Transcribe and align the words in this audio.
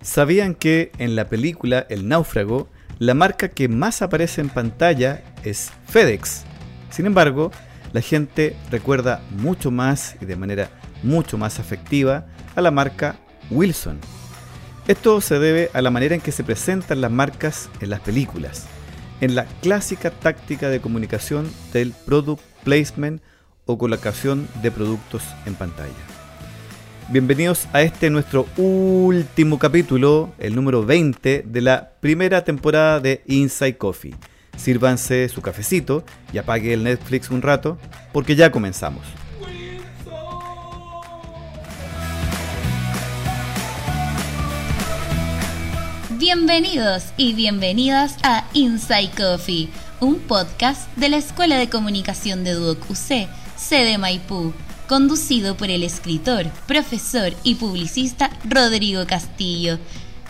¿Sabían 0.00 0.54
que 0.54 0.90
en 0.98 1.14
la 1.14 1.28
película 1.28 1.86
El 1.88 2.08
náufrago, 2.08 2.68
la 2.98 3.14
marca 3.14 3.48
que 3.48 3.68
más 3.68 4.02
aparece 4.02 4.40
en 4.40 4.48
pantalla 4.48 5.22
es 5.44 5.70
FedEx? 5.86 6.42
Sin 6.90 7.06
embargo, 7.06 7.52
la 7.92 8.00
gente 8.00 8.56
recuerda 8.70 9.22
mucho 9.30 9.70
más 9.70 10.16
y 10.20 10.24
de 10.24 10.36
manera 10.36 10.70
mucho 11.02 11.38
más 11.38 11.58
afectiva 11.58 12.26
a 12.54 12.60
la 12.60 12.70
marca 12.70 13.16
Wilson. 13.50 13.98
Esto 14.88 15.20
se 15.20 15.38
debe 15.38 15.70
a 15.74 15.82
la 15.82 15.90
manera 15.90 16.14
en 16.14 16.20
que 16.20 16.32
se 16.32 16.42
presentan 16.42 17.00
las 17.00 17.10
marcas 17.10 17.68
en 17.80 17.90
las 17.90 18.00
películas, 18.00 18.66
en 19.20 19.34
la 19.34 19.44
clásica 19.62 20.10
táctica 20.10 20.68
de 20.68 20.80
comunicación 20.80 21.48
del 21.72 21.92
product 21.92 22.42
placement 22.64 23.22
o 23.66 23.78
colocación 23.78 24.48
de 24.62 24.72
productos 24.72 25.22
en 25.46 25.54
pantalla. 25.54 26.21
Bienvenidos 27.12 27.66
a 27.74 27.82
este 27.82 28.08
nuestro 28.08 28.46
último 28.56 29.58
capítulo, 29.58 30.32
el 30.38 30.54
número 30.54 30.82
20 30.82 31.44
de 31.46 31.60
la 31.60 31.90
primera 32.00 32.42
temporada 32.42 33.00
de 33.00 33.22
Inside 33.26 33.76
Coffee. 33.76 34.14
Sírvanse 34.56 35.28
su 35.28 35.42
cafecito 35.42 36.06
y 36.32 36.38
apague 36.38 36.72
el 36.72 36.84
Netflix 36.84 37.28
un 37.28 37.42
rato 37.42 37.76
porque 38.14 38.34
ya 38.34 38.50
comenzamos. 38.50 39.02
Bienvenidos 46.12 47.12
y 47.18 47.34
bienvenidas 47.34 48.16
a 48.22 48.48
Inside 48.54 49.10
Coffee, 49.14 49.68
un 50.00 50.18
podcast 50.18 50.90
de 50.96 51.10
la 51.10 51.18
Escuela 51.18 51.58
de 51.58 51.68
Comunicación 51.68 52.42
de 52.42 52.54
Duoc 52.54 52.78
UC, 52.88 53.28
sede 53.58 53.98
Maipú 53.98 54.54
conducido 54.92 55.56
por 55.56 55.70
el 55.70 55.84
escritor, 55.84 56.50
profesor 56.66 57.32
y 57.44 57.54
publicista 57.54 58.28
Rodrigo 58.44 59.06
Castillo, 59.06 59.78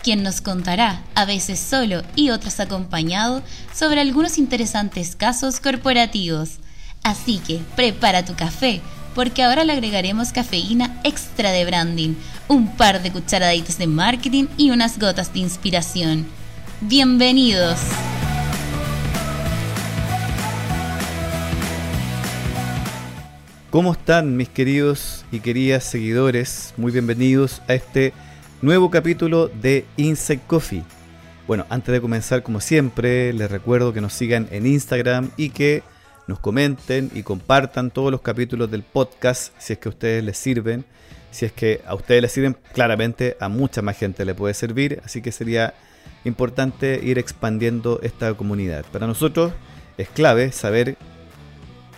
quien 0.01 0.23
nos 0.23 0.39
contará, 0.39 1.03
a 1.15 1.25
veces 1.25 1.59
solo 1.59 2.01
y 2.15 2.29
otras 2.29 2.61
acompañado, 2.61 3.43
sobre 3.75 3.99
algunos 3.99 4.37
interesantes 4.37 5.17
casos 5.17 5.59
corporativos. 5.59 6.59
Así 7.03 7.39
que 7.39 7.59
prepara 7.75 8.23
tu 8.23 8.35
café, 8.35 8.79
porque 9.13 9.43
ahora 9.43 9.65
le 9.65 9.73
agregaremos 9.73 10.31
cafeína 10.31 10.97
extra 11.03 11.51
de 11.51 11.65
branding, 11.65 12.13
un 12.47 12.73
par 12.77 13.03
de 13.03 13.11
cucharaditas 13.11 13.77
de 13.77 13.87
marketing 13.87 14.45
y 14.55 14.71
unas 14.71 14.97
gotas 14.97 15.33
de 15.33 15.39
inspiración. 15.39 16.25
Bienvenidos. 16.79 17.79
¿Cómo 23.73 23.93
están 23.93 24.37
mis 24.37 24.49
queridos 24.49 25.25
y 25.31 25.39
queridas 25.39 25.83
seguidores? 25.83 26.75
Muy 26.77 26.91
bienvenidos 26.91 27.63
a 27.67 27.73
este 27.73 28.13
nuevo 28.61 28.91
capítulo 28.91 29.47
de 29.47 29.87
Insect 29.97 30.45
Coffee. 30.45 30.83
Bueno, 31.47 31.65
antes 31.71 31.91
de 31.91 31.99
comenzar, 31.99 32.43
como 32.43 32.61
siempre, 32.61 33.33
les 33.33 33.49
recuerdo 33.49 33.91
que 33.91 33.99
nos 33.99 34.13
sigan 34.13 34.47
en 34.51 34.67
Instagram 34.67 35.31
y 35.37 35.49
que 35.49 35.81
nos 36.27 36.37
comenten 36.37 37.09
y 37.15 37.23
compartan 37.23 37.89
todos 37.89 38.11
los 38.11 38.21
capítulos 38.21 38.69
del 38.69 38.83
podcast 38.83 39.51
si 39.57 39.73
es 39.73 39.79
que 39.79 39.89
a 39.89 39.93
ustedes 39.93 40.23
les 40.23 40.37
sirven. 40.37 40.85
Si 41.31 41.45
es 41.47 41.51
que 41.51 41.81
a 41.87 41.95
ustedes 41.95 42.21
les 42.21 42.31
sirven, 42.31 42.55
claramente 42.73 43.37
a 43.39 43.49
mucha 43.49 43.81
más 43.81 43.97
gente 43.97 44.23
le 44.23 44.35
puede 44.35 44.53
servir. 44.53 45.01
Así 45.03 45.23
que 45.23 45.31
sería 45.31 45.73
importante 46.25 46.99
ir 47.03 47.17
expandiendo 47.17 47.99
esta 48.03 48.35
comunidad. 48.35 48.85
Para 48.91 49.07
nosotros 49.07 49.51
es 49.97 50.09
clave 50.09 50.51
saber 50.51 50.95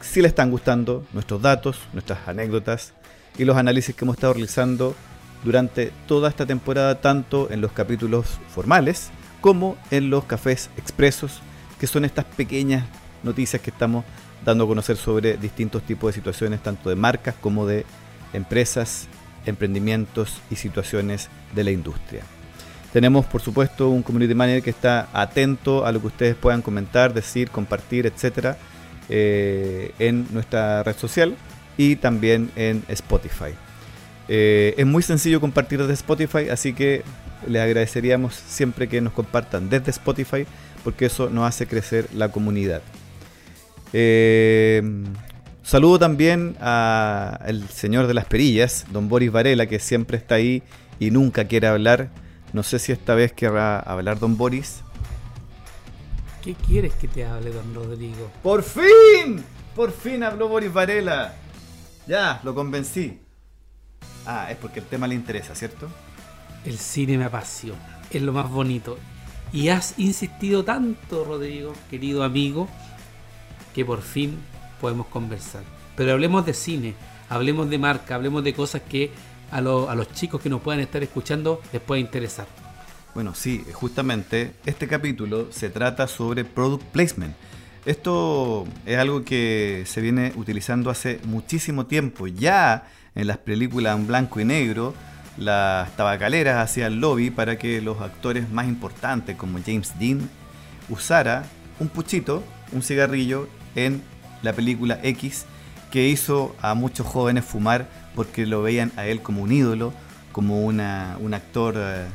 si 0.06 0.22
le 0.22 0.28
están 0.28 0.52
gustando 0.52 1.04
nuestros 1.14 1.42
datos, 1.42 1.80
nuestras 1.94 2.28
anécdotas 2.28 2.94
y 3.38 3.46
los 3.46 3.58
análisis 3.58 3.96
que 3.96 4.06
hemos 4.06 4.16
estado 4.16 4.34
realizando 4.34 4.96
durante 5.44 5.92
toda 6.08 6.30
esta 6.30 6.46
temporada, 6.46 7.02
tanto 7.02 7.50
en 7.52 7.62
los 7.62 7.72
capítulos 7.72 8.40
formales 8.50 9.10
como 9.42 9.78
en 9.92 10.10
los 10.10 10.24
cafés 10.26 10.70
expresos, 10.78 11.42
que 11.80 11.88
son 11.88 12.06
estas 12.06 12.26
pequeñas 12.26 12.86
noticias 13.24 13.62
que 13.62 13.72
estamos 13.72 14.06
dando 14.44 14.64
a 14.64 14.68
conocer 14.68 14.96
sobre 14.96 15.38
distintos 15.38 15.84
tipos 15.84 16.10
de 16.10 16.14
situaciones, 16.14 16.62
tanto 16.64 16.90
de 16.90 16.96
marcas 16.96 17.36
como 17.42 17.66
de 17.66 17.86
empresas, 18.34 19.08
emprendimientos 19.46 20.40
y 20.50 20.56
situaciones 20.56 21.30
de 21.54 21.64
la 21.64 21.72
industria. 21.72 22.24
Tenemos, 22.94 23.26
por 23.26 23.42
supuesto, 23.42 23.90
un 23.90 24.04
community 24.04 24.34
manager 24.34 24.64
que 24.64 24.70
está 24.70 25.10
atento 25.12 25.86
a 25.86 25.92
lo 25.92 26.00
que 26.00 26.08
ustedes 26.08 26.36
puedan 26.36 26.62
comentar, 26.62 27.14
decir, 27.14 27.50
compartir, 27.50 28.06
etcétera 28.06 28.58
eh, 29.10 29.92
en 30.00 30.28
nuestra 30.32 30.84
red 30.84 30.96
social 30.96 31.36
y 31.78 31.96
también 31.98 32.52
en 32.56 32.84
Spotify. 32.88 33.54
Eh, 34.28 34.74
es 34.78 34.86
muy 34.86 35.04
sencillo 35.04 35.40
compartir 35.40 35.80
desde 35.80 35.94
Spotify, 35.94 36.50
así 36.50 36.74
que 36.74 37.04
les 37.48 37.62
agradeceríamos 37.62 38.34
siempre 38.34 38.88
que 38.88 39.02
nos 39.02 39.14
compartan 39.14 39.70
desde 39.70 39.92
Spotify, 39.92 40.46
porque 40.84 41.06
eso 41.06 41.30
nos 41.30 41.48
hace 41.48 41.68
crecer 41.68 42.08
la 42.14 42.30
comunidad. 42.30 42.82
Eh, 43.94 44.82
saludo 45.64 46.00
también 46.00 46.56
al 46.60 47.68
señor 47.70 48.08
de 48.08 48.14
las 48.14 48.26
perillas, 48.26 48.86
don 48.92 49.10
Boris 49.10 49.32
Varela, 49.32 49.68
que 49.68 49.80
siempre 49.80 50.18
está 50.18 50.36
ahí 50.36 50.64
y 51.00 51.12
nunca 51.12 51.46
quiere 51.46 51.68
hablar. 51.68 52.10
No 52.54 52.64
sé 52.64 52.80
si 52.80 52.92
esta 52.92 53.16
vez 53.16 53.34
querrá 53.34 53.80
hablar 53.80 54.20
don 54.20 54.38
Boris. 54.38 54.85
¿Qué 56.46 56.54
quieres 56.54 56.94
que 56.94 57.08
te 57.08 57.26
hable, 57.26 57.52
don 57.52 57.74
Rodrigo? 57.74 58.30
¡Por 58.44 58.62
fin! 58.62 59.44
Por 59.76 59.92
fin 59.92 60.22
habló 60.22 60.48
Boris 60.48 60.72
Varela. 60.72 61.34
Ya, 62.06 62.40
lo 62.44 62.54
convencí. 62.54 63.20
Ah, 64.28 64.52
es 64.52 64.58
porque 64.58 64.80
el 64.80 64.86
tema 64.86 65.08
le 65.08 65.16
interesa, 65.16 65.56
¿cierto? 65.56 65.88
El 66.64 66.78
cine 66.78 67.18
me 67.18 67.24
apasiona, 67.24 68.00
es 68.12 68.22
lo 68.22 68.32
más 68.32 68.48
bonito. 68.48 69.00
Y 69.52 69.70
has 69.70 69.98
insistido 69.98 70.64
tanto, 70.64 71.26
Rodrigo, 71.26 71.74
querido 71.90 72.24
amigo, 72.24 72.68
que 73.74 73.84
por 73.84 74.04
fin 74.04 74.38
podemos 74.80 75.08
conversar. 75.08 75.64
Pero 75.96 76.12
hablemos 76.12 76.46
de 76.46 76.54
cine, 76.54 76.94
hablemos 77.28 77.72
de 77.72 77.80
marca, 77.80 78.14
hablemos 78.14 78.44
de 78.44 78.54
cosas 78.54 78.84
que 78.84 79.10
a, 79.50 79.58
a 79.58 79.96
los 79.96 80.14
chicos 80.14 80.42
que 80.42 80.50
nos 80.52 80.62
puedan 80.62 80.82
estar 80.82 81.02
escuchando 81.02 81.60
les 81.74 81.82
pueda 81.82 82.00
interesar. 82.00 82.46
Bueno, 83.16 83.34
sí, 83.34 83.64
justamente 83.72 84.52
este 84.66 84.90
capítulo 84.90 85.48
se 85.50 85.70
trata 85.70 86.06
sobre 86.06 86.44
product 86.44 86.84
placement. 86.88 87.34
Esto 87.86 88.66
es 88.86 88.98
algo 88.98 89.24
que 89.24 89.84
se 89.86 90.02
viene 90.02 90.34
utilizando 90.36 90.90
hace 90.90 91.22
muchísimo 91.24 91.86
tiempo. 91.86 92.28
Ya 92.28 92.90
en 93.16 93.28
las 93.28 93.38
películas 93.38 93.98
en 93.98 94.08
blanco 94.08 94.42
y 94.42 94.44
negro, 94.44 94.94
las 95.38 95.96
tabacaleras 95.96 96.58
hacían 96.58 97.00
lobby 97.00 97.30
para 97.30 97.58
que 97.58 97.80
los 97.80 98.02
actores 98.02 98.50
más 98.50 98.68
importantes 98.68 99.38
como 99.38 99.60
James 99.66 99.98
Dean 99.98 100.30
usara 100.90 101.46
un 101.80 101.88
puchito, 101.88 102.44
un 102.74 102.82
cigarrillo 102.82 103.48
en 103.76 104.04
la 104.42 104.52
película 104.52 105.00
X 105.04 105.46
que 105.90 106.10
hizo 106.10 106.54
a 106.62 106.74
muchos 106.74 107.08
jóvenes 107.08 107.46
fumar 107.46 107.88
porque 108.14 108.46
lo 108.46 108.62
veían 108.62 108.92
a 108.98 109.06
él 109.08 109.22
como 109.22 109.42
un 109.42 109.54
ídolo, 109.54 109.94
como 110.34 110.66
un 110.66 110.82
actor 110.82 111.76
eh, 111.78 112.08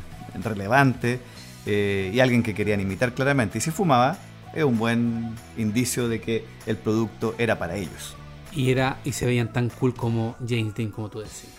relevante 0.42 1.20
eh, 1.66 2.10
y 2.12 2.20
alguien 2.20 2.42
que 2.42 2.54
querían 2.54 2.80
imitar 2.80 3.14
claramente. 3.14 3.58
Y 3.58 3.60
si 3.60 3.70
fumaba, 3.70 4.18
es 4.54 4.64
un 4.64 4.78
buen 4.78 5.34
indicio 5.56 6.08
de 6.08 6.20
que 6.20 6.44
el 6.66 6.76
producto 6.76 7.34
era 7.38 7.58
para 7.58 7.76
ellos. 7.76 8.16
Y, 8.52 8.70
era, 8.70 8.98
y 9.04 9.12
se 9.12 9.26
veían 9.26 9.52
tan 9.52 9.68
cool 9.68 9.94
como 9.94 10.36
James 10.46 10.74
Dean, 10.74 10.90
como 10.90 11.08
tú 11.08 11.20
decías. 11.20 11.52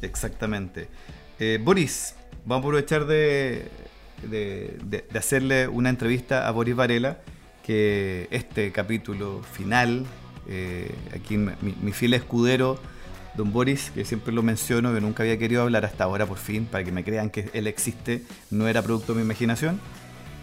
Exactamente. 0.00 0.88
Eh, 1.38 1.58
Boris, 1.62 2.14
vamos 2.44 2.64
a 2.64 2.68
aprovechar 2.68 3.06
de, 3.06 3.68
de, 4.22 5.04
hacerle 5.14 5.68
una 5.68 5.90
entrevista 5.90 6.48
a 6.48 6.50
Boris 6.50 6.74
Varela, 6.74 7.18
que 7.64 8.28
este 8.30 8.72
capítulo 8.72 9.42
final, 9.42 10.06
eh, 10.48 10.90
aquí 11.14 11.36
mi, 11.36 11.52
mi 11.82 11.92
fiel 11.92 12.14
escudero, 12.14 12.80
Don 13.38 13.52
Boris, 13.52 13.92
que 13.94 14.04
siempre 14.04 14.34
lo 14.34 14.42
menciono, 14.42 14.92
que 14.92 15.00
nunca 15.00 15.22
había 15.22 15.38
querido 15.38 15.62
hablar 15.62 15.84
hasta 15.84 16.02
ahora 16.02 16.26
por 16.26 16.38
fin, 16.38 16.66
para 16.66 16.82
que 16.82 16.90
me 16.90 17.04
crean 17.04 17.30
que 17.30 17.48
él 17.54 17.68
existe, 17.68 18.24
no 18.50 18.66
era 18.66 18.82
producto 18.82 19.12
de 19.12 19.20
mi 19.20 19.24
imaginación. 19.24 19.80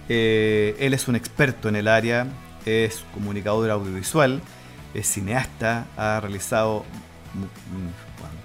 Eh, 0.07 0.77
él 0.79 0.93
es 0.93 1.09
un 1.09 1.17
experto 1.17 1.67
en 1.67 1.75
el 1.75 1.89
área, 1.89 2.25
es 2.65 3.03
comunicador 3.13 3.69
audiovisual, 3.69 4.41
es 4.93 5.07
cineasta, 5.07 5.87
ha 5.97 6.21
realizado 6.21 6.85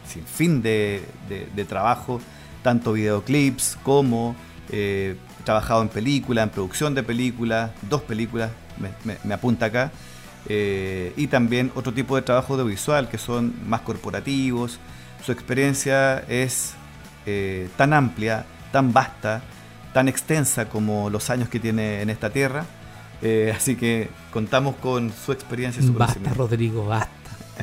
sin 0.09 0.27
fin 0.27 0.63
de, 0.63 1.05
trabajo, 1.69 2.21
tanto 2.65 2.95
videoclips 2.95 3.79
como 3.85 4.35
eh, 4.73 5.15
trabajado 5.45 5.83
en 5.83 5.91
películas, 5.91 6.43
en 6.43 6.51
producción 6.51 6.93
de 6.97 7.05
películas, 7.05 7.71
dos 7.89 8.03
películas, 8.03 8.51
me 9.25 9.33
apunta 9.33 9.67
acá. 9.67 9.93
Eh, 10.49 11.13
y 11.17 11.27
también 11.27 11.71
otro 11.75 11.93
tipo 11.93 12.17
de 12.17 12.23
trabajo 12.23 12.55
audiovisual 12.55 13.09
que 13.09 13.19
son 13.19 13.55
más 13.69 13.83
corporativos. 13.83 14.79
Su 15.25 15.33
experiencia 15.33 16.21
es 16.29 16.75
eh, 17.27 17.69
tan 17.77 17.93
amplia, 17.93 18.47
tan 18.73 18.93
vasta, 18.93 19.43
tan 19.93 20.09
extensa 20.09 20.69
como 20.69 21.11
los 21.11 21.31
años 21.31 21.49
que 21.49 21.61
tiene 21.61 22.03
en 22.03 22.11
esta 22.11 22.31
tierra. 22.31 22.65
Eh, 23.23 23.53
así 23.55 23.77
que 23.77 24.09
contamos 24.33 24.77
con 24.77 25.13
su 25.13 25.33
experiencia 25.33 25.83
y 25.83 25.87
su 25.87 25.93
Basta, 25.93 26.33
Rodrigo, 26.35 26.87
basta. 26.87 27.11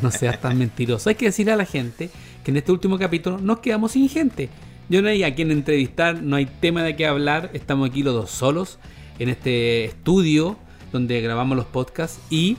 No 0.01 0.11
seas 0.11 0.39
tan 0.39 0.57
mentiroso. 0.57 1.09
Hay 1.09 1.15
que 1.15 1.25
decirle 1.25 1.53
a 1.53 1.55
la 1.55 1.65
gente 1.65 2.11
que 2.43 2.51
en 2.51 2.57
este 2.57 2.71
último 2.71 2.99
capítulo 2.99 3.39
nos 3.39 3.59
quedamos 3.59 3.93
sin 3.93 4.07
gente. 4.07 4.49
Yo 4.89 5.01
no 5.01 5.09
hay 5.09 5.23
a 5.23 5.33
quien 5.33 5.49
entrevistar, 5.51 6.21
no 6.21 6.35
hay 6.35 6.45
tema 6.45 6.83
de 6.83 6.95
qué 6.95 7.07
hablar. 7.07 7.49
Estamos 7.53 7.89
aquí 7.89 8.03
los 8.03 8.13
dos 8.13 8.29
solos 8.29 8.77
en 9.17 9.29
este 9.29 9.85
estudio 9.85 10.57
donde 10.91 11.19
grabamos 11.21 11.57
los 11.57 11.65
podcasts 11.65 12.19
y 12.29 12.57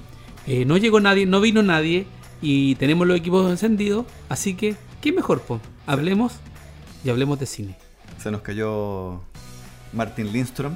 eh, 0.48 0.64
no 0.64 0.76
llegó 0.76 0.98
nadie, 1.00 1.26
no 1.26 1.40
vino 1.40 1.62
nadie 1.62 2.06
y 2.42 2.74
tenemos 2.76 3.06
los 3.06 3.16
equipos 3.16 3.50
encendidos. 3.50 4.06
Así 4.28 4.54
que, 4.54 4.74
¿qué 5.00 5.12
mejor? 5.12 5.42
Po? 5.42 5.60
Hablemos 5.86 6.34
y 7.04 7.10
hablemos 7.10 7.38
de 7.38 7.46
cine. 7.46 7.76
Se 8.20 8.30
nos 8.30 8.40
cayó 8.42 9.20
Martin 9.92 10.32
Lindstrom, 10.32 10.72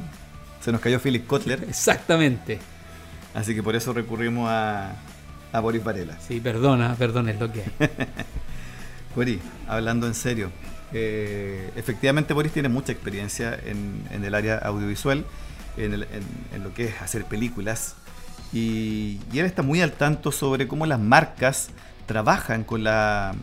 se 0.61 0.71
nos 0.73 0.81
cayó 0.81 1.01
Philip 1.01 1.27
Kotler. 1.27 1.65
Exactamente. 1.69 2.59
Así 3.35 3.55
que 3.55 3.63
por 3.63 3.75
eso 3.75 3.93
recurrimos 3.93 4.49
a, 4.51 4.95
a 5.53 5.61
Boris 5.61 5.83
Varela. 5.83 6.19
Sí, 6.21 6.39
perdona, 6.41 6.95
perdona, 6.97 7.31
es 7.33 7.41
lo 7.41 7.51
que 7.53 7.63
hay. 7.63 7.89
Boris, 9.17 9.39
hablando 9.69 10.07
en 10.07 10.15
serio, 10.15 10.51
eh, 10.93 11.71
efectivamente 11.77 12.33
Boris 12.35 12.53
tiene 12.53 12.69
mucha 12.69 12.93
experiencia 12.93 13.59
en, 13.67 14.03
en 14.11 14.25
el 14.25 14.35
área 14.35 14.57
audiovisual, 14.59 15.25
en, 15.77 15.95
el- 15.95 16.03
en- 16.05 16.55
en 16.55 16.63
lo 16.63 16.73
que 16.75 16.85
es 16.87 17.01
hacer 17.03 17.25
películas, 17.25 17.97
y, 18.53 19.19
y 19.33 19.39
él 19.39 19.47
está 19.47 19.63
muy 19.63 19.81
al 19.81 19.93
tanto 19.93 20.33
sobre 20.33 20.69
cómo 20.69 20.87
las 20.87 21.01
marcas 21.01 21.71
trabajan 22.07 22.65
con, 22.65 22.85
la, 22.85 23.35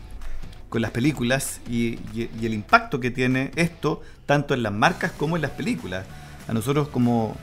con 0.70 0.80
las 0.80 0.92
películas 0.92 1.60
y, 1.68 1.98
el 2.14 2.54
impacto 2.54 3.00
que 3.00 3.10
tiene 3.10 3.50
esto 3.56 4.00
tanto 4.24 4.54
en 4.54 4.62
las 4.62 4.72
marcas 4.72 5.12
como 5.12 5.36
en 5.36 5.42
las 5.42 5.50
películas. 5.50 6.06
A 6.48 6.52
nosotros 6.52 6.88
como, 6.88 7.36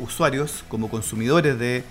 usuarios, 0.00 0.64
como 0.68 0.88
consumidores 0.88 1.58
de, 1.58 1.82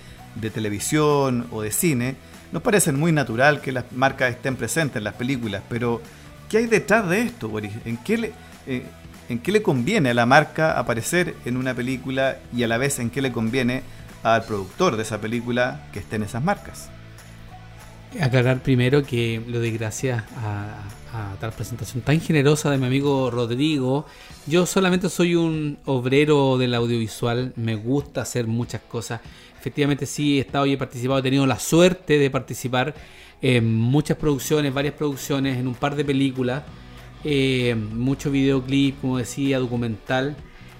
televisión 0.53 1.47
o 1.51 1.61
de 1.61 1.71
cine, 1.71 2.15
nos 2.51 2.61
parece 2.61 2.91
muy 2.91 3.11
natural 3.11 3.61
que 3.61 3.71
las 3.71 3.91
marcas 3.91 4.29
estén 4.29 4.55
presentes 4.55 4.97
en 4.97 5.03
las 5.03 5.15
películas, 5.15 5.63
pero 5.67 6.01
¿qué 6.49 6.57
hay 6.59 6.67
detrás 6.67 7.09
de 7.09 7.23
esto, 7.23 7.49
Boris? 7.49 7.71
¿En 7.83 7.97
qué 7.97 8.17
le, 8.17 8.33
eh, 8.67 8.83
¿En 9.27 9.39
qué 9.39 9.51
le 9.51 9.63
conviene 9.63 10.11
a 10.11 10.13
la 10.13 10.27
marca 10.27 10.77
aparecer 10.77 11.35
en 11.45 11.57
una 11.57 11.73
película 11.73 12.37
y 12.55 12.61
a 12.61 12.67
la 12.67 12.77
vez 12.77 12.99
en 12.99 13.09
qué 13.09 13.21
le 13.23 13.31
conviene 13.31 13.81
al 14.33 14.43
productor 14.43 14.97
de 14.97 15.03
esa 15.03 15.21
película 15.21 15.87
que 15.93 15.99
esté 15.99 16.15
en 16.15 16.23
esas 16.23 16.43
marcas? 16.43 16.89
Aclarar 18.19 18.63
primero 18.63 19.03
que 19.03 19.41
lo 19.45 19.59
doy 19.59 19.71
gracias 19.71 20.23
a, 20.37 20.81
a 21.13 21.35
tal 21.39 21.51
presentación 21.51 22.01
tan 22.01 22.19
generosa 22.19 22.71
de 22.71 22.77
mi 22.77 22.87
amigo 22.87 23.29
Rodrigo. 23.29 24.05
Yo 24.47 24.65
solamente 24.65 25.09
soy 25.09 25.35
un 25.35 25.77
obrero 25.85 26.57
del 26.57 26.73
audiovisual, 26.73 27.53
me 27.55 27.75
gusta 27.75 28.21
hacer 28.21 28.47
muchas 28.47 28.81
cosas. 28.81 29.21
Efectivamente 29.59 30.05
sí 30.05 30.37
he 30.37 30.41
estado 30.41 30.65
y 30.65 30.73
he 30.73 30.77
participado, 30.77 31.19
he 31.19 31.23
tenido 31.23 31.45
la 31.45 31.59
suerte 31.59 32.17
de 32.17 32.29
participar 32.31 32.95
en 33.41 33.75
muchas 33.75 34.17
producciones, 34.17 34.73
varias 34.73 34.95
producciones, 34.95 35.57
en 35.57 35.67
un 35.67 35.75
par 35.75 35.95
de 35.95 36.03
películas, 36.03 36.63
eh, 37.23 37.75
mucho 37.75 38.31
videoclip, 38.31 38.99
como 39.01 39.17
decía, 39.17 39.59
documental. 39.59 40.35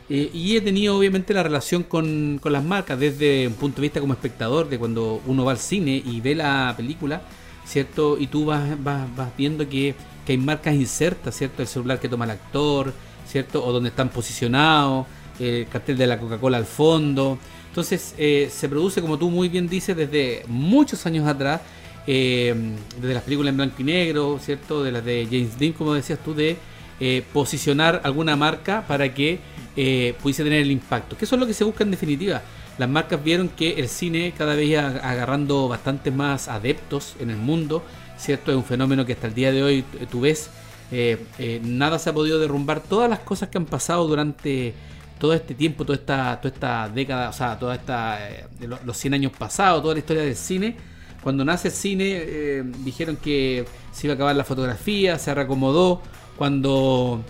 Eh, 0.10 0.30
y 0.34 0.56
he 0.56 0.62
tenido 0.62 0.98
obviamente 0.98 1.34
la 1.34 1.42
relación 1.42 1.84
con, 1.84 2.40
con 2.42 2.54
las 2.54 2.64
marcas 2.64 3.00
desde 3.00 3.48
un 3.48 3.54
punto 3.54 3.78
de 3.78 3.84
vista 3.84 4.00
como 4.00 4.14
espectador, 4.14 4.70
de 4.70 4.78
cuando 4.78 5.22
uno 5.26 5.46
va 5.46 5.52
al 5.52 5.58
cine 5.58 6.02
y 6.06 6.22
ve 6.22 6.36
la 6.36 6.74
película, 6.78 7.22
¿cierto? 7.66 8.18
Y 8.20 8.28
tú 8.28 8.46
vas, 8.46 8.82
vas, 8.84 9.14
vas 9.16 9.30
viendo 9.36 9.68
que, 9.68 9.96
que 10.26 10.34
hay 10.34 10.38
marcas 10.38 10.76
insertas, 10.76 11.36
¿cierto? 11.36 11.62
El 11.62 11.68
celular 11.68 12.00
que 12.00 12.08
toma 12.08 12.26
el 12.26 12.32
actor, 12.32 12.94
¿cierto? 13.28 13.66
O 13.66 13.72
donde 13.72 13.90
están 13.90 14.10
posicionados, 14.10 15.08
el 15.40 15.68
cartel 15.68 15.98
de 15.98 16.08
la 16.08 16.20
Coca-Cola 16.20 16.58
al 16.58 16.66
fondo. 16.66 17.40
Entonces 17.70 18.14
eh, 18.18 18.50
se 18.52 18.70
produce, 18.70 19.02
como 19.02 19.18
tú 19.18 19.30
muy 19.30 19.50
bien 19.50 19.68
dices, 19.68 19.98
desde 19.98 20.44
muchos 20.48 21.06
años 21.08 21.28
atrás, 21.28 21.62
eh, 22.08 22.56
desde 23.02 23.14
las 23.14 23.24
películas 23.24 23.52
en 23.52 23.58
blanco 23.58 23.76
y 23.80 23.84
negro, 23.84 24.40
¿cierto? 24.40 24.84
De 24.84 24.92
las 24.92 25.04
de 25.04 25.28
James 25.30 25.58
Dean, 25.58 25.74
como 25.74 25.94
decías 25.96 26.20
tú, 26.24 26.36
de 26.36 26.58
eh, 27.00 27.24
posicionar 27.34 28.02
alguna 28.06 28.36
marca 28.36 28.86
para 28.88 29.14
que 29.14 29.40
eh, 29.76 30.16
pudiese 30.22 30.44
tener 30.44 30.62
el 30.62 30.72
impacto. 30.72 31.18
Que 31.18 31.26
eso 31.26 31.36
es 31.36 31.40
lo 31.40 31.48
que 31.48 31.54
se 31.54 31.64
busca 31.64 31.84
en 31.84 31.92
definitiva. 31.92 32.42
Las 32.78 32.90
marcas 32.90 33.24
vieron 33.24 33.50
que 33.50 33.74
el 33.74 33.88
cine 33.88 34.34
cada 34.38 34.54
vez 34.56 34.68
iba 34.70 34.88
agarrando 34.88 35.68
bastante 35.68 36.12
más 36.12 36.48
adeptos 36.50 37.16
en 37.20 37.30
el 37.30 37.38
mundo, 37.38 37.84
¿cierto? 38.18 38.52
Es 38.52 38.58
un 38.58 38.66
fenómeno 38.66 39.06
que 39.06 39.14
hasta 39.14 39.28
el 39.28 39.34
día 39.34 39.52
de 39.52 39.64
hoy 39.64 39.84
tú 40.12 40.22
ves, 40.22 40.50
eh, 40.92 41.18
eh, 41.40 41.62
nada 41.64 42.00
se 42.00 42.10
ha 42.10 42.14
podido 42.14 42.38
derrumbar. 42.40 42.82
Todas 42.82 43.10
las 43.10 43.20
cosas 43.20 43.50
que 43.50 43.58
han 43.58 43.66
pasado 43.66 44.06
durante 44.08 44.74
todo 45.20 45.34
este 45.34 45.54
tiempo, 45.56 45.86
toda 45.86 45.98
esta, 45.98 46.42
toda 46.42 46.54
esta 46.54 46.90
década, 46.90 47.30
o 47.30 47.34
sea, 47.34 47.58
toda 47.58 47.76
esta, 47.76 48.30
eh, 48.30 48.46
de 48.60 48.68
lo- 48.68 48.80
los 48.86 48.98
100 48.98 49.14
años 49.14 49.32
pasados, 49.38 49.82
toda 49.82 49.94
la 49.94 50.00
historia 50.00 50.24
del 50.24 50.36
cine, 50.36 50.76
cuando 51.24 51.44
nace 51.46 51.70
el 51.70 51.74
cine 51.74 52.64
dijeron 52.84 53.16
que 53.16 53.66
se 53.92 54.06
iba 54.06 54.14
a 54.14 54.16
acabar 54.16 54.36
la 54.36 54.44
fotografía, 54.44 55.18
se 55.18 55.34
reacomodó, 55.34 56.02
cuando 56.38 57.24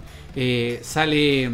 sale 0.82 1.50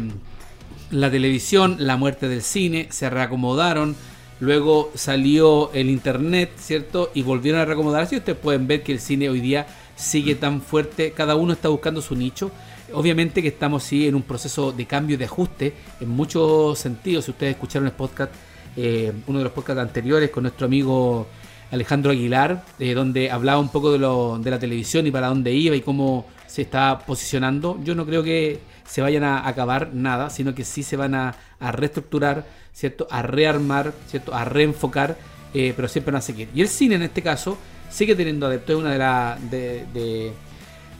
la 0.92 1.10
televisión, 1.10 1.76
la 1.78 1.96
muerte 1.96 2.28
del 2.28 2.42
cine, 2.42 2.86
se 2.90 3.10
reacomodaron, 3.10 3.96
luego 4.40 4.92
salió 4.94 5.72
el 5.72 5.88
internet, 5.88 6.52
¿cierto? 6.58 7.10
Y 7.14 7.22
volvieron 7.22 7.60
a 7.60 7.64
reacomodarse 7.64 8.14
y 8.14 8.18
ustedes 8.18 8.38
pueden 8.38 8.66
ver 8.66 8.82
que 8.82 8.92
el 8.92 9.00
cine 9.00 9.28
hoy 9.28 9.40
día 9.40 9.66
sigue 9.96 10.34
tan 10.34 10.60
fuerte, 10.60 11.12
cada 11.12 11.34
uno 11.34 11.54
está 11.54 11.68
buscando 11.68 12.02
su 12.02 12.14
nicho. 12.14 12.50
Obviamente 12.92 13.40
que 13.40 13.48
estamos 13.48 13.82
sí 13.84 14.06
en 14.06 14.14
un 14.14 14.22
proceso 14.22 14.70
de 14.70 14.84
cambio 14.84 15.14
y 15.14 15.16
de 15.16 15.24
ajuste 15.24 15.74
en 15.98 16.10
muchos 16.10 16.78
sentidos. 16.78 17.24
Si 17.24 17.30
ustedes 17.30 17.54
escucharon 17.54 17.88
el 17.88 17.94
podcast, 17.94 18.32
eh, 18.76 19.12
uno 19.26 19.38
de 19.38 19.44
los 19.44 19.52
podcasts 19.52 19.80
anteriores 19.80 20.28
con 20.28 20.42
nuestro 20.42 20.66
amigo 20.66 21.26
Alejandro 21.70 22.10
Aguilar, 22.10 22.64
eh, 22.78 22.92
donde 22.92 23.30
hablaba 23.30 23.60
un 23.60 23.70
poco 23.70 23.92
de, 23.92 23.98
lo, 23.98 24.38
de 24.38 24.50
la 24.50 24.58
televisión 24.58 25.06
y 25.06 25.10
para 25.10 25.28
dónde 25.28 25.52
iba 25.54 25.74
y 25.74 25.80
cómo 25.80 26.26
se 26.46 26.62
está 26.62 26.98
posicionando. 26.98 27.80
Yo 27.82 27.94
no 27.94 28.04
creo 28.04 28.22
que 28.22 28.71
se 28.84 29.00
vayan 29.02 29.24
a 29.24 29.46
acabar 29.48 29.90
nada, 29.94 30.30
sino 30.30 30.54
que 30.54 30.64
sí 30.64 30.82
se 30.82 30.96
van 30.96 31.14
a, 31.14 31.34
reestructurar, 31.60 32.44
¿cierto? 32.72 33.06
A 33.10 33.22
rearmar, 33.22 33.92
¿cierto? 34.08 34.34
A 34.34 34.44
reenfocar, 34.44 35.16
eh, 35.54 35.72
pero 35.76 35.88
siempre 35.88 36.12
van 36.12 36.18
a 36.18 36.22
seguir. 36.22 36.48
Y 36.54 36.60
el 36.62 36.68
cine 36.68 36.96
en 36.96 37.02
este 37.02 37.22
caso 37.22 37.56
sigue 37.90 38.14
teniendo 38.16 38.46
adeptos, 38.46 38.76
es 38.76 38.80
una 38.80 38.92
de 38.92 38.98
las... 38.98 39.50
De, 39.50 39.86
de- 39.92 40.32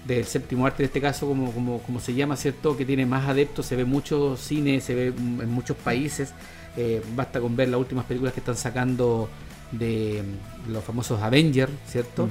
del 0.05 0.25
séptimo 0.25 0.67
arte 0.67 0.83
en 0.83 0.87
este 0.89 1.01
caso 1.01 1.29
como, 1.29 1.53
como, 1.53 1.79
como 1.79 2.01
se 2.01 2.13
llama 2.13 2.35
cierto 2.37 2.77
que 2.77 2.85
tiene 2.85 3.07
más 3.07 3.29
adeptos 3.29 3.67
se 3.67 3.77
ve 3.77 3.85
mucho 3.85 4.37
cine 4.37 4.81
se 4.81 4.97
ve 4.97 5.07
en 5.07 5.49
muchos 5.49 5.77
países 5.77 6.33
eh, 6.77 7.01
basta 7.15 7.41
con 7.41 7.55
ver 7.55 7.69
las 7.69 7.79
últimas 7.79 8.05
películas 8.07 8.35
que 8.35 8.41
están 8.41 8.57
sacando 8.57 9.29
de 9.71 10.25
los 10.69 10.83
famosos 10.83 11.23
Avengers 11.23 11.71
cierto. 11.87 12.29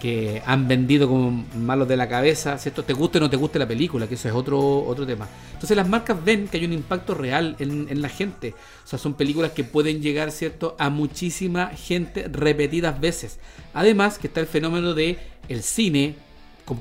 Que 0.00 0.42
han 0.46 0.68
vendido 0.68 1.08
como 1.08 1.44
malos 1.56 1.88
de 1.88 1.96
la 1.96 2.08
cabeza, 2.08 2.56
¿cierto? 2.58 2.84
Te 2.84 2.92
guste 2.92 3.18
o 3.18 3.20
no 3.20 3.28
te 3.28 3.36
guste 3.36 3.58
la 3.58 3.66
película, 3.66 4.06
que 4.06 4.14
eso 4.14 4.28
es 4.28 4.34
otro, 4.34 4.84
otro 4.84 5.06
tema. 5.06 5.28
Entonces 5.52 5.76
las 5.76 5.88
marcas 5.88 6.22
ven 6.24 6.46
que 6.46 6.58
hay 6.58 6.64
un 6.64 6.72
impacto 6.72 7.14
real 7.14 7.56
en, 7.58 8.00
la 8.00 8.08
gente. 8.08 8.54
O 8.84 8.86
sea, 8.86 8.98
son 8.98 9.14
películas 9.14 9.52
que 9.52 9.64
pueden 9.64 10.00
llegar, 10.00 10.30
¿cierto?, 10.30 10.76
a 10.78 10.88
muchísima 10.88 11.68
gente 11.68 12.28
repetidas 12.28 13.00
veces. 13.00 13.40
Además, 13.74 14.18
que 14.18 14.28
está 14.28 14.40
el 14.40 14.46
fenómeno 14.46 14.94
de 14.94 15.18
el 15.48 15.62
cine, 15.62 16.14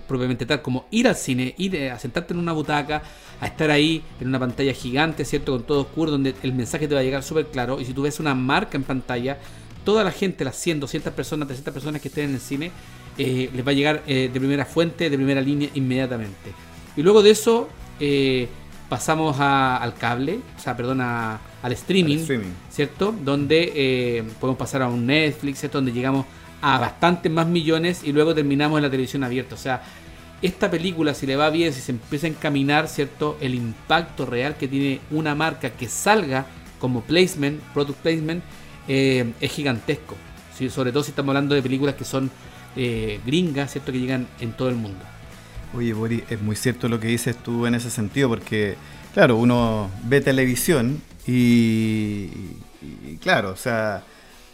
propiamente 0.07 0.45
tal, 0.45 0.61
como 0.61 0.85
ir 0.91 1.07
al 1.07 1.15
cine, 1.15 1.55
ir 1.57 1.75
eh, 1.75 1.89
a 1.89 1.97
sentarte 1.97 2.33
en 2.33 2.39
una 2.39 2.51
butaca, 2.51 3.01
a 3.39 3.47
estar 3.47 3.71
ahí 3.71 4.03
en 4.19 4.27
una 4.27 4.39
pantalla 4.39 4.73
gigante, 4.73 5.25
¿cierto? 5.25 5.53
Con 5.53 5.63
todo 5.63 5.81
oscuro, 5.81 6.11
donde 6.11 6.35
el 6.43 6.53
mensaje 6.53 6.87
te 6.87 6.93
va 6.93 7.01
a 7.01 7.03
llegar 7.03 7.23
súper 7.23 7.47
claro. 7.47 7.79
Y 7.81 7.85
si 7.85 7.93
tú 7.93 8.03
ves 8.03 8.19
una 8.19 8.35
marca 8.35 8.77
en 8.77 8.83
pantalla, 8.83 9.39
toda 9.83 10.03
la 10.03 10.11
gente, 10.11 10.43
las 10.43 10.57
100, 10.57 10.81
200 10.81 11.13
personas, 11.13 11.47
300 11.47 11.73
personas 11.73 12.01
que 12.01 12.09
estén 12.09 12.25
en 12.25 12.35
el 12.35 12.41
cine, 12.41 12.71
eh, 13.17 13.49
les 13.53 13.65
va 13.65 13.71
a 13.71 13.73
llegar 13.73 14.03
eh, 14.07 14.29
de 14.31 14.39
primera 14.39 14.65
fuente, 14.65 15.09
de 15.09 15.15
primera 15.17 15.41
línea 15.41 15.69
inmediatamente. 15.75 16.51
Y 16.95 17.01
luego 17.03 17.21
de 17.23 17.31
eso 17.31 17.69
eh, 17.99 18.47
pasamos 18.89 19.39
a- 19.39 19.77
al 19.77 19.95
cable, 19.95 20.39
o 20.57 20.59
sea, 20.61 20.75
perdón, 20.77 21.01
a- 21.01 21.39
al 21.61 21.71
streaming, 21.73 22.15
Al 22.15 22.21
streaming. 22.21 22.51
¿cierto? 22.69 23.15
Donde 23.23 24.23
podemos 24.39 24.57
pasar 24.57 24.81
a 24.83 24.87
un 24.87 25.05
Netflix, 25.05 25.59
¿cierto? 25.59 25.79
Donde 25.79 25.91
llegamos 25.91 26.25
a 26.61 26.79
bastantes 26.79 27.31
más 27.31 27.47
millones 27.47 28.01
y 28.03 28.11
luego 28.11 28.33
terminamos 28.33 28.77
en 28.77 28.83
la 28.83 28.89
televisión 28.89 29.23
abierta. 29.23 29.55
O 29.55 29.57
sea, 29.57 29.81
esta 30.41 30.69
película, 30.69 31.13
si 31.15 31.25
le 31.25 31.35
va 31.35 31.49
bien, 31.49 31.73
si 31.73 31.81
se 31.81 31.91
empieza 31.91 32.27
a 32.27 32.29
encaminar, 32.29 32.87
¿cierto? 32.87 33.37
El 33.41 33.55
impacto 33.55 34.25
real 34.25 34.55
que 34.55 34.67
tiene 34.67 34.99
una 35.11 35.33
marca 35.35 35.71
que 35.71 35.87
salga 35.89 36.45
como 36.79 37.01
placement, 37.01 37.59
product 37.73 37.99
placement, 37.99 38.43
eh, 38.87 39.33
es 39.41 39.51
gigantesco. 39.51 40.15
¿sí? 40.55 40.69
Sobre 40.69 40.91
todo 40.91 41.03
si 41.03 41.09
estamos 41.09 41.29
hablando 41.29 41.55
de 41.55 41.61
películas 41.63 41.95
que 41.95 42.05
son 42.05 42.29
eh, 42.77 43.19
gringas, 43.25 43.71
¿cierto? 43.73 43.91
Que 43.91 43.99
llegan 43.99 44.27
en 44.39 44.53
todo 44.53 44.69
el 44.69 44.75
mundo. 44.75 44.99
Oye, 45.75 45.91
Boris, 45.93 46.23
es 46.29 46.41
muy 46.41 46.55
cierto 46.55 46.87
lo 46.87 46.99
que 46.99 47.07
dices 47.07 47.35
tú 47.35 47.65
en 47.65 47.75
ese 47.75 47.89
sentido, 47.89 48.29
porque, 48.29 48.75
claro, 49.13 49.35
uno 49.35 49.89
ve 50.05 50.21
televisión 50.21 51.01
y, 51.27 52.29
claro, 53.21 53.51
o 53.51 53.55
sea, 53.55 54.03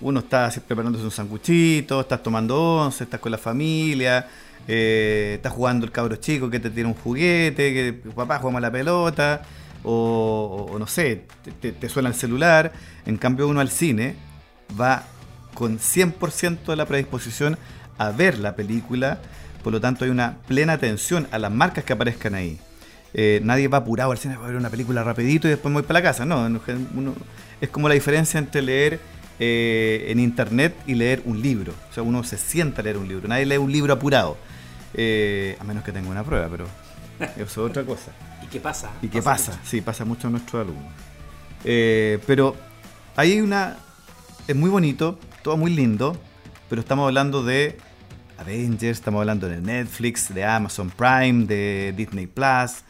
uno 0.02 0.20
está 0.22 0.50
preparándose 0.68 1.06
un 1.06 1.12
sanguchito, 1.12 2.02
estás 2.02 2.24
tomando 2.24 2.60
once, 2.78 3.04
estás 3.04 3.20
con 3.20 3.32
la 3.32 3.38
familia, 3.38 4.28
eh, 4.68 5.34
estás 5.36 5.54
jugando 5.54 5.86
el 5.86 5.92
cabro 5.92 6.16
chico 6.16 6.50
que 6.50 6.60
te 6.60 6.70
tiene 6.70 6.90
un 6.90 6.96
juguete, 6.96 7.74
que 7.74 7.94
papá 8.16 8.40
jugamos 8.40 8.58
a 8.60 8.62
la 8.62 8.72
pelota, 8.72 9.44
o, 9.84 10.68
o- 10.72 10.80
no 10.80 10.88
sé, 10.88 11.26
te- 11.62 11.72
te 11.74 11.90
suena 11.90 12.10
el 12.10 12.16
celular. 12.16 12.72
En 13.06 13.18
cambio, 13.18 13.48
uno 13.48 13.60
al 13.60 13.70
cine 13.70 14.16
va 14.80 15.04
con 15.54 15.78
100% 15.80 16.72
de 16.72 16.76
la 16.76 16.86
predisposición 16.86 17.58
a 17.98 18.12
ver 18.12 18.38
la 18.40 18.56
película, 18.56 19.20
por 19.64 19.72
lo 19.74 19.80
tanto 19.82 20.06
hay 20.06 20.12
una 20.12 20.38
plena 20.48 20.74
atención 20.74 21.28
a 21.32 21.40
las 21.40 21.52
marcas 21.52 21.84
que 21.84 21.94
aparezcan 21.94 22.36
ahí. 22.36 22.60
eh, 23.14 23.40
nadie 23.44 23.68
va 23.68 23.78
apurado 23.80 24.12
al 24.12 24.18
cine 24.18 24.34
a 24.36 24.40
ver 24.40 24.56
una 24.56 24.70
película 24.70 25.04
rapidito 25.04 25.48
y 25.48 25.52
después 25.52 25.72
me 25.72 25.82
voy 25.82 25.88
para 25.88 26.00
la 26.00 26.04
casa. 26.04 26.26
No, 26.26 26.46
uno, 26.46 27.14
es 27.62 27.70
como 27.70 27.88
la 27.88 27.94
diferencia 27.94 28.40
entre 28.40 28.62
leer 28.62 29.00
eh, 29.40 30.06
en 30.10 30.20
internet 30.20 30.76
y 30.88 30.96
leer 30.96 31.22
un 31.26 31.42
libro. 31.42 31.74
O 31.90 31.94
sea, 31.94 32.02
uno 32.04 32.24
se 32.24 32.38
sienta 32.38 32.82
a 32.82 32.84
leer 32.84 32.98
un 32.98 33.08
libro. 33.08 33.28
Nadie 33.28 33.46
lee 33.46 33.58
un 33.58 33.72
libro 33.72 33.94
apurado. 33.94 34.38
Eh, 34.96 35.58
a 35.60 35.64
menos 35.64 35.84
que 35.84 35.92
tenga 35.92 36.10
una 36.10 36.24
prueba, 36.24 36.48
pero 36.50 36.66
eso 37.38 37.44
es 37.44 37.58
otra 37.58 37.84
cosa. 37.84 38.12
¿Y 38.44 38.48
qué 38.48 38.60
pasa? 38.60 38.90
¿Y 39.02 39.08
qué 39.08 39.22
pasa? 39.22 39.60
Sí, 39.64 39.82
pasa 39.82 40.06
mucho 40.06 40.28
a 40.28 40.32
nuestros 40.32 40.62
alumnos. 40.64 40.92
pero 41.64 42.56
hay 43.16 43.40
una... 43.42 43.78
Es 44.48 44.56
muy 44.56 44.70
bonito, 44.70 45.18
todo 45.42 45.56
muy 45.56 45.74
lindo, 45.74 46.18
pero 46.74 46.82
estamos 46.82 47.06
hablando 47.06 47.44
de 47.44 47.78
Avengers, 48.40 48.98
estamos 48.98 49.20
hablando 49.20 49.48
de 49.48 49.62
Netflix, 49.62 50.34
de 50.34 50.44
Amazon 50.44 50.90
Prime, 50.90 51.46
de 51.46 51.94
Disney 51.96 52.26
Plus, 52.26 52.82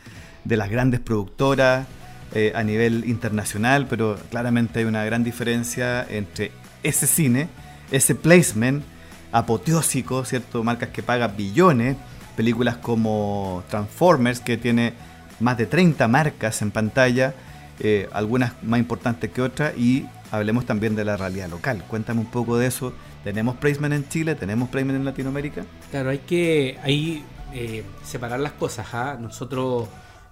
de 0.45 0.55
las 0.55 0.69
grandes 0.69 1.01
productoras 1.01 1.85
eh, 2.33 2.53
a 2.55 2.63
nivel 2.63 3.03
internacional, 3.05 3.87
pero 3.89 4.17
claramente 4.29 4.79
hay 4.79 4.85
una 4.85 5.03
gran 5.03 5.25
diferencia 5.25 6.07
entre 6.09 6.53
ese 6.81 7.07
cine, 7.07 7.49
ese 7.91 8.15
placement 8.15 8.85
apoteósico, 9.33 10.23
¿cierto? 10.23 10.63
Marcas 10.63 10.87
que 10.87 11.03
pagan 11.03 11.35
billones, 11.35 11.97
películas 12.37 12.77
como 12.77 13.65
Transformers, 13.69 14.39
que 14.39 14.55
tiene 14.55 14.93
más 15.41 15.57
de 15.57 15.65
30 15.65 16.07
marcas 16.07 16.61
en 16.61 16.71
pantalla, 16.71 17.35
eh, 17.81 18.07
algunas 18.13 18.53
más 18.63 18.79
importantes 18.79 19.29
que 19.29 19.41
otras, 19.41 19.77
y 19.77 20.05
hablemos 20.31 20.65
también 20.65 20.95
de 20.95 21.03
la 21.03 21.17
realidad 21.17 21.49
local. 21.49 21.83
Cuéntame 21.89 22.21
un 22.21 22.31
poco 22.31 22.57
de 22.57 22.67
eso. 22.67 22.93
¿Tenemos 23.23 23.55
placement 23.55 23.93
en 23.93 24.09
Chile? 24.09 24.35
¿Tenemos 24.35 24.69
placement 24.69 24.99
en 24.99 25.05
Latinoamérica? 25.05 25.65
Claro, 25.91 26.09
hay 26.09 26.19
que 26.19 26.77
ahí 26.83 27.23
eh, 27.53 27.83
separar 28.03 28.39
las 28.39 28.51
cosas. 28.53 28.85
¿ah? 28.93 29.17
Nosotros 29.19 29.87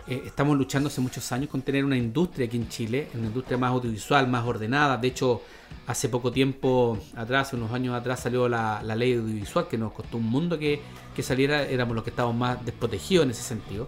eh, 0.08 0.24
estamos 0.26 0.58
luchando 0.58 0.88
hace 0.88 1.00
muchos 1.00 1.32
años 1.32 1.50
con 1.50 1.62
tener 1.62 1.86
una 1.86 1.96
industria 1.96 2.48
aquí 2.48 2.58
en 2.58 2.68
Chile, 2.68 3.08
una 3.14 3.28
industria 3.28 3.58
más 3.58 3.72
audiovisual, 3.72 4.28
más 4.28 4.46
ordenada. 4.46 4.98
De 4.98 5.08
hecho, 5.08 5.42
hace 5.88 6.10
poco 6.10 6.34
tiempo 6.34 7.00
atrás, 7.16 7.54
unos 7.54 7.72
años 7.72 7.96
atrás, 7.96 8.20
salió 8.20 8.50
la, 8.50 8.82
ley 8.84 9.14
audiovisual 9.14 9.70
que 9.70 9.78
nos 9.78 9.94
costó 9.94 10.18
un 10.18 10.30
mundo 10.30 10.60
que, 10.60 10.82
que, 11.16 11.24
saliera. 11.24 11.64
Éramos 11.64 11.96
los 11.96 12.04
que 12.04 12.10
estábamos 12.10 12.36
más 12.36 12.66
desprotegidos 12.66 13.24
en 13.24 13.32
ese 13.32 13.44
sentido. 13.44 13.88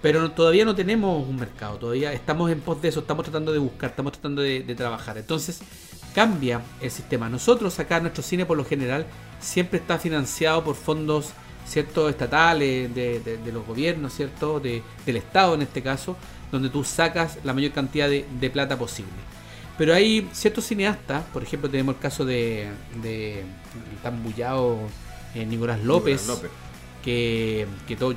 Pero 0.00 0.30
todavía 0.30 0.64
no 0.64 0.76
tenemos 0.76 1.26
un 1.26 1.34
mercado, 1.34 1.76
todavía 1.76 2.12
estamos 2.12 2.52
en 2.52 2.60
pos 2.60 2.80
de 2.80 2.86
eso, 2.86 3.00
estamos 3.00 3.24
tratando 3.24 3.52
de 3.52 3.58
buscar, 3.58 3.90
estamos 3.90 4.12
tratando 4.12 4.42
de, 4.42 4.62
de 4.62 4.74
trabajar. 4.76 5.18
Entonces, 5.18 5.60
cambia 6.18 6.62
el 6.80 6.90
sistema. 6.90 7.28
Nosotros 7.28 7.78
acá, 7.78 8.00
nuestro 8.00 8.24
cine 8.24 8.44
por 8.44 8.56
lo 8.56 8.64
general, 8.64 9.06
siempre 9.38 9.78
está 9.78 10.00
financiado 10.00 10.64
por 10.64 10.74
fondos 10.74 11.30
ciertos 11.64 12.10
estatales, 12.10 12.92
de, 12.92 13.38
los 13.52 13.64
gobiernos, 13.64 14.14
¿cierto? 14.14 14.58
del 14.58 14.82
Estado 15.06 15.54
en 15.54 15.62
este 15.62 15.80
caso, 15.80 16.16
donde 16.50 16.70
tú 16.70 16.82
sacas 16.82 17.38
la 17.44 17.54
mayor 17.54 17.70
cantidad 17.70 18.08
de, 18.08 18.50
plata 18.50 18.76
posible. 18.76 19.12
Pero 19.78 19.94
hay 19.94 20.28
ciertos 20.32 20.64
cineastas, 20.64 21.22
por 21.32 21.44
ejemplo, 21.44 21.70
tenemos 21.70 21.94
el 21.94 22.00
caso 22.00 22.24
de, 22.24 22.66
de 23.00 23.42
el 23.42 23.98
tan 24.02 24.20
bullado 24.24 24.76
eh, 25.36 25.46
Nicolás 25.46 25.84
López, 25.84 26.28
que, 27.04 27.68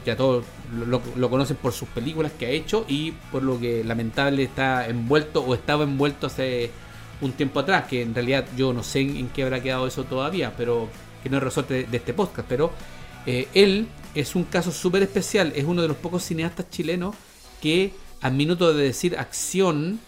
ya 0.04 0.18
todos 0.18 0.44
lo, 0.74 1.30
conocen 1.30 1.56
por 1.58 1.74
sus 1.74 1.88
películas 1.90 2.32
que 2.32 2.48
ha 2.48 2.50
hecho 2.50 2.84
y 2.88 3.12
por 3.32 3.44
lo 3.44 3.60
que 3.60 3.84
lamentable 3.84 4.42
está 4.42 4.88
envuelto 4.88 5.44
o 5.44 5.54
estaba 5.54 5.84
envuelto 5.84 6.26
hace 6.26 6.72
un 7.22 7.32
tiempo 7.34 7.60
atrás, 7.60 7.86
que 7.88 8.02
en 8.02 8.14
realidad 8.14 8.46
yo 8.58 8.74
no 8.74 8.84
sé 8.84 9.02
en, 9.02 9.30
qué 9.30 9.44
habrá 9.44 9.62
quedado 9.62 9.88
eso 9.88 10.04
todavía, 10.04 10.54
pero 10.58 10.90
que 11.24 11.30
no 11.30 11.38
es 11.38 11.44
resorte 11.44 11.86
de 11.86 11.98
este 11.98 12.14
podcast, 12.14 12.48
pero 12.48 12.72
eh, 13.26 13.48
él 13.54 13.88
es 14.16 14.36
un 14.36 14.44
caso 14.44 14.72
súper 14.72 15.04
especial, 15.04 15.54
es 15.56 15.66
uno 15.66 15.82
de 15.82 15.88
los 15.88 15.98
pocos 15.98 16.24
cineastas 16.24 16.70
chilenos 16.70 17.16
que 17.62 17.94
al 18.22 18.34
minuto 18.34 18.74
de 18.74 18.84
decir 18.84 19.18
acción 19.18 20.00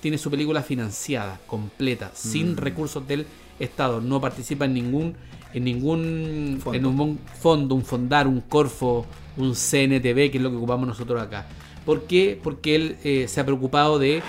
tiene 0.00 0.18
su 0.18 0.30
película 0.30 0.62
financiada, 0.62 1.40
completa, 1.46 2.10
sin 2.14 2.52
mm. 2.52 2.56
recursos 2.56 3.06
del 3.06 3.26
Estado, 3.58 4.00
no 4.00 4.20
participa 4.20 4.66
en 4.66 4.74
ningún 4.74 5.16
en 5.54 5.64
ningún 5.64 6.58
fondo. 6.62 6.78
en 6.78 6.86
un 6.86 7.18
fondo, 7.40 7.74
un 7.74 7.84
fondar, 7.84 8.26
un 8.26 8.42
corfo, 8.42 9.06
un 9.38 9.54
CNTV, 9.54 10.30
que 10.30 10.32
es 10.34 10.40
lo 10.40 10.50
que 10.50 10.56
ocupamos 10.56 10.86
nosotros 10.86 11.22
acá. 11.22 11.46
¿Por 11.86 12.02
qué? 12.02 12.38
Porque 12.42 12.74
él 12.74 12.96
eh, 13.04 13.26
se 13.28 13.40
ha 13.40 13.46
preocupado 13.46 13.98
de 13.98 14.22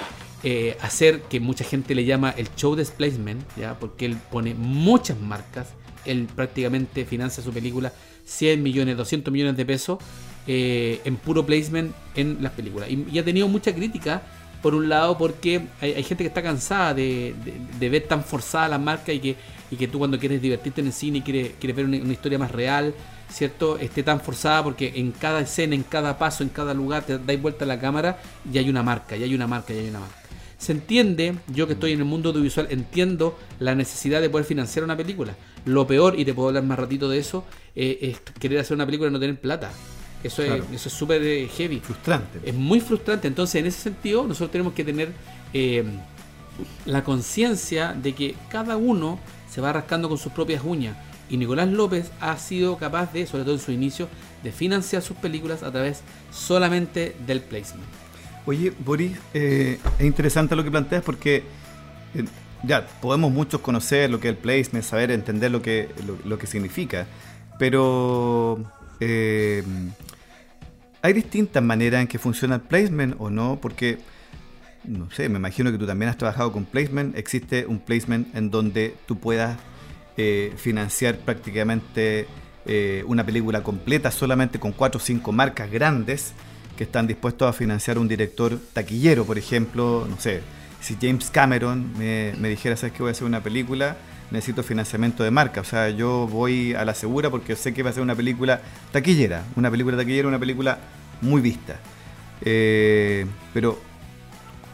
eh, 0.43 0.77
hacer 0.81 1.21
que 1.23 1.39
mucha 1.39 1.63
gente 1.63 1.95
le 1.95 2.05
llama 2.05 2.31
el 2.31 2.47
show 2.55 2.75
displacement, 2.75 3.41
¿ya? 3.57 3.77
porque 3.79 4.05
él 4.05 4.17
pone 4.31 4.53
muchas 4.53 5.19
marcas, 5.19 5.69
él 6.05 6.27
prácticamente 6.35 7.05
financia 7.05 7.43
su 7.43 7.51
película 7.51 7.91
100 8.25 8.61
millones, 8.61 8.97
200 8.97 9.31
millones 9.31 9.57
de 9.57 9.65
pesos 9.65 9.99
eh, 10.45 11.01
en 11.05 11.15
puro 11.15 11.45
placement 11.45 11.93
en 12.15 12.37
las 12.41 12.51
películas. 12.51 12.89
Y, 12.89 13.17
ha 13.17 13.25
tenido 13.25 13.47
mucha 13.47 13.73
crítica, 13.73 14.21
por 14.61 14.75
un 14.75 14.89
lado, 14.89 15.17
porque 15.17 15.67
hay, 15.81 16.03
gente 16.03 16.23
que 16.23 16.27
está 16.27 16.43
cansada 16.43 16.93
de, 16.93 17.33
ver 17.79 18.03
tan 18.07 18.23
forzada 18.23 18.67
la 18.67 18.77
marca 18.77 19.11
y 19.11 19.19
que, 19.19 19.35
y 19.71 19.75
que 19.75 19.87
tú 19.87 19.97
cuando 19.97 20.19
quieres 20.19 20.41
divertirte 20.41 20.81
en 20.81 20.87
el 20.87 20.93
cine 20.93 21.17
y 21.19 21.21
quieres, 21.21 21.51
quieres 21.59 21.75
ver 21.75 21.85
una, 21.85 21.97
historia 22.13 22.37
más 22.37 22.51
real, 22.51 22.93
¿cierto? 23.29 23.77
Esté 23.77 24.03
tan 24.03 24.21
forzada 24.21 24.63
porque 24.63 24.93
en 24.95 25.11
cada 25.11 25.41
escena, 25.41 25.75
en 25.75 25.83
cada 25.83 26.17
paso, 26.17 26.43
en 26.43 26.49
cada 26.49 26.73
lugar 26.73 27.05
te 27.05 27.17
dais 27.17 27.41
vuelta 27.41 27.65
a 27.65 27.67
la 27.67 27.79
cámara 27.79 28.19
y 28.51 28.57
hay 28.57 28.69
una 28.69 28.83
marca, 28.83 29.15
y 29.15 29.23
hay 29.23 29.35
una 29.35 29.47
marca, 29.47 29.73
y 29.73 29.79
hay 29.79 29.89
una 29.89 29.99
marca. 29.99 30.26
Se 30.57 30.71
entiende, 30.71 31.35
yo 31.47 31.67
que 31.67 31.73
estoy 31.73 31.91
en 31.91 31.99
el 31.99 32.05
mundo 32.05 32.29
audiovisual, 32.29 32.67
entiendo 32.71 33.37
la 33.59 33.75
necesidad 33.75 34.21
de 34.21 34.29
poder 34.29 34.45
financiar 34.45 34.83
una 34.83 34.97
película. 34.97 35.35
Lo 35.65 35.85
peor, 35.85 36.19
y 36.19 36.25
te 36.25 36.33
puedo 36.33 36.49
hablar 36.49 36.63
más 36.63 36.79
ratito 36.79 37.07
de 37.09 37.19
eso, 37.19 37.45
eh, 37.75 37.99
es 38.01 38.19
querer 38.39 38.59
hacer 38.59 38.75
una 38.75 38.85
película 38.85 39.09
y 39.09 39.13
no 39.13 39.19
tener 39.19 39.39
plata. 39.39 39.71
Eso 40.23 40.41
es 40.41 40.63
eso 40.73 40.89
es 40.89 40.93
súper 40.93 41.21
eh, 41.21 41.47
heavy. 41.47 41.79
Frustrante. 41.79 42.39
Es 42.43 42.55
muy 42.55 42.79
frustrante. 42.79 43.27
Entonces, 43.27 43.55
en 43.55 43.67
ese 43.67 43.81
sentido, 43.81 44.23
nosotros 44.23 44.51
tenemos 44.51 44.73
que 44.73 44.83
tener 44.83 45.13
eh, 45.53 45.83
la 46.85 47.03
conciencia 47.03 47.93
de 47.93 48.15
que 48.15 48.35
cada 48.49 48.77
uno 48.77 49.19
se 49.49 49.61
va 49.61 49.71
rascando 49.73 50.09
con 50.09 50.17
sus 50.17 50.31
propias 50.31 50.63
uñas. 50.63 50.97
Y 51.29 51.37
Nicolás 51.37 51.67
López 51.67 52.11
ha 52.19 52.37
sido 52.37 52.77
capaz 52.77 53.13
de, 53.13 53.27
sobre 53.27 53.43
todo 53.43 53.53
en 53.53 53.59
su 53.59 53.71
inicio, 53.71 54.07
de 54.43 54.51
financiar 54.51 55.01
sus 55.01 55.17
películas 55.17 55.61
a 55.61 55.71
través 55.71 56.01
solamente 56.31 57.15
del 57.25 57.41
placement. 57.41 57.87
Oye, 58.47 58.73
Boris, 58.79 59.15
es 59.33 59.77
interesante 59.99 60.55
lo 60.55 60.63
que 60.63 60.71
planteas 60.71 61.03
porque 61.03 61.43
ya 62.63 62.87
podemos 63.01 63.31
muchos 63.31 63.61
conocer 63.61 64.09
lo 64.09 64.19
que 64.19 64.29
es 64.29 64.35
el 64.35 64.39
placement, 64.39 64.83
saber 64.83 65.11
entender 65.11 65.51
lo 65.51 65.61
que, 65.61 65.89
lo 66.25 66.37
que 66.37 66.47
significa. 66.47 67.05
Pero 67.59 68.63
eh, 68.99 69.63
hay 71.01 71.13
distintas 71.13 71.63
maneras 71.63 72.01
en 72.01 72.07
que 72.07 72.19
funciona 72.19 72.55
el 72.55 72.61
placement 72.61 73.15
o 73.19 73.29
no, 73.29 73.59
porque, 73.61 73.97
no 74.83 75.09
sé, 75.11 75.29
me 75.29 75.37
imagino 75.37 75.71
que 75.71 75.77
tú 75.77 75.85
también 75.85 76.09
has 76.09 76.17
trabajado 76.17 76.51
con 76.51 76.65
placement. 76.65 77.17
Existe 77.17 77.65
un 77.65 77.79
placement 77.79 78.35
en 78.35 78.49
donde 78.49 78.95
tú 79.05 79.17
puedas 79.19 79.57
eh, 80.17 80.53
financiar 80.57 81.17
prácticamente 81.17 82.27
eh, 82.65 83.03
una 83.07 83.25
película 83.25 83.63
completa 83.63 84.11
solamente 84.11 84.59
con 84.59 84.71
cuatro 84.71 84.99
o 84.99 85.01
cinco 85.01 85.31
marcas 85.31 85.71
grandes 85.71 86.33
que 86.77 86.85
están 86.85 87.07
dispuestos 87.07 87.49
a 87.49 87.53
financiar 87.53 87.97
un 87.97 88.07
director 88.07 88.57
taquillero, 88.73 89.25
por 89.25 89.37
ejemplo, 89.37 90.07
no 90.09 90.17
sé, 90.19 90.41
si 90.79 90.95
James 91.01 91.29
Cameron 91.31 91.97
me, 91.97 92.33
me 92.37 92.47
dijera, 92.47 92.77
¿sabes 92.77 92.93
que 92.93 93.03
voy 93.03 93.09
a 93.09 93.11
hacer 93.11 93.25
una 93.25 93.41
película? 93.43 93.97
necesito 94.31 94.63
financiamiento 94.63 95.23
de 95.23 95.31
marca. 95.31 95.61
O 95.61 95.63
sea, 95.63 95.89
yo 95.89 96.27
voy 96.27 96.73
a 96.73 96.85
la 96.85 96.93
segura 96.93 97.29
porque 97.29 97.55
sé 97.55 97.73
que 97.73 97.83
va 97.83 97.89
a 97.89 97.93
ser 97.93 98.03
una 98.03 98.15
película 98.15 98.61
taquillera. 98.91 99.43
Una 99.55 99.71
película 99.71 99.97
taquillera, 99.97 100.27
una 100.27 100.39
película 100.39 100.79
muy 101.21 101.41
vista. 101.41 101.79
Eh, 102.41 103.25
pero, 103.53 103.79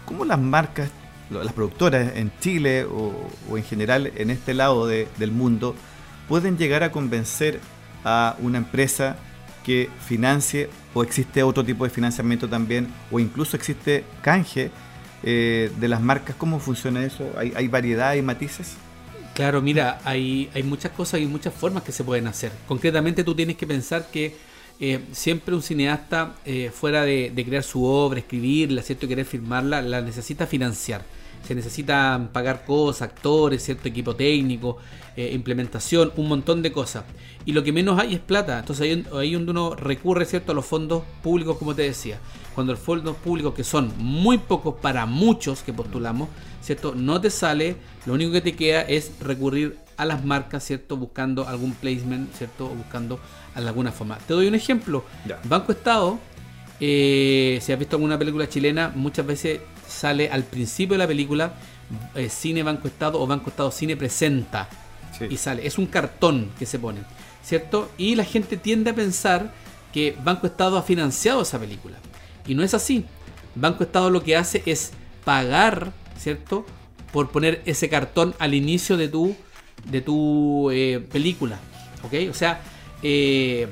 ¿cómo 0.05 0.25
las 0.25 0.39
marcas, 0.39 0.89
las 1.29 1.53
productoras 1.53 2.15
en 2.15 2.31
Chile 2.39 2.85
o, 2.85 3.29
en 3.55 3.63
general 3.63 4.11
en 4.15 4.29
este 4.29 4.53
lado 4.53 4.87
del 4.87 5.31
mundo 5.31 5.75
pueden 6.27 6.57
llegar 6.57 6.83
a 6.83 6.91
convencer 6.91 7.59
a 8.03 8.35
una 8.39 8.57
empresa 8.57 9.17
que 9.63 9.89
financie 10.05 10.69
o 10.93 11.03
existe 11.03 11.43
otro 11.43 11.63
tipo 11.63 11.83
de 11.83 11.89
financiamiento 11.89 12.47
también 12.47 12.87
o 13.11 13.19
incluso 13.19 13.55
existe 13.57 14.03
canje 14.21 14.71
eh, 15.23 15.71
de 15.79 15.87
las 15.87 16.01
marcas? 16.01 16.35
¿Cómo 16.35 16.59
funciona 16.59 17.03
eso? 17.03 17.31
¿Hay, 17.37 17.53
hay 17.55 17.67
variedad, 17.67 18.13
y 18.15 18.21
matices? 18.21 18.75
Claro, 19.33 19.61
mira, 19.61 19.99
hay, 20.03 20.49
hay 20.53 20.63
muchas 20.63 20.91
cosas 20.91 21.19
y 21.19 21.25
muchas 21.25 21.53
formas 21.53 21.83
que 21.83 21.91
se 21.91 22.03
pueden 22.03 22.27
hacer. 22.27 22.51
Concretamente 22.67 23.23
tú 23.23 23.33
tienes 23.33 23.57
que 23.57 23.65
pensar 23.65 24.07
que 24.11 24.35
eh, 24.79 24.99
siempre 25.11 25.55
un 25.55 25.61
cineasta, 25.61 26.35
eh, 26.45 26.71
fuera 26.73 27.03
de, 27.03 27.31
crear 27.45 27.63
su 27.63 27.83
obra, 27.83 28.19
escribirla, 28.19 28.81
¿cierto? 28.81 29.07
querer 29.07 29.25
firmarla, 29.25 29.81
la 29.81 30.01
necesita 30.01 30.45
financiar. 30.45 31.03
Se 31.45 31.55
necesitan 31.55 32.29
pagar 32.29 32.65
cosas, 32.65 33.09
actores, 33.09 33.63
cierto 33.63 33.87
equipo 33.87 34.15
técnico, 34.15 34.77
eh, 35.15 35.31
implementación, 35.33 36.11
un 36.15 36.27
montón 36.27 36.61
de 36.61 36.71
cosas. 36.71 37.03
Y 37.45 37.51
lo 37.51 37.63
que 37.63 37.71
menos 37.71 37.99
hay 37.99 38.15
es 38.15 38.19
plata. 38.19 38.59
Entonces 38.59 38.83
ahí, 38.83 39.05
ahí 39.17 39.33
donde 39.33 39.51
uno 39.51 39.75
recurre, 39.75 40.25
¿cierto? 40.25 40.53
A 40.53 40.55
los 40.55 40.65
fondos 40.65 41.03
públicos, 41.21 41.57
como 41.57 41.75
te 41.75 41.83
decía. 41.83 42.19
Cuando 42.55 42.73
los 42.73 42.81
fondos 42.81 43.15
públicos, 43.17 43.53
que 43.53 43.63
son 43.63 43.91
muy 43.97 44.37
pocos 44.37 44.75
para 44.75 45.05
muchos 45.05 45.61
que 45.63 45.73
postulamos, 45.73 46.29
¿cierto? 46.61 46.93
No 46.95 47.19
te 47.19 47.29
sale, 47.29 47.75
lo 48.05 48.13
único 48.13 48.31
que 48.31 48.41
te 48.41 48.55
queda 48.55 48.81
es 48.81 49.11
recurrir 49.19 49.77
a 49.97 50.05
las 50.05 50.23
marcas, 50.23 50.63
¿cierto? 50.63 50.97
Buscando 50.97 51.47
algún 51.47 51.73
placement, 51.73 52.33
¿cierto? 52.33 52.65
O 52.65 52.75
buscando 52.75 53.19
alguna 53.55 53.91
forma. 53.91 54.17
Te 54.19 54.33
doy 54.33 54.47
un 54.47 54.55
ejemplo. 54.55 55.03
Banco 55.43 55.71
Estado 55.71 56.19
eh, 56.85 57.59
si 57.61 57.71
has 57.71 57.79
visto 57.79 57.95
alguna 57.95 58.19
película 58.19 58.49
chilena, 58.49 58.91
muchas 58.93 59.25
veces 59.25 59.61
sale 60.03 60.29
al 60.29 60.43
principio 60.43 60.95
de 60.95 60.97
la 60.97 61.07
película 61.07 61.53
eh, 62.15 62.27
Cine 62.27 62.61
Banco 62.61 62.89
Estado 62.89 63.21
o 63.21 63.25
Banco 63.25 63.49
Estado 63.49 63.71
Cine 63.71 63.95
presenta 63.95 64.67
Sí. 65.17 65.27
y 65.29 65.37
sale. 65.37 65.65
Es 65.65 65.77
un 65.77 65.85
cartón 65.85 66.49
que 66.59 66.65
se 66.65 66.77
pone, 66.77 67.01
¿cierto? 67.41 67.89
Y 67.97 68.15
la 68.15 68.25
gente 68.25 68.57
tiende 68.57 68.89
a 68.89 68.95
pensar 68.95 69.53
que 69.93 70.17
Banco 70.21 70.47
Estado 70.47 70.77
ha 70.77 70.83
financiado 70.83 71.43
esa 71.43 71.57
película. 71.57 71.95
Y 72.47 72.53
no 72.55 72.63
es 72.63 72.73
así. 72.73 73.05
Banco 73.55 73.83
Estado 73.83 74.09
lo 74.09 74.23
que 74.23 74.35
hace 74.35 74.61
es 74.65 74.91
pagar, 75.23 75.93
¿cierto? 76.17 76.65
Por 77.13 77.29
poner 77.29 77.61
ese 77.65 77.87
cartón 77.87 78.35
al 78.39 78.55
inicio 78.55 78.97
de 78.97 79.07
tu, 79.07 79.35
de 79.89 80.01
tu 80.01 80.69
eh, 80.71 80.99
película. 81.11 81.59
¿Ok? 82.03 82.29
O 82.29 82.33
sea, 82.33 82.59
eh, 83.03 83.67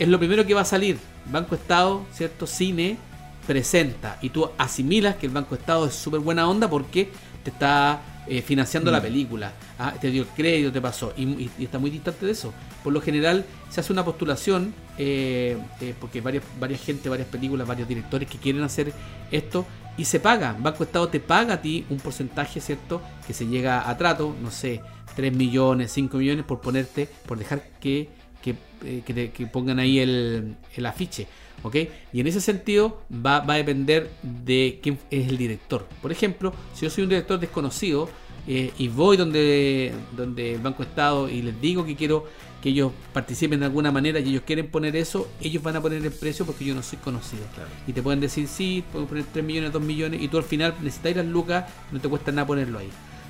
es 0.00 0.08
lo 0.08 0.18
primero 0.18 0.44
que 0.46 0.54
va 0.54 0.62
a 0.62 0.64
salir. 0.64 0.98
Banco 1.30 1.54
Estado, 1.54 2.04
¿cierto? 2.12 2.46
Cine 2.48 2.96
presenta. 3.46 4.18
Y 4.22 4.30
tú 4.30 4.48
asimilas 4.58 5.16
que 5.16 5.26
el 5.26 5.32
Banco 5.32 5.54
Estado 5.54 5.86
es 5.86 5.94
súper 5.94 6.20
buena 6.20 6.48
onda 6.48 6.68
porque 6.68 7.10
te 7.42 7.50
está 7.50 8.00
eh, 8.28 8.42
financiando 8.42 8.90
la 8.90 9.00
película. 9.00 9.52
Ah, 9.78 9.94
te 10.00 10.10
dio 10.10 10.22
el 10.22 10.28
crédito, 10.28 10.72
te 10.72 10.80
pasó. 10.80 11.12
Y, 11.16 11.22
y- 11.24 11.50
y 11.58 11.64
está 11.64 11.78
muy 11.78 11.90
distante 11.90 12.26
de 12.26 12.32
eso. 12.32 12.52
Por 12.82 12.92
lo 12.92 13.00
general 13.00 13.44
se 13.70 13.80
hace 13.80 13.92
una 13.92 14.04
postulación, 14.04 14.74
eh, 14.98 15.56
eh, 15.80 15.94
porque 16.00 16.20
varias, 16.20 16.42
varias 16.58 16.80
gente, 16.82 17.08
varias 17.08 17.28
películas, 17.28 17.66
varios 17.66 17.86
directores 17.88 18.28
que 18.28 18.38
quieren 18.38 18.62
hacer 18.62 18.92
esto 19.30 19.64
y 19.96 20.04
se 20.04 20.18
paga. 20.20 20.56
Banco 20.58 20.82
Estado 20.84 21.08
te 21.08 21.20
paga 21.20 21.54
a 21.54 21.62
ti 21.62 21.84
un 21.88 21.98
porcentaje, 21.98 22.60
¿cierto? 22.60 23.00
Que 23.26 23.32
se 23.32 23.46
llega 23.46 23.88
a 23.88 23.96
trato, 23.96 24.34
no 24.42 24.50
sé, 24.50 24.80
3 25.14 25.32
millones, 25.32 25.92
5 25.92 26.18
millones 26.18 26.44
por 26.44 26.60
ponerte, 26.60 27.08
por 27.26 27.38
dejar 27.38 27.62
que, 27.80 28.08
que, 28.42 28.56
eh, 28.84 29.02
que 29.06 29.14
te- 29.14 29.30
que 29.30 29.46
pongan 29.46 29.78
ahí 29.78 29.98
el, 30.00 30.56
el 30.74 30.86
afiche. 30.86 31.26
¿Ok? 31.62 31.76
Y 32.12 32.20
en 32.20 32.26
ese 32.26 32.40
sentido 32.40 33.02
va, 33.10 33.40
va 33.40 33.54
a 33.54 33.56
depender 33.58 34.10
de 34.22 34.78
quién 34.82 34.98
es 35.10 35.28
el 35.28 35.36
director. 35.38 35.86
Por 36.02 36.12
ejemplo, 36.12 36.52
si 36.74 36.84
yo 36.86 36.90
soy 36.90 37.04
un 37.04 37.10
director 37.10 37.38
desconocido 37.38 38.08
eh, 38.48 38.72
y 38.78 38.88
voy 38.88 39.16
donde, 39.16 39.92
donde 40.16 40.58
Banco 40.58 40.82
Estado 40.82 41.28
y 41.28 41.42
les 41.42 41.60
digo 41.60 41.84
que 41.84 41.96
quiero 41.96 42.24
que 42.62 42.70
ellos 42.70 42.92
participen 43.12 43.60
de 43.60 43.66
alguna 43.66 43.92
manera 43.92 44.18
y 44.20 44.28
ellos 44.30 44.42
quieren 44.46 44.68
poner 44.70 44.96
eso, 44.96 45.28
ellos 45.42 45.62
van 45.62 45.76
a 45.76 45.80
poner 45.82 46.04
el 46.04 46.12
precio 46.12 46.46
porque 46.46 46.64
yo 46.64 46.74
no 46.74 46.82
soy 46.82 46.98
conocido. 46.98 47.42
Claro. 47.54 47.68
Y 47.86 47.92
te 47.92 48.02
pueden 48.02 48.20
decir, 48.20 48.48
sí, 48.48 48.82
pueden 48.92 49.06
poner 49.08 49.24
3 49.32 49.44
millones, 49.44 49.72
2 49.72 49.82
millones, 49.82 50.22
y 50.22 50.28
tú 50.28 50.38
al 50.38 50.44
final 50.44 50.74
necesitas 50.82 51.16
las 51.16 51.26
lucas, 51.26 51.64
no 51.92 52.00
te 52.00 52.08
cuesta 52.08 52.32
nada 52.32 52.46
ponerlo 52.46 52.78
ahí. 52.78 52.88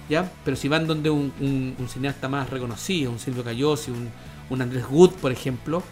¿Ya? 0.08 0.30
Pero 0.44 0.56
si 0.56 0.68
van 0.68 0.86
donde 0.86 1.10
un, 1.10 1.32
un- 1.40 1.74
un 1.76 1.88
cineasta 1.88 2.28
más 2.28 2.48
reconocido, 2.48 3.10
un 3.10 3.18
Silvio 3.18 3.42
Cayosi, 3.42 3.90
un, 3.90 4.08
un 4.50 4.62
Andrés 4.62 4.84
Wood, 4.88 5.10
por 5.14 5.32
ejemplo, 5.32 5.82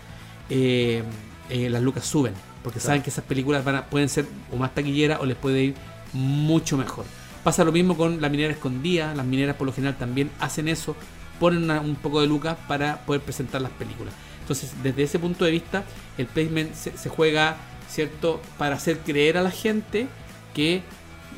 eh, 0.48 1.02
eh, 1.50 1.68
las 1.70 1.82
lucas 1.82 2.04
suben. 2.06 2.34
Porque 2.62 2.78
Claro. 2.78 2.86
saben 2.88 3.02
que 3.02 3.10
esas 3.10 3.24
películas 3.24 3.64
van 3.64 3.76
a- 3.76 3.86
pueden 3.86 4.08
ser 4.08 4.26
o 4.52 4.56
más 4.56 4.74
taquilleras 4.74 5.20
o 5.20 5.26
les 5.26 5.36
puede 5.36 5.62
ir 5.64 5.74
mucho 6.12 6.76
mejor. 6.76 7.04
Pasa 7.42 7.62
lo 7.64 7.72
mismo 7.72 7.96
con 7.96 8.20
la 8.22 8.28
minera 8.30 8.52
escondida. 8.52 9.14
Las 9.14 9.26
mineras 9.26 9.56
por 9.56 9.66
lo 9.66 9.72
general 9.72 9.96
también 9.98 10.30
hacen 10.40 10.68
eso. 10.68 10.96
Ponen 11.38 11.64
una- 11.64 11.80
un 11.80 11.96
poco 11.96 12.20
de 12.20 12.26
lucas 12.26 12.56
para 12.68 13.04
poder 13.04 13.20
presentar 13.20 13.60
las 13.60 13.72
películas. 13.72 14.14
Entonces, 14.40 14.72
desde 14.82 15.02
ese 15.02 15.18
punto 15.18 15.44
de 15.44 15.50
vista, 15.50 15.84
el 16.16 16.26
placement 16.26 16.74
se, 16.74 16.96
se 16.96 17.08
juega, 17.08 17.56
¿cierto? 17.88 18.40
Para 18.58 18.76
hacer 18.76 18.98
creer 19.00 19.36
a 19.36 19.42
la 19.42 19.50
gente 19.50 20.06
que 20.54 20.82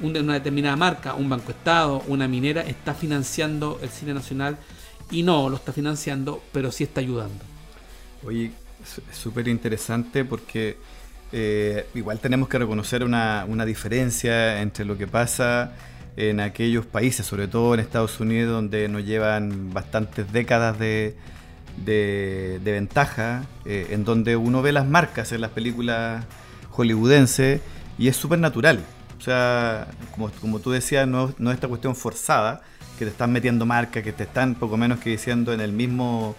un- 0.02 0.16
una 0.16 0.34
determinada 0.34 0.76
marca, 0.76 1.14
un 1.14 1.28
banco 1.28 1.50
estado, 1.50 2.02
una 2.06 2.28
minera, 2.28 2.60
está 2.62 2.94
financiando 2.94 3.78
el 3.82 3.88
cine 3.88 4.12
nacional 4.14 4.58
y 5.10 5.22
no 5.22 5.48
lo 5.48 5.56
está 5.56 5.72
financiando, 5.72 6.42
pero 6.52 6.70
sí 6.70 6.84
está 6.84 7.00
ayudando. 7.00 7.42
Oye, 8.24 8.50
es 9.10 9.16
súper 9.16 9.48
interesante 9.48 10.24
porque 10.24 10.76
eh, 11.32 11.86
igual 11.94 12.18
tenemos 12.20 12.48
que 12.48 12.58
reconocer 12.58 13.02
una, 13.04 13.44
una 13.48 13.64
diferencia 13.64 14.60
entre 14.62 14.84
lo 14.84 14.96
que 14.96 15.06
pasa 15.06 15.72
en 16.16 16.40
aquellos 16.40 16.86
países, 16.86 17.26
sobre 17.26 17.48
todo 17.48 17.74
en 17.74 17.80
Estados 17.80 18.20
Unidos, 18.20 18.52
donde 18.52 18.88
nos 18.88 19.04
llevan 19.04 19.72
bastantes 19.74 20.32
décadas 20.32 20.78
de, 20.78 21.14
de- 21.84 22.60
de 22.64 22.72
ventaja, 22.72 23.44
eh, 23.66 23.88
en 23.90 24.04
donde 24.04 24.36
uno 24.36 24.62
ve 24.62 24.72
las 24.72 24.86
marcas 24.86 25.32
en 25.32 25.40
las 25.42 25.50
películas 25.50 26.24
hollywoodenses 26.70 27.60
y 27.98 28.08
es 28.08 28.16
súper 28.16 28.38
natural. 28.38 28.80
O 29.18 29.20
sea, 29.20 29.88
como, 30.14 30.30
como 30.40 30.58
tú 30.60 30.70
decías, 30.70 31.06
no, 31.08 31.34
no 31.38 31.50
es 31.50 31.54
esta 31.56 31.68
cuestión 31.68 31.96
forzada, 31.96 32.62
que 32.98 33.04
te 33.04 33.10
están 33.10 33.30
metiendo 33.32 33.66
marcas, 33.66 34.02
que 34.02 34.12
te 34.12 34.22
están 34.22 34.54
poco 34.54 34.76
menos 34.78 35.00
que 35.00 35.10
diciendo 35.10 35.52
en 35.52 35.60
el 35.60 35.72
mismo 35.72 36.34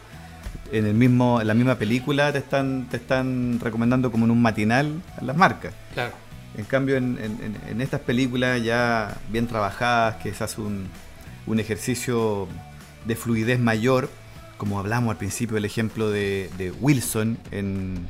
en 0.72 0.86
el 0.86 0.94
mismo 0.94 1.40
en 1.42 1.48
la 1.48 1.54
misma 1.54 1.76
película 1.76 2.32
te 2.32 2.40
están 2.40 2.88
te 2.90 2.98
están 2.98 3.60
recomendando 3.62 4.12
como 4.12 4.26
en 4.26 4.32
un 4.32 4.42
matinal 4.42 5.02
a 5.18 5.24
las 5.24 5.36
marcas 5.38 5.74
Claro. 5.94 6.14
en 6.58 6.66
cambio 6.66 6.98
en, 6.98 7.18
en- 7.70 7.82
estas 7.82 8.02
películas 8.02 8.62
ya 8.64 9.18
bien 9.32 9.48
trabajadas 9.48 10.16
que 10.18 10.34
se 10.34 10.44
hace 10.44 10.60
un, 10.62 10.88
un 11.46 11.60
ejercicio 11.60 12.48
de 13.06 13.16
fluidez 13.16 13.60
mayor 13.60 14.10
como 14.58 14.80
hablamos 14.80 15.12
al 15.12 15.18
principio 15.18 15.58
el 15.58 15.66
ejemplo 15.66 16.10
de, 16.10 16.50
de 16.58 16.72
Wilson 16.72 17.38
en, 17.52 18.08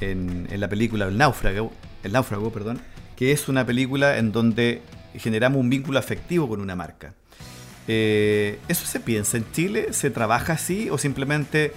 en- 0.00 0.48
en 0.50 0.60
la 0.60 0.68
película 0.68 1.06
El 1.06 1.16
náufrago 1.18 1.72
el 2.02 2.12
náufrago 2.12 2.52
perdón 2.52 2.80
que 3.16 3.32
es 3.32 3.48
una 3.48 3.64
película 3.64 4.18
en 4.18 4.32
donde 4.32 4.82
generamos 5.16 5.58
un 5.60 5.70
vínculo 5.70 5.98
afectivo 5.98 6.48
con 6.48 6.60
una 6.60 6.76
marca 6.76 7.14
eh, 7.88 8.58
¿Eso 8.68 8.84
se 8.84 8.98
piensa 9.00 9.36
en 9.36 9.44
Chile? 9.52 9.92
¿Se 9.92 10.10
trabaja 10.10 10.54
así? 10.54 10.90
¿O 10.90 10.98
simplemente 10.98 11.72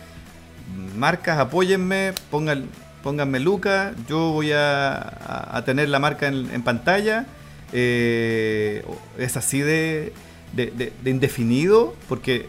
marcas, 0.96 1.40
apóyenme, 1.40 2.14
pongan, 2.30 2.66
pónganme 3.04 3.40
lucas, 3.40 3.94
yo 4.08 4.32
voy 4.32 4.52
a, 4.54 5.60
tener 5.66 5.90
la 5.90 6.00
marca 6.00 6.28
en, 6.28 6.62
pantalla? 6.64 7.26
Eh, 7.72 8.84
¿Es 9.18 9.38
así 9.38 9.60
de, 9.62 10.14
de- 10.54 10.72
de- 10.72 10.94
de 11.04 11.10
indefinido? 11.10 11.96
Porque 12.08 12.48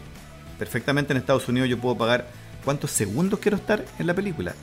perfectamente 0.59 1.13
en 1.13 1.17
Estados 1.17 1.47
Unidos 1.47 1.69
yo 1.69 1.77
puedo 1.77 1.97
pagar 1.97 2.27
cuántos 2.65 2.91
segundos 2.91 3.39
quiero 3.39 3.57
estar 3.57 3.85
en 3.99 4.07
la 4.07 4.13
película. 4.13 4.53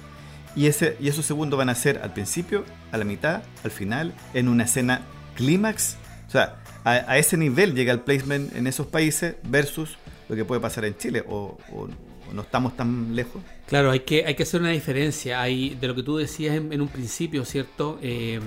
Y, 0.56 0.66
ese, 0.66 0.96
y 1.00 1.08
esos 1.08 1.24
segundos 1.26 1.56
van 1.58 1.68
a 1.68 1.74
ser 1.74 2.00
al 2.02 2.12
principio, 2.12 2.64
a 2.90 2.96
la 2.98 3.04
mitad, 3.04 3.42
al 3.64 3.70
final, 3.70 4.12
en 4.34 4.48
una 4.48 4.64
escena 4.64 5.02
clímax. 5.36 5.96
O 6.26 6.30
sea, 6.30 6.56
a, 6.84 7.16
ese 7.18 7.36
nivel 7.36 7.74
llega 7.74 7.92
el 7.92 8.00
placement 8.00 8.54
en 8.56 8.66
esos 8.66 8.86
países 8.86 9.36
versus 9.44 9.96
lo 10.28 10.34
que 10.36 10.44
puede 10.44 10.60
pasar 10.60 10.84
en 10.84 10.96
Chile. 10.96 11.24
O- 11.28 11.58
o 11.72 11.88
no 12.32 12.42
estamos 12.42 12.76
tan 12.76 13.14
lejos. 13.14 13.42
Claro, 13.66 13.90
hay 13.90 14.00
que, 14.00 14.24
hay 14.26 14.34
que 14.34 14.42
hacer 14.42 14.60
una 14.60 14.70
diferencia. 14.70 15.40
Hay, 15.40 15.76
de 15.80 15.88
lo 15.88 15.94
que 15.94 16.02
tú 16.02 16.16
decías 16.16 16.56
en, 16.56 16.72
en 16.72 16.80
un 16.80 16.88
principio, 16.88 17.44
¿cierto? 17.44 17.98
Eh, 18.02 18.40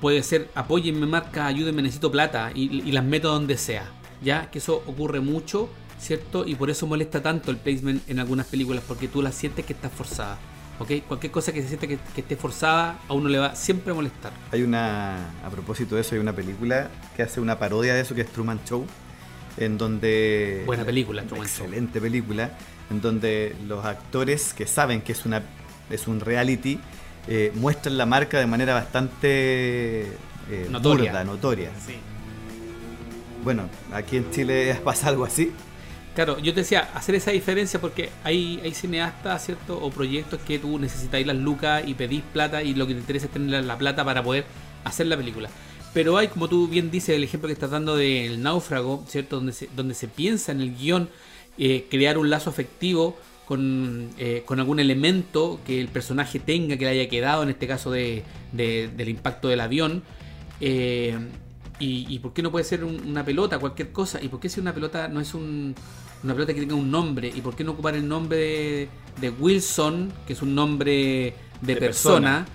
puede 0.00 0.22
ser 0.22 0.48
apóyenme 0.54 1.06
marca, 1.06 1.46
ayúdenme, 1.46 1.82
necesito 1.82 2.10
plata 2.10 2.50
y, 2.54 2.82
y 2.86 2.92
las 2.92 3.04
meto 3.04 3.30
donde 3.32 3.56
sea. 3.56 3.90
Ya 4.22 4.50
que 4.50 4.58
eso 4.58 4.82
ocurre 4.86 5.20
mucho, 5.20 5.68
¿cierto? 5.98 6.46
Y 6.46 6.54
por 6.54 6.70
eso 6.70 6.86
molesta 6.86 7.22
tanto 7.22 7.50
el 7.50 7.56
placement 7.56 8.08
en 8.08 8.18
algunas 8.18 8.46
películas, 8.46 8.82
porque 8.86 9.08
tú 9.08 9.22
la 9.22 9.32
sientes 9.32 9.64
que 9.64 9.72
está 9.72 9.88
forzada. 9.88 10.38
¿Ok? 10.78 10.90
Cualquier 11.08 11.32
cosa 11.32 11.52
que 11.52 11.62
se 11.62 11.68
sienta 11.68 11.86
que, 11.86 11.98
que 12.14 12.20
esté 12.20 12.36
forzada, 12.36 12.98
a 13.08 13.14
uno 13.14 13.30
le 13.30 13.38
va 13.38 13.54
siempre 13.54 13.92
a 13.92 13.94
molestar. 13.94 14.32
Hay 14.52 14.62
una, 14.62 15.30
a 15.42 15.48
propósito 15.50 15.94
de 15.94 16.02
eso, 16.02 16.14
hay 16.14 16.20
una 16.20 16.34
película 16.34 16.90
que 17.16 17.22
hace 17.22 17.40
una 17.40 17.58
parodia 17.58 17.94
de 17.94 18.02
eso 18.02 18.14
que 18.14 18.20
es 18.20 18.28
Truman 18.30 18.60
Show, 18.66 18.86
en 19.56 19.78
donde... 19.78 20.64
Buena 20.66 20.84
película, 20.84 21.22
Truman 21.22 21.48
Show. 21.48 21.64
excelente 21.64 21.98
película, 21.98 22.58
en 22.90 23.00
donde 23.00 23.56
los 23.66 23.84
actores 23.84 24.54
que 24.54 24.66
saben 24.66 25.00
que 25.02 25.12
es, 25.12 25.24
una, 25.26 25.42
es 25.90 26.06
un 26.06 26.20
reality, 26.20 26.78
eh, 27.28 27.52
muestran 27.54 27.98
la 27.98 28.06
marca 28.06 28.38
de 28.38 28.46
manera 28.46 28.74
bastante 28.74 30.02
eh, 30.50 30.68
Notoria. 30.70 31.10
burda, 31.10 31.24
notoria. 31.24 31.70
Bueno, 33.42 33.68
aquí 33.92 34.16
en 34.16 34.30
Chile 34.30 34.74
pasa 34.84 35.08
algo 35.08 35.24
así. 35.24 35.52
Claro, 36.14 36.38
yo 36.38 36.54
te 36.54 36.60
decía, 36.60 36.88
hacer 36.94 37.14
esa 37.14 37.30
diferencia 37.30 37.78
porque 37.78 38.10
hay, 38.24 38.58
hay 38.64 38.72
cineastas, 38.72 39.44
¿cierto? 39.44 39.78
O 39.78 39.90
proyectos 39.90 40.40
que 40.40 40.58
tú 40.58 40.78
necesitáis 40.78 41.26
las 41.26 41.36
lucas 41.36 41.82
y 41.86 41.92
pedís 41.94 42.22
plata 42.32 42.62
y 42.62 42.74
lo 42.74 42.86
que 42.86 42.94
te 42.94 43.00
interesa 43.00 43.26
es 43.26 43.32
tener 43.32 43.50
la, 43.50 43.60
la 43.60 43.76
plata 43.76 44.02
para 44.04 44.22
poder 44.22 44.46
hacer 44.84 45.08
la 45.08 45.16
película. 45.16 45.50
Pero 45.92 46.16
hay, 46.16 46.28
como 46.28 46.48
tú 46.48 46.68
bien 46.68 46.90
dices, 46.90 47.16
el 47.16 47.24
ejemplo 47.24 47.48
que 47.48 47.52
estás 47.52 47.70
dando 47.70 47.96
del 47.96 48.42
náufrago, 48.42 49.04
¿cierto? 49.08 49.36
Donde 49.36 49.52
se, 49.52 49.68
donde 49.74 49.94
se 49.94 50.08
piensa 50.08 50.52
en 50.52 50.60
el 50.60 50.74
guion 50.74 51.08
eh, 51.58 51.86
crear 51.90 52.18
un 52.18 52.28
lazo 52.30 52.50
afectivo 52.50 53.16
con, 53.46 54.10
eh, 54.18 54.42
con 54.44 54.58
algún 54.58 54.80
elemento 54.80 55.60
que 55.66 55.80
el 55.80 55.88
personaje 55.88 56.40
tenga, 56.40 56.76
que 56.76 56.84
le 56.84 56.90
haya 56.90 57.08
quedado, 57.08 57.42
en 57.44 57.50
este 57.50 57.66
caso 57.66 57.90
de, 57.90 58.24
de- 58.52 58.88
del 58.96 59.08
impacto 59.08 59.48
del 59.48 59.60
avión. 59.60 60.02
Eh, 60.60 61.16
y, 61.78 62.06
y 62.08 62.18
por 62.20 62.32
qué 62.32 62.42
no 62.42 62.50
puede 62.50 62.64
ser 62.64 62.82
un- 62.84 63.00
una 63.06 63.24
pelota, 63.24 63.58
cualquier 63.58 63.92
cosa? 63.92 64.22
¿Y 64.22 64.28
por 64.28 64.40
qué 64.40 64.48
si 64.48 64.60
una 64.60 64.72
pelota 64.74 65.08
no 65.08 65.20
es 65.20 65.34
un, 65.34 65.74
una 66.24 66.32
pelota 66.34 66.54
que 66.54 66.60
tenga 66.60 66.74
un 66.74 66.90
nombre? 66.90 67.28
¿Y 67.34 67.40
por 67.40 67.54
qué 67.54 67.62
no 67.64 67.72
ocupar 67.72 67.94
el 67.94 68.08
nombre 68.08 68.36
de, 68.38 68.88
de 69.20 69.30
Wilson, 69.30 70.12
que 70.26 70.32
es 70.32 70.42
un 70.42 70.54
nombre 70.54 71.34
de, 71.60 71.76
persona, 71.76 72.44
persona. 72.44 72.46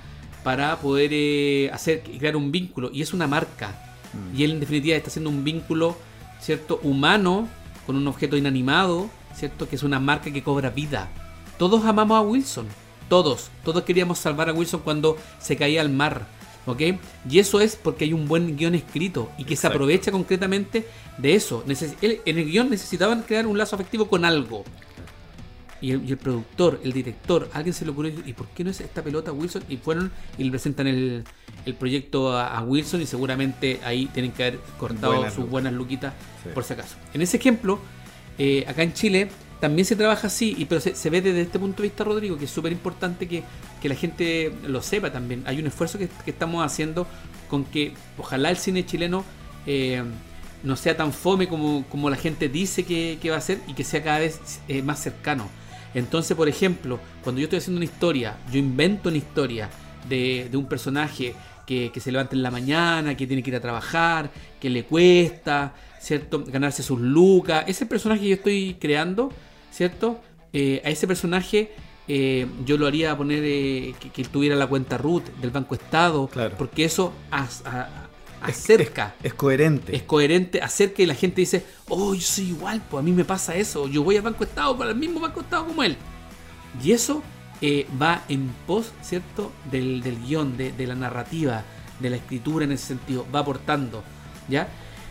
para 0.44 0.78
poder 0.80 1.12
eh, 1.14 1.70
hacer 1.72 2.02
crear 2.02 2.36
un 2.36 2.52
vínculo? 2.52 2.90
Y 2.94 3.02
es 3.02 3.14
una 3.14 3.28
marca. 3.28 3.94
Mm. 4.14 4.40
Y 4.40 4.44
él 4.44 4.52
en 4.52 4.60
definitiva 4.60 4.98
está 4.98 5.10
haciendo 5.10 5.30
un 5.30 5.44
vínculo, 5.44 5.96
¿cierto? 6.42 6.80
Humano 6.84 7.48
con 7.86 7.96
un 7.96 8.08
objeto 8.08 8.38
inanimado, 8.38 9.10
¿cierto? 9.36 9.68
Que 9.68 9.76
es 9.76 9.84
una 9.84 10.00
marca 10.00 10.32
que 10.32 10.44
cobra 10.44 10.70
vida. 10.70 11.10
Todos 11.58 11.86
amamos 11.86 12.18
a 12.18 12.22
Wilson. 12.22 12.68
Todos, 13.10 13.50
todos 13.64 13.84
queríamos 13.84 14.20
salvar 14.20 14.50
a 14.50 14.54
Wilson 14.54 14.82
cuando 14.82 15.18
se 15.40 15.58
caía 15.58 15.82
al 15.82 15.90
mar. 15.90 16.26
¿Ok? 16.66 16.82
Y 17.30 17.40
eso 17.40 17.60
es 17.60 17.76
porque 17.76 18.06
hay 18.06 18.14
un 18.14 18.28
buen 18.28 18.56
guion 18.56 18.76
escrito 18.76 19.32
y 19.38 19.46
que 19.46 19.56
se 19.56 19.66
aprovecha 19.68 20.12
concretamente 20.12 20.88
de 21.18 21.36
eso. 21.36 21.64
En 21.68 22.38
el 22.38 22.46
guion 22.46 22.70
necesitaban 22.70 23.24
crear 23.24 23.48
un 23.48 23.58
lazo 23.58 23.76
afectivo 23.76 24.08
con 24.08 24.26
algo. 24.26 24.64
Y 25.82 25.92
el, 25.92 26.08
y 26.08 26.12
el 26.12 26.18
productor, 26.18 26.80
el 26.84 26.94
director, 26.94 27.50
alguien 27.54 27.74
se 27.74 27.86
le 27.86 27.92
ocurrió, 27.92 28.14
¿y 28.26 28.34
por 28.34 28.48
qué 28.50 28.64
no 28.64 28.70
es 28.70 28.80
esta 28.82 29.04
pelota 29.04 29.32
Wilson? 29.32 29.64
Y 29.68 29.78
fueron 29.78 30.12
y 30.38 30.44
le 30.44 30.52
presentan 30.52 30.86
el, 30.88 31.24
el 31.66 31.74
proyecto 31.76 32.32
a, 32.38 32.56
a 32.56 32.62
Wilson 32.64 33.02
y 33.02 33.08
seguramente 33.08 33.80
ahí 33.84 34.06
tienen 34.14 34.32
que 34.32 34.44
haber 34.44 34.60
cortado 34.78 35.14
Buenas 35.16 35.34
sus 35.34 35.50
buenas 35.50 35.74
luquitas 35.74 36.14
Sí. 36.44 36.50
por 36.54 36.64
si 36.64 36.74
acaso. 36.74 36.96
En 37.14 37.22
ese 37.22 37.38
ejemplo, 37.38 37.80
eh, 38.38 38.64
acá 38.68 38.84
en 38.84 38.94
Chile 38.94 39.30
también 39.60 39.86
se 39.86 39.96
trabaja 39.96 40.28
así, 40.28 40.56
y, 40.58 40.66
pero 40.66 40.82
se, 40.82 40.96
se 40.96 41.10
ve 41.12 41.22
desde 41.22 41.42
este 41.42 41.60
punto 41.60 41.84
de 41.84 41.90
vista, 41.90 42.04
Rodrigo, 42.04 42.38
que 42.38 42.46
es 42.46 42.52
súper 42.52 42.72
importante 42.72 43.28
que, 43.28 43.44
que 43.80 43.90
la 43.90 43.96
gente 43.96 44.52
lo 44.68 44.82
sepa 44.82 45.12
también. 45.12 45.44
Hay 45.46 45.60
un 45.60 45.68
esfuerzo 45.68 46.00
que, 46.00 46.08
que 46.26 46.32
estamos 46.32 46.66
haciendo 46.66 47.06
con 47.50 47.64
que 47.66 47.94
ojalá 48.18 48.50
el 48.50 48.58
cine 48.58 48.86
chileno 48.86 49.24
eh, 49.68 50.04
no 50.64 50.76
sea 50.76 50.98
tan 50.98 51.12
fome 51.14 51.48
como, 51.48 51.86
como 51.90 52.10
la 52.10 52.16
gente 52.18 52.50
dice 52.50 52.84
que, 52.86 53.20
que 53.22 53.30
va 53.30 53.38
a 53.38 53.42
ser 53.42 53.60
y 53.68 53.74
que 53.76 53.84
sea 53.84 54.04
cada 54.04 54.20
vez 54.20 54.40
eh, 54.68 54.82
más 54.82 55.00
cercano. 55.00 55.48
Entonces, 55.94 56.36
por 56.38 56.48
ejemplo, 56.48 57.00
cuando 57.24 57.40
yo 57.42 57.46
estoy 57.46 57.60
haciendo 57.60 57.78
una 57.80 57.86
historia, 57.86 58.38
yo 58.52 58.58
invento 58.60 59.10
una 59.10 59.18
historia 59.18 59.70
de, 60.08 60.48
de 60.50 60.58
un 60.58 60.66
personaje 60.66 61.34
que, 61.68 61.92
que 61.94 62.00
se 62.00 62.12
levanta 62.12 62.36
en 62.36 62.44
la 62.44 62.52
mañana, 62.52 63.16
que 63.16 63.28
tiene 63.28 63.44
que 63.44 63.50
ir 63.50 63.56
a 63.56 63.60
trabajar, 63.62 64.32
que 64.60 64.70
le 64.70 64.84
cuesta, 64.86 65.74
¿cierto? 66.00 66.44
Ganarse 66.46 66.84
sus 66.84 67.00
lucas. 67.00 67.66
Ese 67.68 67.86
personaje 67.86 68.22
que 68.22 68.28
yo 68.30 68.36
estoy 68.36 68.78
creando, 68.80 69.32
¿cierto? 69.72 70.20
Eh, 70.54 70.82
a 70.84 70.90
ese 70.90 71.08
personaje 71.08 71.72
eh, 72.08 72.46
yo 72.66 72.78
lo 72.78 72.88
haría 72.88 73.16
poner 73.16 73.42
eh, 73.46 73.94
que, 74.00 74.10
que 74.10 74.24
tuviera 74.26 74.56
la 74.56 74.68
cuenta 74.68 74.98
root 74.98 75.24
del 75.40 75.52
Banco 75.52 75.76
Estado, 75.76 76.28
Claro. 76.28 76.56
porque 76.58 76.84
eso 76.84 77.14
as- 77.30 77.66
a- 77.66 78.01
Es- 78.48 78.58
acerca 78.58 79.16
Es 79.24 79.34
coherente. 79.34 79.96
es 79.96 80.04
coherente, 80.04 80.62
acerca 80.62 81.02
y 81.02 81.06
la 81.06 81.16
gente 81.16 81.42
dice, 81.42 81.66
oh, 81.90 82.14
yo 82.14 82.22
soy 82.22 82.46
igual, 82.50 82.82
pues 82.90 83.02
a 83.02 83.04
mí 83.04 83.12
me 83.12 83.26
pasa 83.26 83.56
eso, 83.56 83.88
yo 83.88 84.04
voy 84.04 84.16
al 84.18 84.24
Banco 84.24 84.44
Estado 84.44 84.78
para 84.78 84.92
el 84.92 84.96
mismo 84.98 85.20
Banco 85.20 85.42
Estado 85.42 85.68
como 85.68 85.84
él. 85.84 85.98
Y 86.84 86.92
eso 86.94 87.22
eh, 87.62 87.86
va 88.02 88.24
en 88.30 88.50
pos, 88.66 88.92
¿cierto?, 89.02 89.52
del, 89.70 90.02
del 90.02 90.18
guion, 90.26 90.58
de, 90.58 90.72
de 90.72 90.88
la 90.88 90.96
narrativa, 90.96 91.64
de 92.00 92.10
la 92.10 92.16
escritura 92.16 92.66
en 92.66 92.72
ese 92.72 92.88
sentido, 92.88 93.26
va 93.34 93.40
aportando, 93.42 94.04
¿ya? 94.50 94.68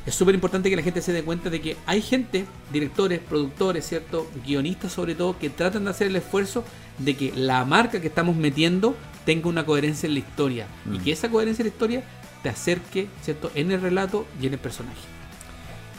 Es 0.06 0.14
súper 0.14 0.34
importante 0.34 0.70
que 0.70 0.76
la 0.76 0.82
gente 0.82 1.02
se 1.02 1.12
dé 1.12 1.22
cuenta 1.22 1.50
de 1.50 1.60
que 1.60 1.76
hay 1.86 2.00
gente, 2.02 2.46
directores, 2.72 3.20
productores, 3.20 3.86
¿cierto?, 3.86 4.26
guionistas 4.44 4.92
sobre 4.92 5.14
todo, 5.14 5.38
que 5.38 5.50
tratan 5.50 5.84
de 5.84 5.90
hacer 5.90 6.06
el 6.08 6.16
esfuerzo 6.16 6.64
de 6.98 7.16
que 7.16 7.32
la 7.36 7.64
marca 7.66 8.00
que 8.00 8.06
estamos 8.08 8.34
metiendo 8.34 8.96
tenga 9.26 9.48
una 9.48 9.64
coherencia 9.66 10.06
en 10.06 10.14
la 10.14 10.20
historia 10.20 10.66
y 10.90 10.98
Mm. 10.98 11.04
que 11.04 11.12
esa 11.12 11.28
coherencia 11.30 11.62
en 11.62 11.68
la 11.68 11.72
historia 11.72 12.02
te 12.42 12.48
acerque, 12.48 13.08
¿cierto?, 13.22 13.50
en 13.54 13.70
el 13.70 13.80
relato 13.80 14.26
y 14.40 14.46
en 14.46 14.54
el 14.54 14.58
personaje. 14.58 14.96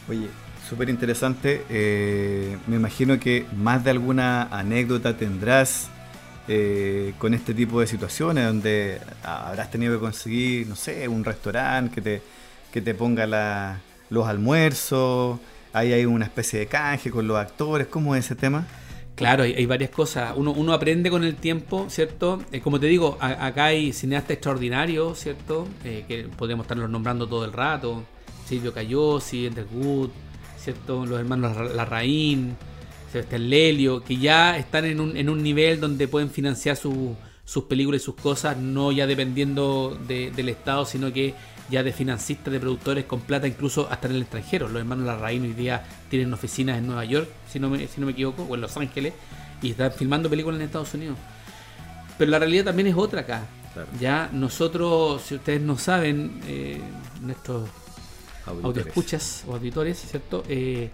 Oye, 0.10 0.28
súper 0.68 0.90
interesante. 0.90 1.64
Eh, 1.70 2.58
me 2.68 2.76
imagino 2.78 3.20
que 3.20 3.46
más 3.56 3.84
de 3.84 3.92
alguna 3.92 4.44
anécdota 4.44 5.16
tendrás 5.16 5.90
eh, 6.48 7.14
con 7.20 7.34
este 7.34 7.54
tipo 7.54 7.80
de 7.80 7.88
situaciones 7.88 8.46
donde 8.48 9.00
habrás 9.24 9.70
tenido 9.72 9.94
que 9.94 10.00
conseguir, 10.00 10.68
no 10.68 10.76
sé, 10.76 11.08
un 11.08 11.24
restaurante 11.24 11.94
que 11.96 12.02
te, 12.02 12.22
que 12.74 12.82
te 12.82 12.94
ponga 12.96 13.28
la- 13.28 13.80
los 14.10 14.28
almuerzos. 14.28 15.40
Ahí 15.74 15.94
hay 15.94 16.06
una 16.06 16.26
especie 16.26 16.60
de 16.60 16.66
canje 16.68 17.12
con 17.12 17.28
los 17.28 17.38
actores. 17.38 17.88
¿Cómo 17.88 18.16
es 18.16 18.26
ese 18.26 18.36
tema? 18.36 18.66
Claro, 19.16 19.44
hay, 19.44 19.54
hay 19.54 19.66
varias 19.66 19.92
cosas. 19.92 20.34
Uno, 20.36 20.52
uno 20.52 20.74
aprende 20.74 21.10
con 21.10 21.24
el 21.24 21.36
tiempo, 21.36 21.86
¿cierto? 21.90 22.42
Eh, 22.52 22.60
como 22.62 22.80
te 22.80 22.88
digo, 22.88 23.18
acá 23.20 23.66
hay 23.66 23.94
cineastas 23.94 24.32
extraordinarios, 24.32 25.20
¿cierto? 25.20 25.68
Eh, 25.84 26.06
que 26.08 26.24
podríamos 26.24 26.64
estarlos 26.64 26.90
nombrando 26.90 27.28
todo 27.28 27.46
el 27.46 27.54
rato. 27.54 28.04
Silvio 28.48 28.74
Cayosi, 28.74 29.46
Ender 29.46 29.68
Wood, 29.72 30.10
¿cierto? 30.58 31.06
Los 31.06 31.20
hermanos 31.20 31.56
Larra- 31.56 31.74
Larraín, 31.74 32.56
Sebastián 33.12 33.50
Lelio, 33.50 34.04
que 34.04 34.18
ya 34.18 34.58
están 34.58 34.86
en 34.86 35.00
un, 35.00 35.16
en 35.16 35.30
un 35.30 35.44
nivel 35.44 35.80
donde 35.80 36.08
pueden 36.08 36.30
financiar 36.30 36.76
su- 36.76 37.16
sus 37.46 37.66
películas 37.66 38.02
y 38.02 38.06
sus 38.06 38.16
cosas, 38.16 38.58
no 38.58 38.92
ya 38.92 39.06
dependiendo 39.06 39.98
de- 40.08 40.32
del 40.32 40.50
Estado, 40.50 40.86
sino 40.86 41.12
que 41.14 41.34
ya 41.72 41.82
de 41.84 41.94
financistas, 41.94 42.52
de 42.52 42.60
productores 42.60 43.06
con 43.06 43.22
plata, 43.22 43.48
incluso 43.48 43.88
hasta 43.90 44.08
en 44.08 44.16
el 44.16 44.22
extranjero. 44.24 44.68
Los 44.68 44.82
hermanos 44.82 45.06
Larraín 45.06 45.44
hoy 45.44 45.54
día 45.54 45.84
tienen 46.10 46.34
oficinas 46.34 46.78
en 46.78 46.86
Nueva 46.86 47.06
York, 47.06 47.30
si 47.50 47.60
no 47.60 47.70
me, 47.70 47.88
si 47.88 48.00
no 48.00 48.06
me 48.06 48.12
equivoco, 48.12 48.44
o 48.44 48.56
en 48.56 48.62
Los 48.62 48.76
Ángeles, 48.76 49.14
y 49.62 49.72
están 49.72 49.92
filmando 49.94 50.30
películas 50.30 50.60
en 50.60 50.66
Estados 50.66 50.94
Unidos. 50.94 51.18
Pero 52.18 52.30
la 52.30 52.40
realidad 52.40 52.66
también 52.66 52.88
es 52.88 52.96
otra 52.96 53.22
acá. 53.22 53.46
Claro. 53.74 53.88
Ya 54.00 54.30
nosotros, 54.34 55.22
si 55.22 55.36
ustedes 55.36 55.62
no 55.62 55.78
saben, 55.78 56.42
eh, 56.46 56.82
nuestros 57.22 57.70
audioescuchas 58.46 59.46
o 59.48 59.54
auditores, 59.54 59.98
¿cierto? 59.98 60.44
Eh, 60.50 60.90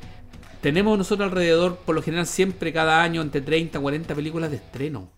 tenemos 0.61 0.95
nosotros 0.95 1.27
alrededor, 1.27 1.77
por 1.77 1.95
lo 1.95 2.03
general, 2.03 2.27
siempre 2.27 2.71
cada 2.71 3.01
año 3.01 3.23
entre 3.23 3.41
30 3.41 3.79
a 3.79 3.81
40 3.81 4.13
películas 4.13 4.51
de 4.51 4.57
estreno. 4.57 5.09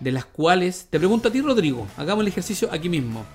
De 0.00 0.10
las 0.10 0.24
cuales, 0.24 0.86
te 0.88 0.98
pregunto 0.98 1.28
a 1.28 1.32
ti, 1.32 1.42
Rodrigo, 1.42 1.86
hagamos 1.98 2.22
el 2.22 2.28
ejercicio 2.28 2.70
aquí 2.72 2.88
mismo. 2.88 3.26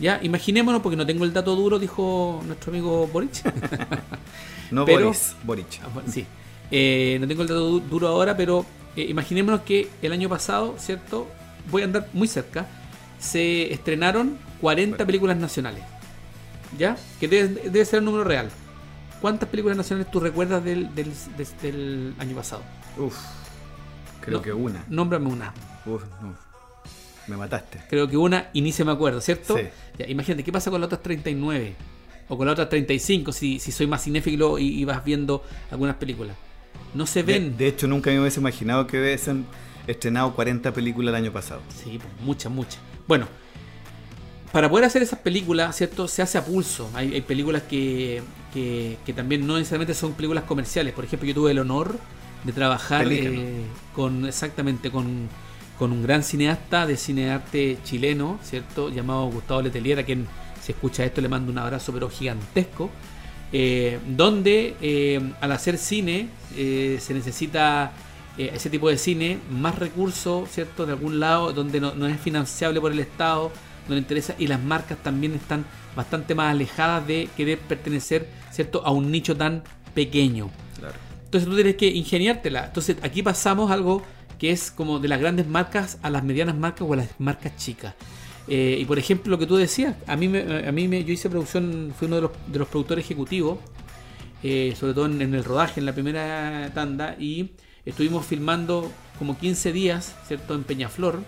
Ya, 0.00 0.18
imaginémonos, 0.22 0.80
porque 0.82 0.96
no 0.96 1.04
tengo 1.06 1.24
el 1.24 1.32
dato 1.32 1.54
duro, 1.54 1.78
dijo 1.78 2.42
nuestro 2.46 2.70
amigo 2.72 3.06
Boric. 3.06 3.30
No 4.70 4.84
Pero- 4.84 5.06
Boris, 5.06 5.34
Boric. 5.42 5.80
Ah, 5.82 5.88
sí. 6.08 6.24
Eh, 6.70 7.18
no 7.20 7.26
tengo 7.26 7.42
el 7.42 7.48
dato 7.48 7.68
du- 7.68 7.80
duro 7.80 8.06
ahora, 8.06 8.36
pero 8.36 8.64
eh, 8.96 9.02
imaginémonos 9.08 9.62
que 9.62 9.90
el 10.00 10.12
año 10.12 10.28
pasado, 10.28 10.76
¿cierto? 10.78 11.26
Voy 11.72 11.82
a 11.82 11.86
andar 11.86 12.08
muy 12.12 12.28
cerca. 12.28 12.68
Se 13.18 13.72
estrenaron 13.72 14.38
40 14.60 15.04
películas 15.04 15.36
nacionales. 15.36 15.82
¿Ya? 16.78 16.96
Que 17.18 17.26
debe, 17.26 17.68
debe 17.68 17.84
ser 17.84 17.98
el 17.98 18.04
número 18.04 18.22
real. 18.22 18.48
¿Cuántas 19.20 19.48
películas 19.48 19.76
nacionales 19.76 20.08
tú 20.12 20.20
recuerdas 20.20 20.62
del, 20.64 20.88
del, 20.94 22.14
año 22.20 22.36
pasado? 22.36 22.62
Uf, 22.96 23.16
creo 24.20 24.38
No. 24.38 24.42
que 24.42 24.52
una. 24.52 24.84
Nómbrame 24.88 25.26
una. 25.28 25.52
Uf, 25.84 26.04
no. 26.22 26.34
Me 27.30 27.36
mataste. 27.36 27.80
Creo 27.88 28.08
que 28.08 28.16
una 28.16 28.50
y 28.52 28.60
ni 28.60 28.72
se 28.72 28.84
me 28.84 28.90
acuerdo, 28.90 29.20
¿cierto? 29.20 29.56
Sí. 29.56 29.62
Ya, 29.98 30.08
imagínate, 30.08 30.42
¿qué 30.42 30.50
pasa 30.50 30.70
con 30.70 30.80
las 30.80 30.88
otras 30.88 31.02
39? 31.02 31.76
O 32.28 32.36
con 32.36 32.46
las 32.46 32.54
otras 32.54 32.68
35, 32.68 33.32
si, 33.32 33.60
si 33.60 33.70
soy 33.70 33.86
más 33.86 34.02
cinéfilo 34.02 34.58
y, 34.58 34.80
y 34.80 34.84
vas 34.84 35.04
viendo 35.04 35.44
algunas 35.70 35.96
películas. 35.96 36.36
No 36.92 37.06
se 37.06 37.22
ven. 37.22 37.56
de 37.56 37.68
hecho, 37.68 37.86
nunca 37.86 38.10
me 38.10 38.20
hubiese 38.20 38.40
imaginado 38.40 38.86
que 38.86 39.00
hubiesen 39.00 39.46
estrenado 39.86 40.34
40 40.34 40.72
películas 40.72 41.10
el 41.12 41.22
año 41.22 41.32
pasado. 41.32 41.60
Sí, 41.82 41.98
pues, 41.98 42.24
muchas, 42.24 42.50
muchas. 42.50 42.80
Bueno, 43.06 43.28
para 44.52 44.68
poder 44.68 44.86
hacer 44.86 45.02
esas 45.02 45.20
películas, 45.20 45.76
¿cierto? 45.76 46.08
Se 46.08 46.22
hace 46.22 46.36
a 46.38 46.44
pulso. 46.44 46.90
Hay, 46.94 47.14
hay 47.14 47.20
películas 47.20 47.62
que, 47.62 48.22
que, 48.52 48.98
que 49.06 49.12
también 49.12 49.46
no 49.46 49.56
necesariamente 49.56 49.94
son 49.94 50.14
películas 50.14 50.44
comerciales. 50.44 50.92
Por 50.92 51.04
ejemplo, 51.04 51.28
yo 51.28 51.34
tuve 51.34 51.52
el 51.52 51.60
honor 51.60 51.96
de 52.44 52.52
trabajar 52.52 53.06
eh, 53.10 53.64
con 53.94 54.26
exactamente 54.26 54.90
con, 54.90 55.28
con 55.80 55.92
un 55.92 56.02
gran 56.02 56.22
cineasta 56.22 56.86
de 56.86 56.94
cinearte 56.98 57.78
chileno, 57.84 58.38
¿cierto? 58.42 58.90
Llamado 58.90 59.30
Gustavo 59.30 59.62
Letelier, 59.62 59.98
a 59.98 60.02
quien 60.02 60.26
si 60.60 60.72
escucha 60.72 61.06
esto 61.06 61.22
le 61.22 61.28
mando 61.30 61.50
un 61.50 61.56
abrazo 61.56 61.90
pero 61.90 62.10
gigantesco. 62.10 62.90
eh, 63.50 63.98
donde 64.06 64.76
eh, 64.82 65.32
al 65.40 65.52
hacer 65.52 65.78
cine 65.78 66.28
eh, 66.54 66.98
se 67.00 67.14
necesita 67.14 67.92
ese 68.36 68.70
tipo 68.70 68.90
de 68.90 68.96
cine 68.96 69.38
más 69.50 69.78
recursos, 69.78 70.50
¿cierto? 70.50 70.84
De 70.86 70.92
algún 70.92 71.18
lado 71.18 71.52
donde 71.52 71.80
no, 71.80 71.94
no 71.94 72.06
es 72.06 72.20
financiable 72.20 72.80
por 72.80 72.92
el 72.92 72.98
Estado, 72.98 73.50
no 73.88 73.94
le 73.94 74.00
interesa 74.00 74.34
y 74.38 74.46
las 74.48 74.62
marcas 74.62 74.98
también 75.02 75.34
están 75.34 75.64
bastante 75.96 76.34
más 76.34 76.50
alejadas 76.52 77.06
de 77.06 77.28
querer 77.36 77.58
pertenecer, 77.58 78.28
¿cierto? 78.50 78.82
A 78.84 78.92
un 78.92 79.10
nicho 79.10 79.34
tan 79.36 79.62
pequeño. 79.94 80.50
Claro. 80.78 80.94
Entonces 81.24 81.48
tú 81.48 81.54
tienes 81.54 81.76
que 81.76 81.88
ingeniártela. 81.88 82.66
Entonces 82.66 82.96
aquí 83.02 83.22
pasamos 83.22 83.70
algo 83.70 84.02
que 84.40 84.50
es 84.50 84.70
como 84.70 84.98
de 84.98 85.06
las 85.08 85.20
grandes 85.20 85.46
marcas 85.46 85.98
a 86.02 86.10
las 86.10 86.24
medianas 86.24 86.56
marcas 86.56 86.88
o 86.88 86.92
a 86.94 86.96
las 86.96 87.08
marcas 87.20 87.56
chicas. 87.56 87.94
Eh, 88.48 88.78
y 88.80 88.84
por 88.86 88.98
ejemplo, 88.98 89.30
lo 89.30 89.38
que 89.38 89.46
tú 89.46 89.56
decías, 89.56 89.94
a 90.06 90.16
mí, 90.16 90.26
me, 90.28 90.66
a 90.66 90.72
mí 90.72 90.88
me, 90.88 91.04
yo 91.04 91.12
hice 91.12 91.28
producción, 91.30 91.92
fui 91.96 92.06
uno 92.06 92.16
de 92.16 92.22
los, 92.22 92.30
de 92.48 92.58
los 92.58 92.66
productores 92.68 93.04
ejecutivos, 93.04 93.58
eh, 94.42 94.74
sobre 94.80 94.94
todo 94.94 95.06
en, 95.06 95.20
en 95.22 95.34
el 95.34 95.44
rodaje, 95.44 95.78
en 95.80 95.86
la 95.86 95.92
primera 95.92 96.70
tanda, 96.74 97.14
y 97.18 97.50
estuvimos 97.84 98.24
filmando 98.26 98.90
como 99.18 99.38
15 99.38 99.72
días, 99.72 100.16
¿cierto?, 100.26 100.54
en 100.54 100.64
Peñaflor, 100.64 101.20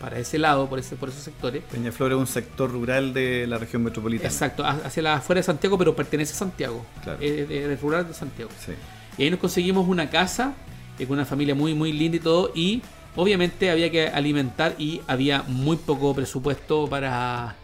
para 0.00 0.18
ese 0.18 0.38
lado, 0.38 0.68
por, 0.68 0.78
ese, 0.80 0.96
por 0.96 1.10
esos 1.10 1.22
sectores. 1.22 1.62
Peñaflor 1.70 2.10
es 2.12 2.18
un 2.18 2.26
sector 2.26 2.72
rural 2.72 3.12
de 3.14 3.46
la 3.46 3.58
región 3.58 3.84
metropolitana. 3.84 4.28
Exacto, 4.28 4.64
ha- 4.64 4.80
hacia 4.84 5.02
la 5.02 5.14
afuera 5.16 5.38
de 5.40 5.44
Santiago, 5.44 5.78
pero 5.78 5.94
pertenece 5.94 6.32
a 6.32 6.36
Santiago. 6.36 6.84
Claro. 7.04 7.20
Es, 7.20 7.48
es 7.50 7.80
rural 7.80 8.08
de 8.08 8.14
Santiago. 8.14 8.50
Sí. 8.64 8.72
Y 9.18 9.24
ahí 9.24 9.30
nos 9.30 9.38
conseguimos 9.38 9.86
una 9.86 10.08
casa 10.10 10.54
eh, 11.02 11.06
con 11.06 11.14
una 11.14 11.26
familia 11.26 11.54
muy, 11.54 11.74
muy 11.74 11.92
linda 11.92 12.16
y 12.16 12.20
todo. 12.20 12.52
Y 12.54 12.82
obviamente 13.16 13.70
había 13.70 13.90
que 13.90 14.08
alimentar 14.08 14.74
y 14.78 15.00
había 15.06 15.42
muy 15.42 15.76
poco 15.76 16.14
presupuesto 16.14 16.88
para, 16.88 17.56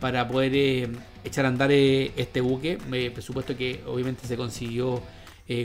para 0.00 0.26
poder 0.28 0.52
eh, 0.54 0.88
echar 1.24 1.44
a 1.44 1.48
andar 1.48 1.70
eh, 1.72 2.12
este 2.16 2.40
buque. 2.40 2.78
Eh, 2.92 3.10
presupuesto 3.12 3.56
que 3.56 3.82
obviamente 3.86 4.26
se 4.26 4.36
consiguió 4.36 5.02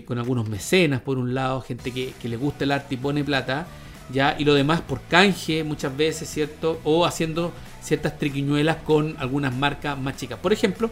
con 0.06 0.20
algunos 0.20 0.50
mecenas, 0.50 1.00
por 1.00 1.18
un 1.18 1.34
lado, 1.34 1.62
gente 1.62 1.94
que, 1.94 2.13
que 2.22 2.28
le 2.28 2.36
gusta 2.36 2.65
el 2.65 2.72
arte 2.74 2.96
y 2.96 2.98
pone 2.98 3.24
plata. 3.24 3.65
ya 4.12 4.36
y 4.38 4.44
lo 4.44 4.54
demás 4.54 4.82
por 4.82 5.00
canje 5.04 5.63
muchas 5.63 5.96
veces, 5.96 6.30
¿cierto? 6.30 6.82
O 6.84 7.06
haciendo 7.06 7.54
ciertas 7.82 8.18
triquiñuelas 8.20 8.76
con 8.84 9.15
algunas 9.20 9.56
marcas 9.56 9.98
más 9.98 10.18
chicas. 10.18 10.38
Por 10.38 10.52
ejemplo, 10.52 10.92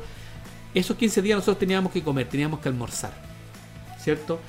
esos 0.74 0.96
15 0.96 1.22
días 1.22 1.36
nosotros 1.36 1.60
teníamos 1.60 1.92
que 1.92 2.02
comer, 2.02 2.30
teníamos 2.30 2.62
que 2.62 2.70
almorzar, 2.70 3.12
¿cierto? 4.00 4.40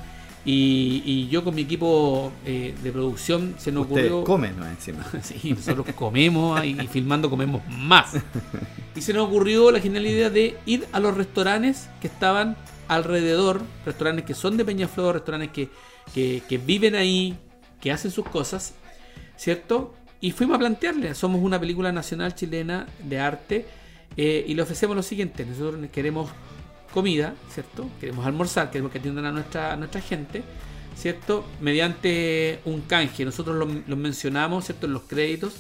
Y, 0.51 1.29
yo 1.29 1.45
con 1.45 1.55
mi 1.55 1.63
equipo 1.63 2.33
eh, 2.47 2.75
de 2.83 2.91
producción 2.91 3.55
se 3.59 3.71
nos 3.71 3.85
ocurrió. 3.85 4.25
comen 4.25 4.57
¿no? 4.57 4.67
encima. 4.67 5.05
sí, 5.23 5.53
nosotros 5.53 5.87
comemos 5.95 6.65
y, 6.65 6.75
filmando 6.87 7.29
comemos 7.29 7.61
más. 7.69 8.15
Y 8.97 9.03
se 9.03 9.13
nos 9.13 9.29
ocurrió 9.29 9.71
la 9.71 9.79
genial 9.79 10.07
idea 10.07 10.31
de 10.31 10.57
ir 10.65 10.87
a 10.93 11.01
los 11.01 11.15
restaurantes 11.15 11.91
que 12.01 12.07
estaban 12.07 12.57
alrededor, 12.89 13.61
restaurantes 13.85 14.25
que 14.25 14.33
son 14.33 14.57
de 14.57 14.65
Peñaflor, 14.65 15.17
restaurantes 15.17 15.51
que, 15.51 15.69
que 16.49 16.59
viven 16.59 16.95
ahí, 16.95 17.37
que 17.79 17.93
hacen 17.93 18.11
sus 18.11 18.27
cosas, 18.27 18.75
¿cierto? 19.37 19.95
Y 20.21 20.31
fuimos 20.31 20.57
a 20.57 20.59
plantearle, 20.61 21.15
somos 21.15 21.43
una 21.43 21.61
película 21.61 21.93
nacional 21.93 22.35
chilena 22.35 22.87
de 23.05 23.21
arte 23.21 23.67
eh, 24.17 24.45
y 24.49 24.55
le 24.55 24.63
ofrecemos 24.63 24.97
lo 24.97 25.03
siguiente, 25.03 25.45
nosotros 25.45 25.87
queremos 25.93 26.31
comida, 26.93 27.35
¿cierto? 27.53 27.89
Queremos 28.01 28.27
almorzar, 28.27 28.71
queremos 28.71 28.93
que 28.93 28.99
atiendan 28.99 29.27
a 29.27 29.33
nuestra, 29.33 29.77
nuestra 29.77 30.01
gente, 30.01 30.43
¿cierto? 30.97 31.45
Mediante 31.61 32.61
un 32.65 32.83
canje, 32.83 33.25
nosotros 33.25 33.57
lo, 33.57 33.97
mencionamos, 33.97 34.65
¿cierto? 34.67 34.87
En 34.87 34.93
los 34.93 35.03
créditos 35.03 35.55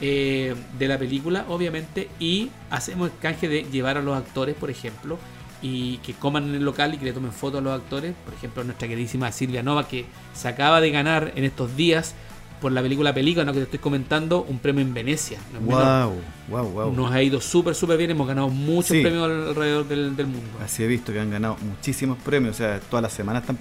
eh, 0.00 0.54
de 0.78 0.88
la 0.88 0.98
película, 0.98 1.44
obviamente, 1.48 2.08
y 2.18 2.50
hacemos 2.70 3.10
el 3.10 3.18
canje 3.18 3.48
de 3.48 3.62
llevar 3.64 3.98
a 3.98 4.02
los 4.02 4.16
actores, 4.16 4.54
por 4.54 4.70
ejemplo, 4.70 5.18
y 5.62 5.98
que 5.98 6.12
coman 6.12 6.48
en 6.48 6.54
el 6.56 6.64
local 6.64 6.94
y 6.94 6.98
que 6.98 7.06
le 7.06 7.12
tomen 7.12 7.32
fotos 7.32 7.60
a 7.60 7.62
los 7.62 7.72
actores, 7.72 8.14
por 8.24 8.34
ejemplo, 8.34 8.64
nuestra 8.64 8.88
queridísima 8.88 9.32
Silvia 9.32 9.62
Nova, 9.62 9.88
que 9.88 10.04
se 10.34 10.48
acaba 10.48 10.80
de 10.80 10.90
ganar 10.90 11.32
en 11.36 11.44
estos 11.44 11.76
días 11.76 12.14
por 12.60 12.72
la 12.72 12.82
película 12.82 13.12
Película, 13.12 13.44
¿no? 13.44 13.52
que 13.52 13.58
te 13.58 13.64
estoy 13.64 13.78
comentando, 13.78 14.42
un 14.42 14.58
premio 14.58 14.82
en 14.82 14.94
Venecia. 14.94 15.38
wow, 15.60 16.12
wow, 16.48 16.64
wow. 16.70 16.92
Nos 16.94 17.12
ha 17.12 17.22
ido 17.22 17.40
súper, 17.40 17.74
súper 17.74 17.98
bien, 17.98 18.10
hemos 18.10 18.26
ganado 18.26 18.48
muchos 18.48 18.96
premios 18.96 19.24
alrededor 19.24 19.86
del, 19.86 20.26
mundo. 20.26 20.58
Así 20.62 20.82
he 20.82 20.86
visto 20.86 21.12
que 21.12 21.20
han 21.20 21.30
ganado 21.30 21.56
muchísimos 21.62 22.18
premios, 22.18 22.56
o 22.56 22.58
sea, 22.58 22.80
todas 22.80 23.02
las 23.02 23.12
semanas 23.12 23.42
están 23.42 23.58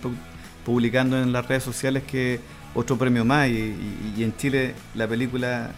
publicando 0.65 1.21
en 1.21 1.32
las 1.32 1.47
redes 1.47 1.63
sociales 1.63 2.03
que 2.03 2.39
otro 2.75 2.97
premio 2.97 3.25
más 3.25 3.49
y, 3.49 3.75
en 4.19 4.36
Chile 4.38 4.73
la 4.95 5.08
película 5.08 5.71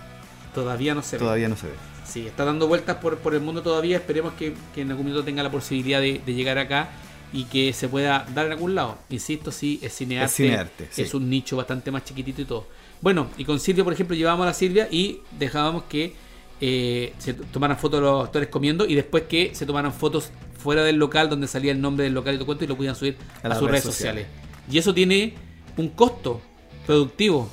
todavía 0.54 0.94
no 0.96 1.02
se 1.02 1.18
todavía 1.18 1.50
no 1.50 1.58
se 1.58 1.68
ve. 1.68 1.74
Sí, 2.06 2.28
está 2.28 2.46
dando 2.46 2.68
vueltas 2.68 2.98
por, 2.98 3.18
por 3.18 3.34
el 3.34 3.42
mundo 3.42 3.62
todavía, 3.62 3.98
esperemos 3.98 4.34
que, 4.34 4.54
en 4.76 4.92
algún 4.92 5.08
momento 5.08 5.26
tenga 5.26 5.44
la 5.44 5.52
posibilidad 5.52 6.00
de, 6.00 6.22
llegar 6.26 6.58
acá 6.58 6.90
y 7.34 7.46
que 7.46 7.74
se 7.74 7.90
pueda 7.90 8.26
dar 8.34 8.46
en 8.46 8.54
algún 8.54 8.76
lado. 8.76 8.98
Insisto, 9.10 9.52
sí, 9.52 9.80
es 9.82 9.98
cinearte, 9.98 10.26
es, 10.26 10.36
cinearte, 10.36 10.90
es 10.96 11.14
un 11.14 11.30
nicho 11.30 11.58
bastante 11.58 11.92
más 11.92 12.06
chiquitito 12.06 12.42
y 12.42 12.46
todo. 12.46 12.68
Bueno, 13.02 13.28
y 13.38 13.46
con 13.46 13.60
Silvia, 13.60 13.84
por 13.84 13.94
ejemplo, 13.94 14.16
llevábamos 14.16 14.46
a 14.46 14.48
la 14.48 14.54
Silvia 14.54 14.88
y 14.90 15.22
dejábamos 15.38 15.84
que 15.84 16.16
eh, 16.62 17.14
se 17.18 17.34
tomaran 17.34 17.78
fotos 17.78 18.00
de 18.00 18.06
los 18.06 18.26
actores 18.26 18.50
comiendo 18.50 18.86
y 18.86 18.96
después 18.96 19.24
que 19.24 19.54
se 19.54 19.66
tomaran 19.66 19.94
fotos 19.94 20.32
fuera 20.58 20.84
del 20.84 20.96
local 20.96 21.30
donde 21.30 21.48
salía 21.48 21.72
el 21.72 21.82
nombre 21.82 22.06
del 22.06 22.14
local 22.14 22.34
y 22.34 22.38
todo 22.38 22.46
cuento 22.46 22.64
y 22.64 22.68
lo 22.68 22.76
pudieran 22.76 22.96
subir 22.96 23.18
a, 23.44 23.56
sus 23.56 23.70
redes 23.70 23.84
sociales. 23.84 24.28
Y 24.72 24.78
eso 24.78 24.94
tiene 24.94 25.34
un 25.78 25.90
costo 25.90 26.42
productivo. 26.86 27.50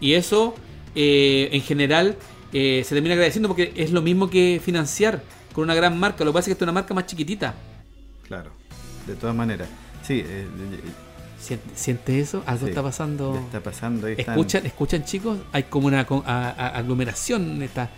Y 0.00 0.12
eso, 0.12 0.54
eh, 0.94 1.48
en 1.52 1.62
general, 1.62 2.16
eh, 2.52 2.82
se 2.84 2.94
termina 2.94 3.14
agradeciendo 3.14 3.48
porque 3.48 3.72
es 3.74 3.90
lo 3.90 4.02
mismo 4.02 4.28
que 4.28 4.60
financiar 4.62 5.22
con 5.52 5.64
una 5.64 5.74
gran 5.74 5.98
marca. 5.98 6.24
Lo 6.24 6.30
que 6.30 6.34
pasa 6.34 6.40
es 6.42 6.46
que 6.46 6.52
esta 6.52 6.64
es 6.64 6.66
una 6.66 6.72
marca 6.72 6.92
más 6.94 7.06
chiquitita. 7.06 7.54
Claro, 8.28 8.50
de 9.06 9.14
todas 9.14 9.34
maneras. 9.34 9.68
Sí, 10.02 10.22
¿Siente, 11.74 12.20
eso? 12.20 12.42
¿Algo 12.46 12.66
está 12.66 12.82
pasando? 12.82 13.36
Está 13.36 13.60
pasando. 13.60 14.08
¿Escuchan, 14.08 14.64
¿Escuchan, 14.66 15.04
chicos? 15.04 15.38
Hay 15.52 15.64
como 15.64 15.88
una 15.88 16.00
aglomeración. 16.00 17.62
Está, 17.62 17.90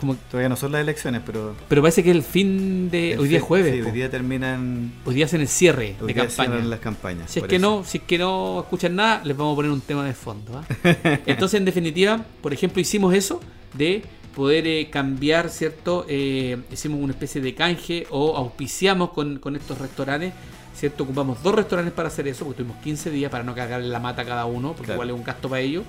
como... 0.00 0.16
Todavía 0.16 0.48
no 0.48 0.56
son 0.56 0.72
las 0.72 0.80
elecciones, 0.80 1.22
pero. 1.24 1.54
Pero 1.68 1.82
parece 1.82 2.02
que 2.02 2.10
el 2.10 2.22
fin 2.22 2.90
de. 2.90 3.16
hoy 3.18 3.28
día 3.28 3.38
es 3.38 3.44
jueves. 3.44 3.74
Sí, 3.74 3.82
hoy 3.82 3.92
día 3.92 4.10
terminan. 4.10 4.92
Hoy 5.04 5.14
día 5.14 5.26
hacen 5.26 5.40
el 5.40 5.48
cierre 5.48 5.96
de 6.00 6.14
campaña. 6.14 6.56
las 6.56 6.80
campañas. 6.80 7.30
Si 7.30 7.40
es, 7.40 7.46
que 7.46 7.58
no, 7.58 7.84
si 7.84 7.98
es 7.98 8.04
que 8.04 8.18
no 8.18 8.60
escuchan 8.60 8.96
nada, 8.96 9.22
les 9.24 9.36
vamos 9.36 9.54
a 9.54 9.56
poner 9.56 9.70
un 9.70 9.80
tema 9.80 10.04
de 10.04 10.14
fondo. 10.14 10.58
¿ah? 10.58 10.64
Entonces, 11.26 11.58
en 11.58 11.64
definitiva, 11.64 12.24
por 12.40 12.52
ejemplo, 12.52 12.80
hicimos 12.80 13.14
eso 13.14 13.40
de 13.74 14.02
poder 14.34 14.66
eh, 14.66 14.90
cambiar, 14.90 15.48
¿cierto? 15.48 16.06
Eh, 16.08 16.58
hicimos 16.72 17.00
una 17.00 17.12
especie 17.12 17.40
de 17.40 17.54
canje 17.54 18.06
o 18.10 18.36
auspiciamos 18.36 19.10
con, 19.10 19.38
con 19.38 19.54
estos 19.56 19.78
restaurantes 19.78 20.32
¿cierto? 20.74 21.04
Ocupamos 21.04 21.42
dos 21.42 21.54
restaurantes 21.54 21.94
para 21.94 22.08
hacer 22.08 22.28
eso, 22.28 22.44
porque 22.44 22.62
tuvimos 22.62 22.82
15 22.82 23.10
días 23.10 23.30
para 23.30 23.44
no 23.44 23.54
cargarle 23.54 23.88
la 23.88 24.00
mata 24.00 24.22
a 24.22 24.24
cada 24.24 24.44
uno, 24.44 24.74
porque 24.74 24.92
igual 24.92 25.10
es 25.10 25.14
un 25.14 25.24
gasto 25.24 25.48
para 25.48 25.60
ellos. 25.60 25.84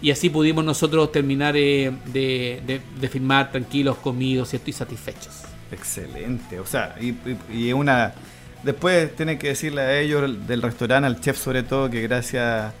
Y 0.00 0.10
así 0.10 0.28
pudimos 0.28 0.64
nosotros 0.64 1.10
terminar 1.12 1.56
eh, 1.56 1.92
de, 2.06 2.80
de, 3.00 3.08
filmar 3.08 3.50
tranquilos, 3.50 3.96
comidos, 3.98 4.50
¿cierto? 4.50 4.70
Y 4.70 4.72
satisfechos. 4.72 5.42
Excelente, 5.70 6.60
o 6.60 6.66
sea, 6.66 6.94
y, 7.00 7.16
y, 7.52 7.72
una... 7.72 8.12
Después 8.62 9.14
tienen 9.14 9.38
que 9.38 9.48
decirle 9.48 9.82
a 9.82 10.00
ellos 10.00 10.46
del 10.46 10.62
restaurante, 10.62 11.06
al 11.06 11.20
chef 11.20 11.38
sobre 11.38 11.62
todo, 11.62 11.90
que 11.90 12.00
gracias 12.00 12.72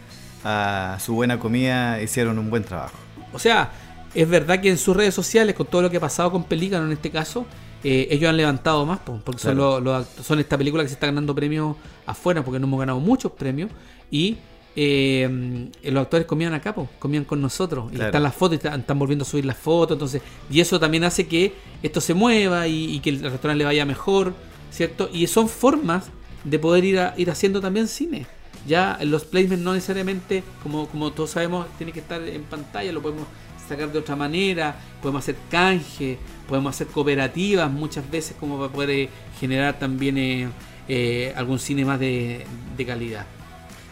a 0.42 0.98
su 1.00 1.14
buena 1.14 1.38
comida 1.38 2.00
hicieron 2.00 2.38
un 2.38 2.48
buen 2.48 2.64
trabajo. 2.64 2.96
O 3.32 3.38
sea, 3.38 3.70
es 4.14 4.28
verdad 4.28 4.60
que 4.60 4.70
en 4.70 4.78
sus 4.78 4.96
redes 4.96 5.14
sociales, 5.14 5.54
con 5.54 5.66
todo 5.66 5.82
lo 5.82 5.90
que 5.90 5.98
ha 5.98 6.00
pasado 6.00 6.30
con 6.32 6.44
Pelícano 6.44 6.86
en 6.86 6.92
este 6.92 7.10
caso, 7.10 7.46
eh, 7.84 8.08
ellos 8.10 8.30
han 8.30 8.38
levantado 8.38 8.86
más, 8.86 8.98
porque 9.00 9.38
son, 9.38 10.06
son 10.22 10.40
esta 10.40 10.56
película 10.56 10.82
que 10.82 10.88
se 10.88 10.94
está 10.94 11.06
ganando 11.06 11.34
premios 11.34 11.76
afuera, 12.06 12.42
porque 12.42 12.58
no 12.58 12.66
hemos 12.66 12.80
ganado 12.80 12.98
muchos 12.98 13.32
premios, 13.32 13.70
y 14.10 14.38
eh, 14.74 15.70
los 15.84 16.02
actores 16.02 16.26
comían 16.26 16.54
acá, 16.54 16.74
comían 16.98 17.24
con 17.24 17.42
nosotros, 17.42 17.92
y 17.92 18.00
están 18.00 18.22
las 18.22 18.34
fotos, 18.34 18.56
están, 18.56 18.80
están, 18.80 18.98
volviendo 18.98 19.22
a 19.24 19.26
subir 19.26 19.44
las 19.44 19.58
fotos, 19.58 19.96
entonces, 19.96 20.22
y 20.50 20.60
eso 20.60 20.80
también 20.80 21.04
hace 21.04 21.26
que 21.26 21.52
esto 21.82 22.00
se 22.00 22.14
mueva 22.14 22.66
y, 22.66 22.98
que 23.00 23.10
el 23.10 23.20
restaurante 23.20 23.58
le 23.58 23.64
vaya 23.66 23.84
mejor, 23.84 24.32
¿cierto? 24.70 25.10
Y 25.12 25.26
son 25.26 25.50
formas 25.50 26.06
de 26.42 26.58
poder 26.58 26.84
ir, 26.84 26.98
a, 26.98 27.14
ir 27.18 27.30
haciendo 27.30 27.60
también 27.60 27.86
cine. 27.86 28.26
Ya 28.66 28.98
los 29.02 29.26
placements 29.26 29.62
no 29.62 29.74
necesariamente, 29.74 30.42
como, 30.62 30.88
como 30.88 31.12
todos 31.12 31.32
sabemos, 31.32 31.66
tiene 31.76 31.92
que 31.92 32.00
estar 32.00 32.22
en 32.22 32.44
pantalla, 32.44 32.90
lo 32.92 33.02
podemos 33.02 33.26
sacar 33.68 33.92
de 33.92 33.98
otra 33.98 34.16
manera, 34.16 34.76
podemos 35.00 35.22
hacer 35.22 35.36
canje, 35.50 36.18
podemos 36.48 36.74
hacer 36.74 36.86
cooperativas 36.88 37.70
muchas 37.70 38.08
veces 38.10 38.36
como 38.38 38.58
para 38.58 38.72
poder 38.72 38.90
eh, 38.90 39.08
generar 39.38 39.78
también 39.78 40.18
eh, 40.18 40.48
eh, 40.88 41.32
algún 41.36 41.58
cine 41.58 41.84
más 41.84 41.98
de, 41.98 42.46
calidad. 42.86 43.26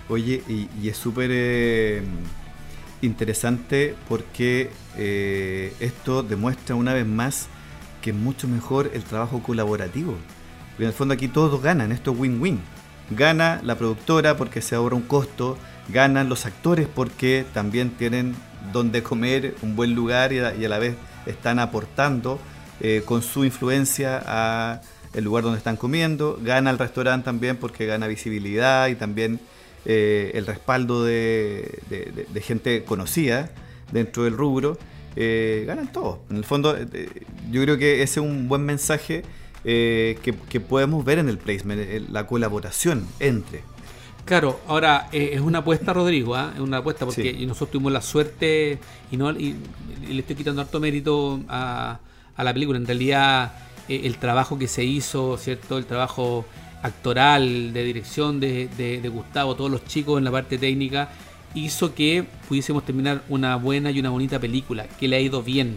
Oye, 0.09 0.43
y, 0.49 0.89
es 0.89 0.97
súper 0.97 2.03
interesante 3.01 3.95
porque 4.09 4.71
esto 5.81 6.23
demuestra 6.23 6.75
una 6.75 6.93
vez 6.93 7.07
más 7.07 7.49
que 8.03 8.11
es 8.11 8.17
mucho 8.17 8.49
mejor 8.49 8.91
el 8.93 9.05
trabajo 9.05 9.43
colaborativo. 9.43 10.17
en 10.79 10.87
el 10.87 10.93
fondo 10.93 11.15
aquí 11.15 11.29
todos 11.29 11.63
ganan, 11.63 11.93
esto 11.93 12.13
es 12.13 12.19
win-win. 12.19 12.61
Gana 13.11 13.61
la 13.63 13.77
productora 13.77 14.37
porque 14.37 14.61
se 14.61 14.75
ahorra 14.75 14.97
un 14.97 15.03
costo, 15.03 15.57
ganan 15.89 16.29
los 16.29 16.47
actores 16.47 16.89
porque 16.93 17.45
también 17.53 17.91
tienen 17.91 18.35
donde 18.73 19.03
comer, 19.03 19.55
un 19.63 19.77
buen 19.77 19.95
lugar 19.95 20.33
y 20.33 20.39
a, 20.39 20.53
la 20.53 20.79
vez 20.79 20.95
están 21.27 21.59
aportando 21.59 22.39
eh, 22.81 23.03
con 23.05 23.23
su 23.23 23.45
influencia 23.45 24.23
a 24.25 24.81
el 25.15 25.25
lugar 25.25 25.45
donde 25.45 25.59
están 25.59 25.77
comiendo. 25.77 26.39
Gana 26.43 26.71
el 26.71 26.79
restaurante 26.79 27.25
también 27.25 27.57
porque 27.57 27.87
gana 27.87 28.07
visibilidad 28.07 28.89
y 28.89 28.95
también 28.95 29.41
eh, 29.85 30.33
el 30.35 30.47
respaldo 30.47 31.05
de, 31.05 31.81
gente 32.43 32.85
conocida 32.85 33.51
dentro 33.91 34.25
del 34.25 34.37
rubro. 34.37 34.79
Eh, 35.17 35.65
ganan 35.67 35.93
todos. 35.93 36.21
En 36.31 36.37
el 36.39 36.45
fondo, 36.45 36.77
yo 37.51 37.63
creo 37.63 37.77
que 37.77 38.03
ese 38.03 38.21
es 38.21 38.27
un 38.27 38.49
buen 38.49 38.65
mensaje 38.65 39.23
que, 39.63 40.65
podemos 40.69 41.05
ver 41.05 41.19
en 41.19 41.29
el 41.29 41.39
placement, 41.39 42.11
la 42.11 42.27
colaboración 42.27 43.07
entre. 43.21 43.72
Claro, 44.25 44.61
ahora 44.69 45.09
eh, 45.13 45.31
es 45.35 45.41
una 45.41 45.59
apuesta, 45.59 45.93
Rodrigo, 45.93 46.37
¿ah? 46.37 46.53
es 46.55 46.61
una 46.61 46.79
apuesta 46.79 47.05
porque 47.05 47.33
nosotros 47.47 47.71
tuvimos 47.73 47.93
la 47.93 48.03
suerte 48.03 48.79
y 49.11 49.17
no 49.17 49.31
y, 49.33 49.57
le 50.09 50.21
estoy 50.21 50.37
quitando 50.37 50.61
harto 50.61 50.79
mérito 50.81 51.41
a, 51.49 51.99
la 52.39 52.53
película. 52.53 52.79
En 52.79 52.87
realidad, 52.87 53.53
eh, 53.89 54.03
el 54.05 54.19
trabajo 54.19 54.59
que 54.59 54.69
se 54.69 54.85
hizo, 54.85 55.37
¿cierto? 55.39 55.77
El 55.79 55.87
trabajo 55.87 56.45
actoral, 56.83 57.73
de 57.73 57.85
dirección 57.85 58.41
de, 58.41 58.69
de, 58.77 59.09
Gustavo, 59.09 59.55
todos 59.55 59.71
los 59.71 59.85
chicos 59.85 60.19
en 60.19 60.25
la 60.25 60.31
parte 60.31 60.59
técnica, 60.59 61.11
hizo 61.55 61.95
que 61.95 62.25
pudiésemos 62.49 62.85
terminar 62.85 63.23
una 63.29 63.57
buena 63.57 63.91
y 63.91 64.01
una 64.01 64.11
bonita 64.11 64.39
película, 64.39 64.87
que 64.89 65.09
le 65.09 65.17
ha 65.17 65.21
ido 65.21 65.43
bien. 65.43 65.77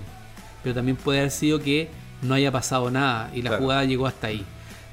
Pero 0.63 0.75
también 0.75 0.97
puede 0.97 1.19
haber 1.19 1.31
sido 1.31 1.59
que 1.59 1.89
no 2.21 2.33
haya 2.33 2.51
pasado 2.51 2.89
nada 2.89 3.31
y 3.33 3.41
la 3.41 3.57
jugada 3.57 3.85
llegó 3.85 4.07
hasta 4.07 4.27
ahí. 4.27 4.43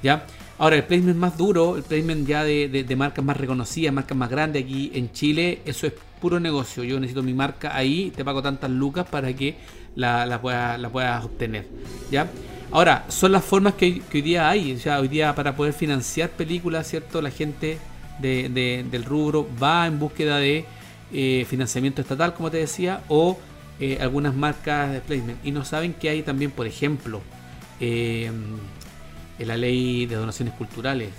¿Ya? 0.03 0.25
Ahora, 0.59 0.75
el 0.75 0.83
placement 0.83 1.17
más 1.17 1.37
duro, 1.37 1.77
el 1.77 1.83
placement 1.83 2.27
ya 2.27 2.43
de, 2.43 2.95
marcas 2.95 3.25
más 3.25 3.37
reconocidas, 3.37 3.93
marcas 3.93 4.17
más 4.17 4.29
grandes 4.29 4.63
aquí 4.63 4.91
en 4.93 5.11
Chile, 5.11 5.61
eso 5.65 5.87
es 5.87 5.93
puro 6.21 6.39
negocio. 6.39 6.83
Yo 6.83 6.99
necesito 6.99 7.23
mi 7.23 7.33
marca 7.33 7.75
ahí, 7.75 8.11
te 8.15 8.23
pago 8.23 8.41
tantas 8.41 8.69
lucas 8.69 9.07
para 9.09 9.33
que 9.33 9.55
la, 9.95 10.25
la, 10.25 10.39
puedas 10.39 11.25
obtener. 11.25 11.67
¿ya? 12.11 12.29
Ahora, 12.71 13.05
son 13.07 13.31
las 13.31 13.43
formas 13.43 13.73
que, 13.73 14.01
hoy 14.13 14.21
día 14.21 14.49
hay. 14.49 14.77
Sea, 14.77 14.99
hoy 14.99 15.07
día 15.07 15.33
para 15.35 15.55
poder 15.55 15.73
financiar 15.73 16.29
películas, 16.29 16.87
¿cierto? 16.87 17.21
La 17.21 17.31
gente 17.31 17.79
del 18.19 19.03
rubro 19.05 19.47
va 19.61 19.87
en 19.87 19.99
búsqueda 19.99 20.37
de 20.37 20.65
eh, 21.11 21.45
financiamiento 21.49 22.01
estatal, 22.01 22.33
como 22.33 22.49
te 22.51 22.57
decía, 22.57 23.01
o 23.07 23.37
eh, 23.79 23.97
algunas 23.99 24.35
marcas 24.35 24.91
de 24.91 25.01
placement. 25.01 25.45
Y 25.45 25.51
no 25.51 25.65
saben 25.65 25.93
que 25.93 26.09
hay 26.09 26.21
también, 26.21 26.51
por 26.51 26.67
ejemplo, 26.67 27.21
eh, 27.79 28.31
la 29.39 29.57
ley 29.57 30.05
de 30.05 30.15
donaciones 30.15 30.53
culturales, 30.53 31.09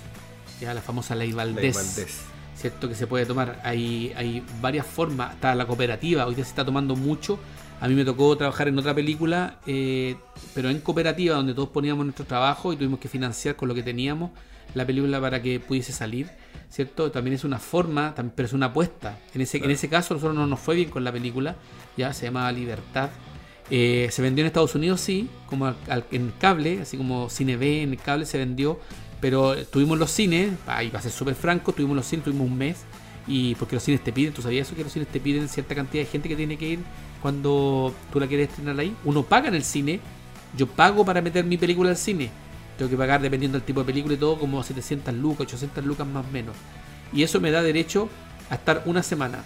ya 0.59 0.73
la 0.73 0.81
famosa 0.81 1.15
ley 1.15 1.31
Valdés. 1.31 1.63
Ley 1.63 1.71
Valdés. 1.71 2.21
¿Cierto? 2.55 2.87
Que 2.87 2.95
se 2.95 3.05
puede 3.05 3.25
tomar. 3.25 3.59
Hay, 3.63 4.13
hay 4.15 4.43
varias 4.61 4.85
formas. 4.85 5.33
Está 5.33 5.53
la 5.55 5.67
cooperativa, 5.67 6.25
hoy 6.25 6.35
día 6.35 6.45
se 6.45 6.51
está 6.51 6.63
tomando 6.63 6.95
mucho. 6.95 7.37
A 7.81 7.87
mí 7.89 7.95
me 7.95 8.05
tocó 8.05 8.35
trabajar 8.37 8.69
en 8.69 8.79
otra 8.79 8.95
película, 8.95 9.59
eh, 9.67 10.15
pero 10.53 10.69
en 10.69 10.79
cooperativa, 10.79 11.35
donde 11.35 11.53
todos 11.53 11.69
poníamos 11.69 12.05
nuestro 12.05 12.25
trabajo 12.25 12.71
y 12.71 12.77
tuvimos 12.77 12.99
que 12.99 13.09
financiar 13.09 13.57
con 13.57 13.67
lo 13.67 13.75
que 13.75 13.83
teníamos 13.83 14.31
la 14.73 14.85
película 14.85 15.19
para 15.19 15.41
que 15.41 15.59
pudiese 15.59 15.91
salir. 15.91 16.29
¿Cierto? 16.69 17.11
También 17.11 17.35
es 17.35 17.43
una 17.43 17.59
forma, 17.59 18.15
pero 18.35 18.45
es 18.47 18.53
una 18.53 18.67
apuesta. 18.67 19.17
En 19.33 19.41
ese, 19.41 19.57
en 19.57 19.71
ese 19.71 19.87
caso, 19.87 20.13
nosotros 20.13 20.35
no 20.35 20.47
nos 20.47 20.59
fue 20.59 20.75
bien 20.75 20.89
con 20.89 21.03
la 21.03 21.11
película, 21.11 21.55
ya 21.95 22.13
se 22.13 22.25
llamaba 22.25 22.51
Libertad. 22.51 23.09
Eh, 23.71 24.09
se 24.11 24.21
vendió 24.21 24.43
en 24.43 24.47
Estados 24.47 24.75
Unidos, 24.75 25.01
sí, 25.01 25.27
como 25.47 25.65
al- 25.65 26.05
en 26.11 26.31
cable, 26.39 26.81
así 26.81 26.97
como 26.97 27.29
Cine 27.29 27.57
B 27.57 27.81
en 27.81 27.95
cable 27.95 28.25
se 28.25 28.37
vendió, 28.37 28.79
pero 29.19 29.55
tuvimos 29.67 29.97
los 29.97 30.11
cines, 30.11 30.51
ahí 30.67 30.89
va 30.91 30.99
a 30.99 31.01
ser 31.01 31.11
súper 31.11 31.33
franco, 31.35 31.71
tuvimos 31.73 31.95
los 31.95 32.05
cines, 32.05 32.25
tuvimos 32.25 32.47
un 32.47 32.57
mes, 32.57 32.83
y 33.27 33.55
porque 33.55 33.75
los 33.75 33.83
cines 33.83 34.03
te 34.03 34.13
piden, 34.13 34.33
¿tú 34.33 34.43
sabías 34.43 34.67
eso? 34.67 34.75
Que 34.75 34.83
los 34.83 34.91
cines 34.93 35.07
te 35.07 35.19
piden 35.19 35.49
cierta 35.49 35.73
cantidad 35.73 36.03
de 36.03 36.09
gente 36.09 36.29
que 36.29 36.35
tiene 36.35 36.57
que 36.57 36.67
ir 36.69 36.79
cuando 37.23 37.91
tú 38.13 38.19
la 38.19 38.27
quieres 38.27 38.49
estrenar 38.49 38.79
ahí. 38.79 38.95
Uno 39.03 39.23
paga 39.23 39.47
en 39.47 39.55
el 39.55 39.63
cine, 39.63 39.99
yo 40.55 40.67
pago 40.67 41.03
para 41.03 41.21
meter 41.23 41.43
mi 41.43 41.57
película 41.57 41.89
al 41.89 41.97
cine, 41.97 42.29
tengo 42.77 42.91
que 42.91 42.97
pagar 42.97 43.19
dependiendo 43.19 43.57
del 43.57 43.65
tipo 43.65 43.79
de 43.79 43.87
película 43.87 44.13
y 44.13 44.17
todo, 44.17 44.37
como 44.37 44.61
700 44.61 45.11
lucas, 45.15 45.47
800 45.47 45.83
lucas 45.83 46.05
más 46.05 46.23
o 46.23 46.31
menos. 46.31 46.55
Y 47.11 47.23
eso 47.23 47.41
me 47.41 47.49
da 47.49 47.63
derecho 47.63 48.09
a 48.51 48.55
estar 48.55 48.83
una 48.85 49.01
semana. 49.01 49.43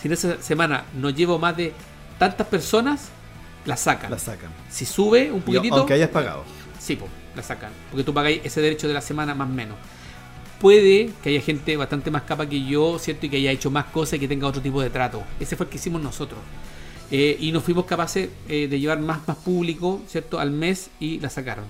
Si 0.00 0.06
en 0.06 0.12
esa 0.14 0.40
semana 0.40 0.84
no 0.94 1.10
llevo 1.10 1.40
más 1.40 1.56
de 1.56 1.72
tantas 2.18 2.46
personas, 2.46 3.08
la 3.64 3.76
sacan. 3.76 4.10
La 4.10 4.18
sacan. 4.18 4.50
Si 4.70 4.84
sube 4.84 5.30
un 5.30 5.42
poquitito, 5.42 5.76
aunque 5.76 5.94
hayas 5.94 6.10
pagado. 6.10 6.44
sí, 6.78 6.96
po, 6.96 7.08
la 7.34 7.42
sacan. 7.42 7.72
Porque 7.90 8.04
tú 8.04 8.12
pagáis 8.12 8.40
ese 8.44 8.60
derecho 8.60 8.88
de 8.88 8.94
la 8.94 9.00
semana 9.00 9.34
más 9.34 9.48
o 9.48 9.52
menos. 9.52 9.76
Puede 10.60 11.10
que 11.22 11.30
haya 11.30 11.40
gente 11.40 11.76
bastante 11.76 12.10
más 12.10 12.22
capa 12.22 12.48
que 12.48 12.64
yo, 12.64 12.98
¿cierto? 12.98 13.26
Y 13.26 13.28
que 13.28 13.36
haya 13.36 13.50
hecho 13.50 13.70
más 13.70 13.86
cosas 13.86 14.14
y 14.14 14.20
que 14.20 14.28
tenga 14.28 14.46
otro 14.46 14.62
tipo 14.62 14.80
de 14.80 14.90
trato. 14.90 15.22
Ese 15.40 15.56
fue 15.56 15.64
el 15.64 15.70
que 15.70 15.76
hicimos 15.76 16.00
nosotros. 16.00 16.40
Eh, 17.10 17.36
y 17.38 17.52
nos 17.52 17.62
fuimos 17.62 17.84
capaces 17.84 18.30
eh, 18.48 18.66
de 18.68 18.80
llevar 18.80 18.98
más, 19.00 19.26
más 19.28 19.36
público, 19.36 20.02
¿cierto? 20.08 20.38
Al 20.38 20.50
mes 20.50 20.90
y 21.00 21.20
la 21.20 21.28
sacaron. 21.28 21.66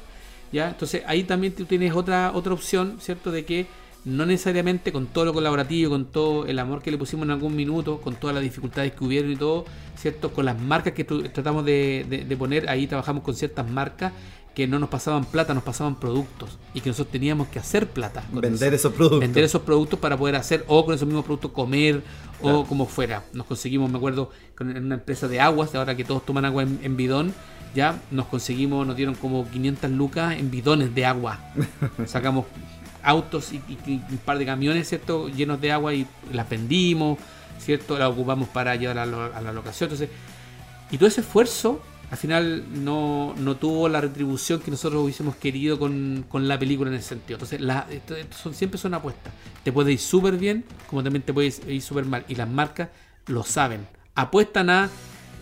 ¿Ya? 0.52 0.68
Entonces 0.68 1.02
ahí 1.06 1.24
también 1.24 1.54
tú 1.54 1.64
tienes 1.64 1.92
otra, 1.94 2.30
otra 2.32 2.52
opción, 2.52 2.98
¿cierto? 3.00 3.32
De 3.32 3.44
que 3.44 3.66
no 4.04 4.26
necesariamente 4.26 4.92
con 4.92 5.06
todo 5.06 5.24
lo 5.26 5.32
colaborativo, 5.32 5.90
con 5.90 6.04
todo 6.06 6.46
el 6.46 6.58
amor 6.58 6.82
que 6.82 6.90
le 6.90 6.98
pusimos 6.98 7.24
en 7.24 7.30
algún 7.30 7.56
minuto, 7.56 8.00
con 8.00 8.14
todas 8.16 8.34
las 8.34 8.42
dificultades 8.42 8.92
que 8.92 9.04
hubieron 9.04 9.32
y 9.32 9.36
todo, 9.36 9.64
¿cierto? 9.96 10.32
Con 10.32 10.44
las 10.44 10.60
marcas 10.60 10.92
que 10.92 11.04
tratamos 11.04 11.64
de, 11.64 12.04
de- 12.08 12.24
de 12.24 12.36
poner, 12.36 12.68
ahí 12.68 12.86
trabajamos 12.86 13.22
con 13.22 13.34
ciertas 13.34 13.68
marcas 13.68 14.12
que 14.54 14.68
no 14.68 14.78
nos 14.78 14.88
pasaban 14.88 15.24
plata, 15.24 15.52
nos 15.52 15.64
pasaban 15.64 15.96
productos 15.96 16.58
y 16.74 16.80
que 16.80 16.88
nosotros 16.90 17.10
teníamos 17.10 17.48
que 17.48 17.58
hacer 17.58 17.88
plata. 17.88 18.22
Vender 18.32 18.68
eso. 18.74 18.88
esos 18.88 18.92
productos. 18.92 19.20
Vender 19.20 19.42
esos 19.44 19.62
productos 19.62 19.98
para 19.98 20.16
poder 20.16 20.36
hacer 20.36 20.64
o 20.68 20.84
con 20.84 20.94
esos 20.94 21.06
mismos 21.08 21.24
productos 21.24 21.50
comer 21.50 22.02
Claro. 22.40 22.60
o 22.60 22.64
como 22.66 22.86
fuera. 22.86 23.24
Nos 23.32 23.46
conseguimos, 23.46 23.90
me 23.90 23.96
acuerdo, 23.96 24.30
con 24.56 24.68
una 24.76 24.94
empresa 24.96 25.26
de 25.28 25.40
aguas, 25.40 25.74
ahora 25.74 25.96
que 25.96 26.04
todos 26.04 26.24
toman 26.26 26.44
agua 26.44 26.62
en, 26.62 26.78
en 26.82 26.96
bidón, 26.96 27.32
ya 27.74 28.00
nos 28.12 28.26
conseguimos, 28.26 28.86
nos 28.86 28.96
dieron 28.96 29.14
como 29.14 29.48
500 29.50 29.90
lucas 29.90 30.36
en 30.38 30.50
bidones 30.50 30.94
de 30.94 31.06
agua. 31.06 31.40
Sacamos 32.06 32.44
autos 33.04 33.52
y, 33.52 33.60
un 33.86 34.18
par 34.24 34.38
de 34.38 34.46
camiones, 34.46 34.88
¿cierto? 34.88 35.28
Llenos 35.28 35.60
de 35.60 35.72
agua 35.72 35.94
y 35.94 36.06
las 36.32 36.48
vendimos, 36.48 37.18
¿cierto? 37.58 37.98
Las 37.98 38.10
ocupamos 38.10 38.48
para 38.48 38.74
llevar 38.76 38.98
a, 38.98 39.06
la 39.06 39.52
locación. 39.52 39.90
Entonces, 39.90 40.08
y 40.90 40.98
todo 40.98 41.08
ese 41.08 41.20
esfuerzo 41.20 41.80
al 42.10 42.18
final 42.18 42.64
no, 42.84 43.34
no 43.38 43.56
tuvo 43.56 43.88
la 43.88 44.00
retribución 44.00 44.60
que 44.60 44.70
nosotros 44.70 45.02
hubiésemos 45.02 45.36
querido 45.36 45.78
con, 45.78 46.24
con 46.28 46.46
la 46.46 46.58
película 46.58 46.90
en 46.90 46.96
ese 46.96 47.08
sentido. 47.08 47.40
Entonces, 47.40 47.60
esto- 47.90 48.14
son, 48.36 48.54
siempre 48.54 48.78
son 48.78 48.94
apuestas. 48.94 49.32
Te 49.62 49.72
puede 49.72 49.92
ir 49.92 49.98
súper 49.98 50.36
bien, 50.36 50.64
como 50.88 51.02
también 51.02 51.22
te 51.22 51.32
puede 51.32 51.52
ir 51.68 51.82
súper 51.82 52.04
mal. 52.04 52.24
Y 52.28 52.34
las 52.34 52.48
marcas 52.48 52.90
lo 53.26 53.42
saben. 53.42 53.86
Apuestan 54.14 54.70
a 54.70 54.90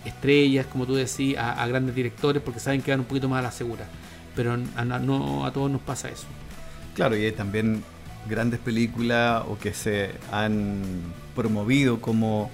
estrellas, 0.04 0.66
como 0.66 0.86
tú 0.86 0.94
decís, 0.94 1.36
a, 1.36 1.66
grandes 1.66 1.94
directores, 1.94 2.42
porque 2.42 2.60
saben 2.60 2.80
que 2.80 2.90
van 2.90 3.00
un 3.00 3.06
poquito 3.06 3.28
más 3.28 3.40
a 3.40 3.42
la 3.42 3.52
segura. 3.52 3.86
Pero 4.34 4.56
no 4.56 5.44
a 5.44 5.52
todos 5.52 5.70
nos 5.70 5.82
pasa 5.82 6.08
eso. 6.08 6.26
Claro, 6.94 7.16
y 7.16 7.24
hay 7.24 7.32
también 7.32 7.82
grandes 8.28 8.60
películas 8.60 9.44
o 9.48 9.58
que 9.58 9.72
se 9.72 10.10
han 10.30 10.80
promovido 11.34 12.00
como 12.00 12.50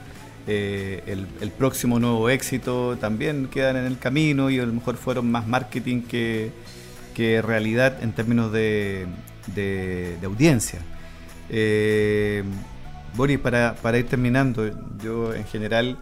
eh, 0.47 1.03
el, 1.07 1.51
próximo 1.51 1.99
nuevo 1.99 2.31
éxito, 2.31 2.97
también 2.99 3.49
quedan 3.49 3.77
en 3.77 3.85
el 3.85 3.99
camino 3.99 4.49
y 4.49 4.59
a 4.59 4.65
lo 4.65 4.73
mejor 4.73 4.97
fueron 4.97 5.31
más 5.31 5.47
marketing 5.47 6.03
que, 6.03 6.53
que 7.15 7.43
realidad 7.43 8.03
en 8.03 8.13
términos 8.13 8.53
de, 8.53 9.07
de- 9.55 10.19
audiencia. 10.25 10.81
Eh, 11.51 12.45
Boris, 13.15 13.39
para, 13.39 13.75
para 13.75 13.99
ir 13.99 14.07
terminando, 14.07 14.71
yo 15.03 15.35
en 15.35 15.45
general 15.45 15.99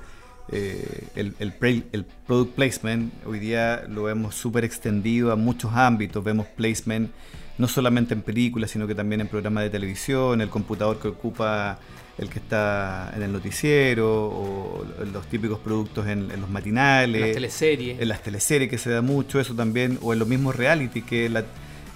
eh, 0.52 1.08
el, 1.16 1.34
el, 1.40 1.54
el 1.92 2.04
product 2.26 2.54
placement 2.54 3.12
hoy 3.24 3.40
día 3.40 3.84
lo 3.88 4.04
vemos 4.04 4.34
súper 4.36 4.64
extendido 4.64 5.32
a 5.32 5.36
muchos 5.36 5.72
ámbitos. 5.72 6.22
Vemos 6.22 6.46
placement 6.46 7.10
no 7.58 7.68
solamente 7.68 8.14
en 8.14 8.22
películas, 8.22 8.70
sino 8.70 8.86
que 8.86 8.94
también 8.94 9.20
en 9.20 9.28
programas 9.28 9.64
de 9.64 9.70
televisión, 9.70 10.40
el 10.40 10.48
computador 10.48 10.98
que 10.98 11.08
ocupa 11.08 11.78
el 12.18 12.30
que 12.30 12.38
está 12.38 13.12
en 13.14 13.22
el 13.22 13.32
noticiero, 13.32 14.08
o 14.28 14.84
los 15.12 15.26
típicos 15.26 15.58
productos 15.58 16.06
en, 16.06 16.30
en 16.30 16.40
los 16.40 16.48
matinales, 16.50 17.20
Las 17.20 17.32
teleseries. 17.32 18.00
en 18.00 18.08
las 18.08 18.22
teleseries 18.22 18.70
que 18.70 18.78
se 18.78 18.90
da 18.90 19.02
mucho 19.02 19.38
eso 19.40 19.54
también, 19.54 19.98
o 20.02 20.12
en 20.12 20.18
los 20.18 20.26
mismos 20.28 20.56
reality, 20.56 21.02
que 21.02 21.28
la- 21.28 21.44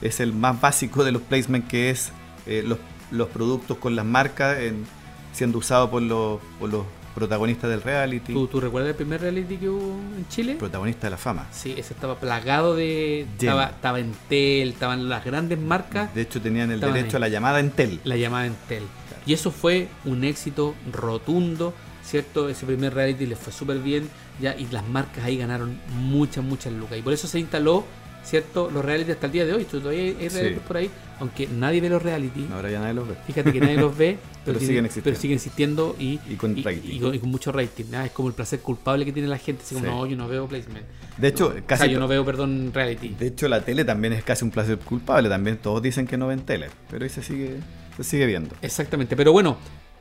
es 0.03 0.20
el 0.20 0.33
más 0.33 0.61
básico 0.61 1.05
de 1.05 1.12
los 1.12 1.23
placement, 1.23 1.66
que 1.68 1.90
es 1.90 2.12
eh, 2.46 2.62
los, 2.66 2.79
los 3.11 3.29
productos 3.29 3.77
con 3.79 3.96
las 3.96 4.05
marcas 4.05 4.59
en- 4.61 4.85
siendo 5.33 5.59
usados 5.59 5.88
por 5.90 6.03
los, 6.03 6.40
por 6.59 6.70
los 6.70 6.85
protagonistas 7.20 7.70
del 7.70 7.83
reality, 7.83 8.33
¿Tú, 8.33 8.46
tú 8.48 8.59
recuerdas 8.61 8.90
el 8.90 8.96
primer 8.96 9.20
reality 9.20 9.56
que 9.56 9.68
hubo 9.68 9.92
en 10.16 10.26
Chile? 10.28 10.56
protagonistas 10.59 11.02
de 11.04 11.11
la 11.11 11.16
fama. 11.16 11.46
Sí, 11.52 11.74
ese 11.76 11.94
estaba 11.94 12.18
plagado 12.18 12.74
de. 12.74 13.20
Estaba, 13.38 13.66
estaba 13.66 14.00
Entel, 14.00 14.70
estaban 14.70 15.09
las 15.09 15.24
grandes 15.24 15.59
marcas, 15.61 16.12
De 16.14 16.22
hecho, 16.22 16.40
tenían 16.40 16.70
el 16.72 16.80
derecho 16.80 17.16
ahí. 17.16 17.16
a 17.16 17.18
la 17.20 17.28
llamada 17.28 17.61
Entel. 17.61 18.00
la 18.02 18.16
llamada 18.16 18.46
Entel. 18.46 18.83
Y 19.26 19.33
eso 19.35 19.50
fue 19.52 19.87
un 20.04 20.24
éxito 20.24 20.74
rotundo, 20.90 21.74
¿cierto? 22.02 22.48
Ese 22.48 22.66
primer 22.66 22.94
reality 22.94 23.26
les 23.26 23.38
fue 23.38 23.52
súper 23.52 23.78
bien, 23.78 24.09
ya, 24.40 24.56
y 24.56 24.66
las 24.72 24.87
marcas 24.88 25.24
ahí 25.24 25.37
ganaron 25.37 25.78
muchas, 25.98 26.42
muchas 26.42 26.72
lucas. 26.72 26.98
Y 26.98 27.02
por 27.02 27.12
eso 27.12 27.28
se 27.28 27.38
instaló, 27.38 27.85
¿cierto? 28.24 28.70
Los 28.70 28.85
reality 28.85 29.12
hasta 29.12 29.26
el 29.26 29.33
día 29.33 29.44
de 29.46 29.52
hoy. 29.54 29.64
Todavía 29.64 30.00
hay, 30.02 30.16
hay 30.20 30.30
Sí. 30.30 30.37
reality 30.38 30.61
por 30.61 30.76
ahí, 30.76 30.90
aunque 31.20 31.46
nadie 31.48 31.80
ve 31.80 31.88
los 31.88 32.02
reality. 32.02 32.46
Ahora 32.52 32.70
ya 32.70 32.80
nadie 32.80 32.94
los 32.94 33.09
ve. 33.09 33.14
Fíjate 33.26 33.52
que 33.52 33.61
nadie 33.61 33.76
los 33.76 33.96
ve, 33.96 34.18
Pero 34.44 34.59
tienen- 34.59 34.66
siguen 34.68 34.85
existiendo. 34.87 35.04
pero 35.04 35.20
siguen 35.20 35.37
existiendo 35.37 35.96
y, 35.98 36.20
Y 36.28 36.35
con 36.37 36.56
rating. 36.56 36.80
y 36.85 37.00
con, 37.00 37.14
y 37.14 37.18
con 37.18 37.30
mucho 37.30 37.52
rating. 37.52 37.85
¿ah? 37.94 38.06
Es 38.06 38.12
como 38.12 38.28
el 38.28 38.35
placer 38.35 38.61
culpable 38.61 39.04
que 39.04 39.12
tiene 39.12 39.28
la 39.28 39.38
gente. 39.38 39.62
Así 39.64 39.74
como, 39.74 39.87
Sí. 39.87 39.92
no, 39.92 40.06
yo 40.06 40.16
no 40.16 40.28
veo 40.28 40.46
placement. 40.46 40.87
De 41.16 41.28
hecho, 41.28 41.48
O 41.48 41.52
sea, 41.52 41.62
casi 41.62 41.90
yo 41.90 41.98
no 42.00 42.09
veo, 42.09 42.24
perdón, 42.24 42.70
reality. 42.72 43.09
De 43.18 43.26
hecho, 43.28 43.48
la 43.48 43.62
tele 43.62 43.85
también 43.85 44.12
es 44.12 44.22
casi 44.24 44.44
un 44.44 44.50
placer 44.50 44.78
culpable. 44.78 45.28
También 45.28 45.59
todos 45.59 45.83
dicen 45.83 46.06
que 46.06 46.16
no 46.16 46.26
ven 46.28 46.40
tele, 46.40 46.68
pero 46.90 47.04
ahí 47.04 47.11
se 47.11 47.22
sigue, 47.22 47.56
se 47.96 48.04
sigue 48.04 48.26
viendo. 48.26 48.54
Exactamente, 48.62 49.16
pero 49.16 49.33
bueno, 49.33 49.59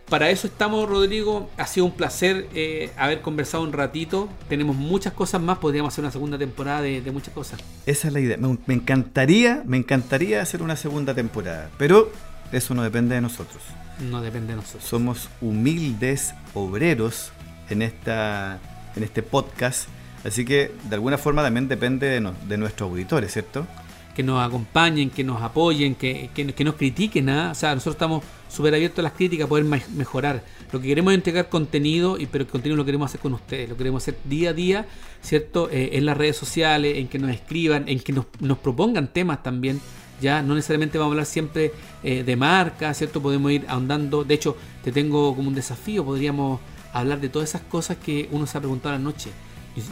para 0.10 0.30
eso 0.30 0.48
estamos, 0.48 0.88
Rodrigo. 0.90 1.50
Ha 1.58 1.68
sido 1.68 1.86
un 1.86 1.92
placer 1.94 2.48
eh, 2.54 2.92
haber 2.98 3.22
conversado 3.22 3.64
un 3.64 3.72
ratito. 3.74 4.28
Tenemos 4.50 4.76
muchas 4.76 5.14
cosas 5.14 5.42
más. 5.42 5.58
Podríamos 5.60 5.94
hacer 5.94 6.04
una 6.04 6.12
segunda 6.12 6.38
temporada 6.38 6.82
de, 6.82 7.02
de 7.02 7.12
muchas 7.12 7.34
cosas. 7.34 7.60
Esa 7.86 8.08
es 8.08 8.14
la 8.14 8.20
idea. 8.20 8.38
Me, 8.38 8.58
me 8.66 8.74
encantaría, 8.74 9.64
me 9.66 9.78
encantaría 9.78 10.42
hacer 10.42 10.62
una 10.62 10.76
segunda 10.76 11.14
temporada, 11.14 11.70
pero 11.78 12.12
eso 12.52 12.74
no 12.74 12.84
depende 12.84 13.16
de 13.16 13.22
nosotros. 13.22 13.62
No 14.10 14.22
depende 14.22 14.54
de 14.54 14.58
nosotros. 14.58 14.84
Somos 14.84 15.30
humildes 15.42 16.34
obreros 16.54 17.32
en 17.70 17.82
esta, 17.82 18.60
en 18.96 19.04
este 19.04 19.22
podcast, 19.22 19.88
así 20.26 20.46
que 20.46 20.72
de 20.90 20.96
alguna 20.96 21.18
forma 21.18 21.44
también 21.44 21.68
depende 21.68 22.08
de, 22.08 22.20
no- 22.22 22.34
de 22.48 22.58
nuestros 22.58 22.90
auditores, 22.90 23.32
¿cierto? 23.34 23.68
Que 24.16 24.24
nos 24.24 24.44
acompañen, 24.46 25.10
que 25.12 25.24
nos 25.24 25.42
apoyen, 25.42 25.96
que, 25.96 26.30
que, 26.34 26.52
que 26.54 26.64
nos 26.64 26.76
critiquen. 26.76 27.30
¿ah? 27.30 27.52
O 27.52 27.56
sea, 27.56 27.74
nosotros 27.76 27.96
estamos 27.96 28.24
súper 28.50 28.74
abiertos 28.76 29.00
a 29.00 29.04
las 29.04 29.14
críticas, 29.14 29.48
poder 29.48 29.64
me- 29.64 29.82
mejorar. 29.96 30.44
Lo 30.72 30.82
que 30.82 30.88
queremos 30.88 31.14
es 31.14 31.18
entregar 31.18 31.48
contenido, 31.50 32.18
y 32.20 32.26
pero 32.26 32.44
el 32.44 32.50
contenido 32.50 32.76
lo 32.78 32.86
queremos 32.86 33.10
hacer 33.10 33.22
con 33.22 33.34
ustedes. 33.34 33.70
Lo 33.70 33.78
queremos 33.78 34.04
hacer 34.04 34.18
día 34.26 34.50
a 34.50 34.54
día, 34.54 34.86
¿cierto? 35.22 35.70
Eh, 35.72 35.92
en 35.94 36.06
las 36.06 36.18
redes 36.18 36.36
sociales, 36.36 36.98
en 36.98 37.08
que 37.08 37.18
nos 37.20 37.32
escriban, 37.32 37.88
en 37.88 38.00
que 38.02 38.12
nos, 38.12 38.26
nos 38.42 38.58
propongan 38.58 39.08
temas 39.14 39.42
también. 39.42 39.80
Ya 40.22 40.42
no 40.42 40.54
necesariamente 40.54 40.98
vamos 40.98 41.12
a 41.12 41.14
hablar 41.14 41.26
siempre 41.26 41.72
eh, 42.04 42.24
de 42.24 42.36
marca, 42.36 42.94
¿cierto? 42.94 43.22
Podemos 43.22 43.52
ir 43.52 43.66
ahondando. 43.70 44.24
De 44.26 44.34
hecho, 44.34 44.58
te 44.84 44.92
tengo 44.92 45.34
como 45.36 45.48
un 45.48 45.56
desafío. 45.56 46.04
Podríamos 46.04 46.60
hablar 46.92 47.22
de 47.22 47.30
todas 47.30 47.50
esas 47.50 47.62
cosas 47.62 47.98
que 47.98 48.28
uno 48.32 48.46
se 48.46 48.58
ha 48.58 48.62
preguntado 48.62 48.94
a 48.96 48.98
la 48.98 49.04
noche. 49.04 49.30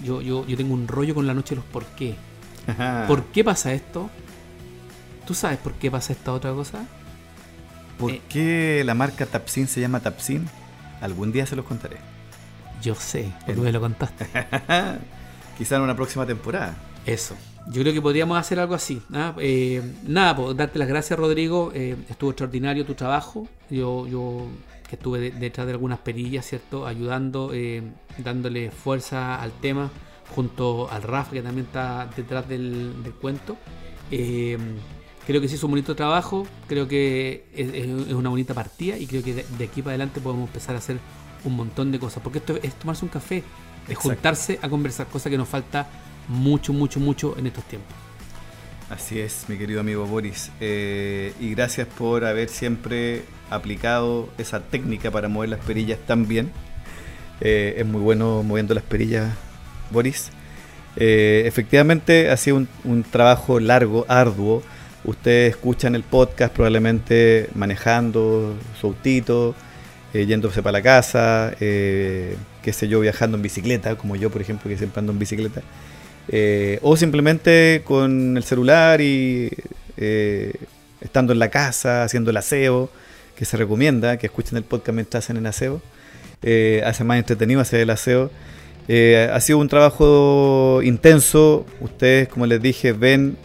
Yo, 0.03 0.22
yo, 0.22 0.45
yo 0.45 0.58
tengo 0.58 0.74
un 0.74 0.88
rollo 0.88 1.16
con 1.16 1.26
la 1.28 1.34
noche 1.34 1.51
de 1.51 1.58
los 1.58 1.66
por 1.66 1.86
qué. 1.86 2.16
¿Por 3.08 3.24
qué 3.26 3.43
pasa 3.43 3.72
esto? 3.74 4.10
¿Tú 5.26 5.34
sabes 5.34 5.58
por 5.60 5.74
qué 5.74 5.89
pasa 5.89 6.12
esta 6.14 6.34
otra 6.34 6.51
cosa? 6.53 6.86
¿Por 7.97 8.11
Eh. 8.11 8.21
qué 8.29 8.83
la 8.85 8.93
marca 8.93 9.25
Tapsin 9.25 9.67
se 9.67 9.81
llama 9.81 9.99
Tapsin? 9.99 10.47
Algún 11.01 11.31
día 11.31 11.45
se 11.45 11.55
los 11.55 11.65
contaré. 11.65 11.97
Yo 12.81 12.95
sé, 12.95 13.31
tú 13.45 13.61
me 13.61 13.71
lo 13.71 13.79
contaste. 13.79 14.27
Quizá 15.57 15.77
en 15.77 15.81
una 15.81 15.95
próxima 15.95 16.25
temporada. 16.25 16.75
Eso. 17.05 17.35
Yo 17.69 17.81
creo 17.81 17.93
que 17.93 18.01
podríamos 18.01 18.37
hacer 18.37 18.59
algo 18.59 18.75
así. 18.75 19.01
¿ah? 19.13 19.33
Eh, 19.39 19.81
nada, 20.05 20.35
pues 20.35 20.55
darte 20.55 20.77
las 20.79 20.87
gracias, 20.87 21.17
Rodrigo. 21.17 21.71
Eh, 21.73 21.95
estuvo 22.09 22.29
extraordinario 22.31 22.85
tu 22.85 22.93
trabajo. 22.93 23.47
Yo, 23.69 24.07
yo 24.07 24.47
que 24.87 24.95
estuve 24.95 25.31
detrás 25.31 25.67
de 25.67 25.73
algunas 25.73 25.99
perillas, 25.99 26.45
¿cierto? 26.45 26.87
Ayudando, 26.87 27.51
eh, 27.53 27.83
dándole 28.19 28.71
fuerza 28.71 29.41
al 29.41 29.51
tema, 29.51 29.89
junto 30.33 30.89
al 30.89 31.01
Raf, 31.03 31.31
que 31.31 31.41
también 31.41 31.65
está 31.65 32.07
detrás 32.15 32.47
del, 32.47 32.93
cuento. 33.19 33.57
Creo 35.28 35.41
que 35.41 35.49
sí 35.49 35.55
es 35.55 35.63
un 35.63 35.71
bonito 35.71 35.93
trabajo, 35.93 36.47
creo 36.67 36.88
que 36.88 37.43
es, 37.53 38.13
una 38.13 38.30
bonita 38.30 38.53
partida 38.53 38.97
y 38.97 39.05
creo 39.05 39.21
que 39.21 39.34
de, 39.34 39.63
aquí 39.65 39.82
para 39.82 39.91
adelante 39.91 40.21
podemos 40.21 40.47
empezar 40.47 40.73
a 40.75 40.78
hacer 40.78 40.97
un 41.43 41.55
montón 41.55 41.91
de 41.91 41.99
cosas. 41.99 42.23
Porque 42.23 42.39
esto 42.39 42.57
es 42.63 42.73
tomarse 42.75 43.03
un 43.03 43.09
café, 43.09 43.43
es 43.89 43.97
juntarse 43.97 44.57
a 44.61 44.69
conversar, 44.69 45.05
cosa 45.07 45.30
que 45.30 45.38
nos 45.38 45.49
falta 45.49 45.89
mucho, 46.30 46.71
mucho, 46.71 47.01
mucho 47.01 47.36
en 47.38 47.47
estos 47.47 47.65
tiempos. 47.65 47.93
Así 48.89 49.19
es, 49.19 49.45
mi 49.49 49.57
querido 49.57 49.82
amigo 49.82 50.05
Boris. 50.05 50.49
Eh, 50.61 51.34
y 51.41 51.51
gracias 51.51 51.89
por 51.89 52.23
haber 52.23 52.47
siempre 52.47 53.23
aplicado 53.49 54.30
esa 54.38 54.61
técnica 54.61 55.11
para 55.11 55.28
mover 55.28 55.49
las 55.49 55.59
perillas 55.59 55.99
tan 56.07 56.25
bien. 56.25 56.53
Eh, 57.41 57.75
es 57.78 57.86
muy 57.86 57.99
bueno 57.99 58.43
moviendo 58.43 58.73
las 58.73 58.86
perillas, 58.86 59.34
Boris. 59.91 60.32
Eh, 60.95 61.43
efectivamente 61.45 62.32
ha 62.32 62.38
sido 62.38 62.65
un, 62.86 63.03
trabajo 63.03 63.59
largo, 63.59 64.05
arduo. 64.07 64.63
Ustedes 65.08 65.55
escuchan 65.55 65.95
el 65.95 66.03
podcast 66.03 66.53
probablemente 66.53 67.49
manejando 67.55 68.55
su 68.80 68.88
autito, 68.88 69.55
yéndose 70.14 70.62
para 70.62 70.74
la 70.74 70.82
casa, 70.84 71.53
qué 71.60 72.38
sé 72.74 72.88
yo, 72.88 72.99
viajando 72.99 73.38
en 73.38 73.43
bicicleta, 73.43 73.95
como 73.95 74.16
yo 74.16 74.30
por 74.30 74.41
ejemplo 74.41 74.70
que 74.70 74.78
siempre 74.78 74.99
ando 74.99 75.14
en 75.14 75.20
bicicleta. 75.20 75.64
Eh, 76.30 76.80
o 76.82 76.97
simplemente 76.97 77.82
con 77.86 78.36
el 78.36 78.43
celular 78.43 78.99
y 78.99 79.49
eh, 79.95 80.53
estando 80.99 81.34
en 81.34 81.39
la 81.39 81.49
casa, 81.49 82.03
haciendo 82.03 82.32
el 82.32 82.38
aseo, 82.38 82.89
que 83.36 83.45
se 83.45 83.55
recomienda 83.55 84.18
que 84.18 84.28
escuchen 84.28 84.58
el 84.58 84.64
podcast 84.64 84.95
mientras 84.95 85.26
hacen 85.26 85.38
el 85.38 85.45
aseo. 85.45 85.82
Eh, 86.43 86.84
hace 86.86 87.03
más 87.03 87.18
entretenido 87.18 87.62
hacer 87.62 87.80
el 87.80 87.89
aseo. 87.89 88.32
ha 88.89 89.39
sido 89.41 89.60
un 89.60 89.70
trabajo 89.70 90.82
intenso. 90.84 91.66
Ustedes, 91.80 92.28
como 92.28 92.45
les 92.45 92.62
dije, 92.62 92.91
ven, 92.93 93.38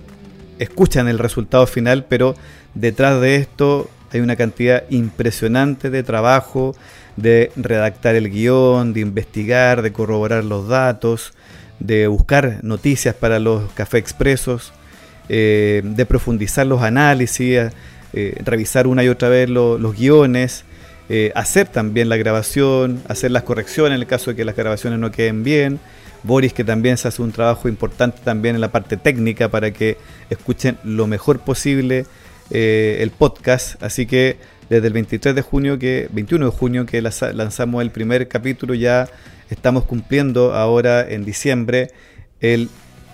escuchan 0.63 1.09
el 1.09 1.19
resultado 1.19 1.67
final, 1.67 2.05
pero 2.09 2.35
detrás 2.75 3.21
de 3.21 3.37
esto 3.37 3.91
hay 4.13 4.21
una 4.21 4.37
cantidad 4.37 4.85
impresionante 4.91 5.91
de 5.91 6.03
trabajo, 6.03 6.75
de 7.17 7.51
redactar 7.57 8.15
el 8.15 8.31
guion, 8.31 8.93
de 8.93 9.01
investigar, 9.01 9.83
de 9.83 9.93
corroborar 9.93 10.45
los 10.45 10.69
datos, 10.69 11.33
de 11.79 12.07
buscar 12.07 12.61
noticias 12.63 13.15
para 13.15 13.39
los 13.39 13.71
café 13.73 13.99
expresos, 13.99 14.73
eh, 15.29 15.83
de 15.85 16.07
profundizar 16.07 16.67
los 16.67 16.83
análisis, 16.83 17.73
eh, 18.13 18.41
revisar 18.45 18.87
una 18.87 19.03
y 19.05 19.09
otra 19.09 19.29
vez 19.29 19.49
los 19.49 19.97
guiones, 19.97 20.65
eh, 21.09 21.33
hacer 21.35 21.69
también 21.69 22.09
la 22.09 22.17
grabación, 22.17 23.03
hacer 23.09 23.31
las 23.31 23.43
correcciones 23.43 23.97
en 23.97 24.01
el 24.01 24.07
caso 24.07 24.31
de 24.31 24.37
que 24.37 24.45
las 24.45 24.57
grabaciones 24.57 24.99
no 24.99 25.11
queden 25.11 25.43
bien. 25.43 25.81
Boris 26.23 26.53
que 26.53 26.65
también 26.65 26.97
se 26.97 27.09
hace 27.09 27.23
un 27.23 27.33
trabajo 27.33 27.69
importante 27.69 28.19
también 28.23 28.55
en 28.55 28.61
la 28.61 28.73
parte 28.73 28.97
técnica 28.97 29.49
para 29.49 29.73
que 29.73 29.97
escuchen 30.31 30.79
lo 30.85 31.07
mejor 31.07 31.41
posible 31.41 32.07
el 32.51 33.11
podcast. 33.11 33.83
Así 33.83 34.07
que 34.07 34.37
desde 34.69 34.87
el 34.87 34.93
23 34.93 35.35
de 35.35 35.43
junio, 35.43 35.79
que 35.79 36.09
21 36.13 36.47
de 36.47 36.51
junio 36.51 36.87
que 36.87 37.03
lanzamos 37.03 37.83
el 37.83 37.91
primer 37.91 38.29
capítulo 38.29 38.75
ya 38.75 39.09
Estamos 39.53 39.85
cumpliendo 39.85 40.55
ahora 40.55 41.07
en 41.07 41.27
diciembre 41.27 41.91
el 42.41 42.71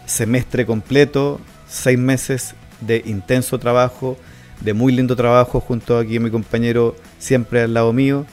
semestre 0.07 0.67
completo, 0.67 1.41
seis 1.69 1.99
meses 1.99 2.55
de 2.81 3.03
intenso 3.07 3.59
trabajo, 3.59 4.17
de 4.61 4.73
muy 4.73 4.93
lindo 4.93 5.17
trabajo 5.17 5.59
junto 5.59 5.99
aquí 5.99 6.19
a 6.19 6.21
mi 6.21 6.31
compañero 6.31 6.95
siempre 7.19 7.63
al 7.63 7.75
lado 7.75 7.93
mío. 7.93 8.25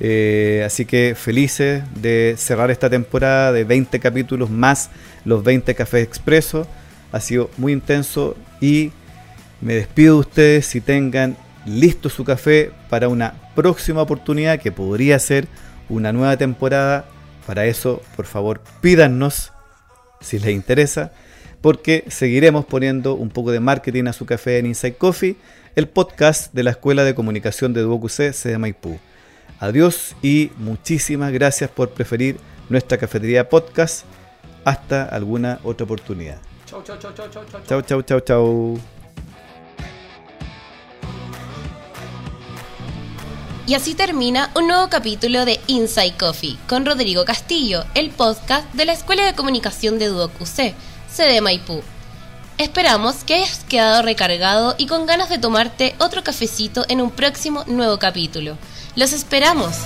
Eh, 0.00 0.62
así 0.64 0.84
que 0.84 1.14
felices 1.16 1.82
de 2.00 2.36
cerrar 2.38 2.70
esta 2.70 2.88
temporada 2.88 3.52
de 3.52 3.64
20 3.64 3.98
capítulos 3.98 4.48
más 4.48 4.90
los 5.24 5.42
20 5.42 5.74
cafés 5.74 6.04
expresos. 6.04 6.66
Ha 7.10 7.20
sido 7.20 7.50
muy 7.56 7.72
intenso 7.72 8.36
y 8.60 8.92
me 9.60 9.74
despido 9.74 10.14
de 10.14 10.20
ustedes 10.20 10.66
si 10.66 10.80
tengan 10.80 11.36
listo 11.66 12.08
su 12.08 12.24
café 12.24 12.70
para 12.88 13.08
una 13.08 13.34
próxima 13.54 14.02
oportunidad 14.02 14.60
que 14.60 14.72
podría 14.72 15.18
ser 15.18 15.48
una 15.88 16.12
nueva 16.12 16.36
temporada 16.36 17.06
para 17.46 17.66
eso, 17.66 18.02
por 18.14 18.26
favor, 18.26 18.60
pídanos 18.82 19.52
si 20.20 20.38
les 20.38 20.50
interesa, 20.50 21.12
porque 21.60 22.04
seguiremos 22.08 22.66
poniendo 22.66 23.14
un 23.14 23.30
poco 23.30 23.52
de 23.52 23.60
marketing 23.60 24.04
a 24.04 24.12
su 24.12 24.26
café 24.26 24.58
en 24.58 24.66
Inside 24.66 24.94
Coffee, 24.94 25.36
el 25.74 25.88
podcast 25.88 26.52
de 26.52 26.62
la 26.62 26.72
Escuela 26.72 27.04
de 27.04 27.14
Comunicación 27.14 27.72
de 27.72 27.80
Duoc 27.80 28.08
C 28.08 28.32
de 28.32 28.58
Maipú. 28.58 28.98
Adiós 29.60 30.14
y 30.22 30.50
muchísimas 30.56 31.32
gracias 31.32 31.70
por 31.70 31.90
preferir 31.90 32.38
nuestra 32.68 32.96
cafetería 32.96 33.48
podcast. 33.48 34.04
Hasta 34.64 35.04
alguna 35.04 35.58
otra 35.64 35.84
oportunidad. 35.84 36.38
Chau, 36.66 36.82
chau, 36.82 36.98
chau, 36.98 37.12
chau, 37.14 37.28
chau, 37.30 37.44
chau. 37.50 37.62
Chau, 37.66 37.82
chau, 37.82 38.02
chau, 38.02 38.20
chau. 38.20 38.80
Y 43.66 43.74
así 43.74 43.94
termina 43.94 44.50
un 44.54 44.66
nuevo 44.66 44.88
capítulo 44.88 45.44
de 45.44 45.60
Inside 45.66 46.14
Coffee 46.18 46.56
con 46.66 46.86
Rodrigo 46.86 47.24
Castillo, 47.26 47.84
el 47.94 48.10
podcast 48.10 48.72
de 48.72 48.86
la 48.86 48.92
Escuela 48.92 49.26
de 49.26 49.34
Comunicación 49.34 49.98
de 49.98 50.06
Duoc 50.06 50.40
UC, 50.40 50.74
sede 51.10 51.40
Maipú. 51.42 51.82
Esperamos 52.56 53.24
que 53.24 53.34
hayas 53.34 53.64
quedado 53.64 54.02
recargado 54.02 54.74
y 54.78 54.86
con 54.86 55.04
ganas 55.04 55.28
de 55.28 55.38
tomarte 55.38 55.94
otro 55.98 56.24
cafecito 56.24 56.86
en 56.88 57.00
un 57.02 57.10
próximo 57.10 57.64
nuevo 57.66 57.98
capítulo. 57.98 58.56
¡Los 58.98 59.12
esperamos! 59.12 59.76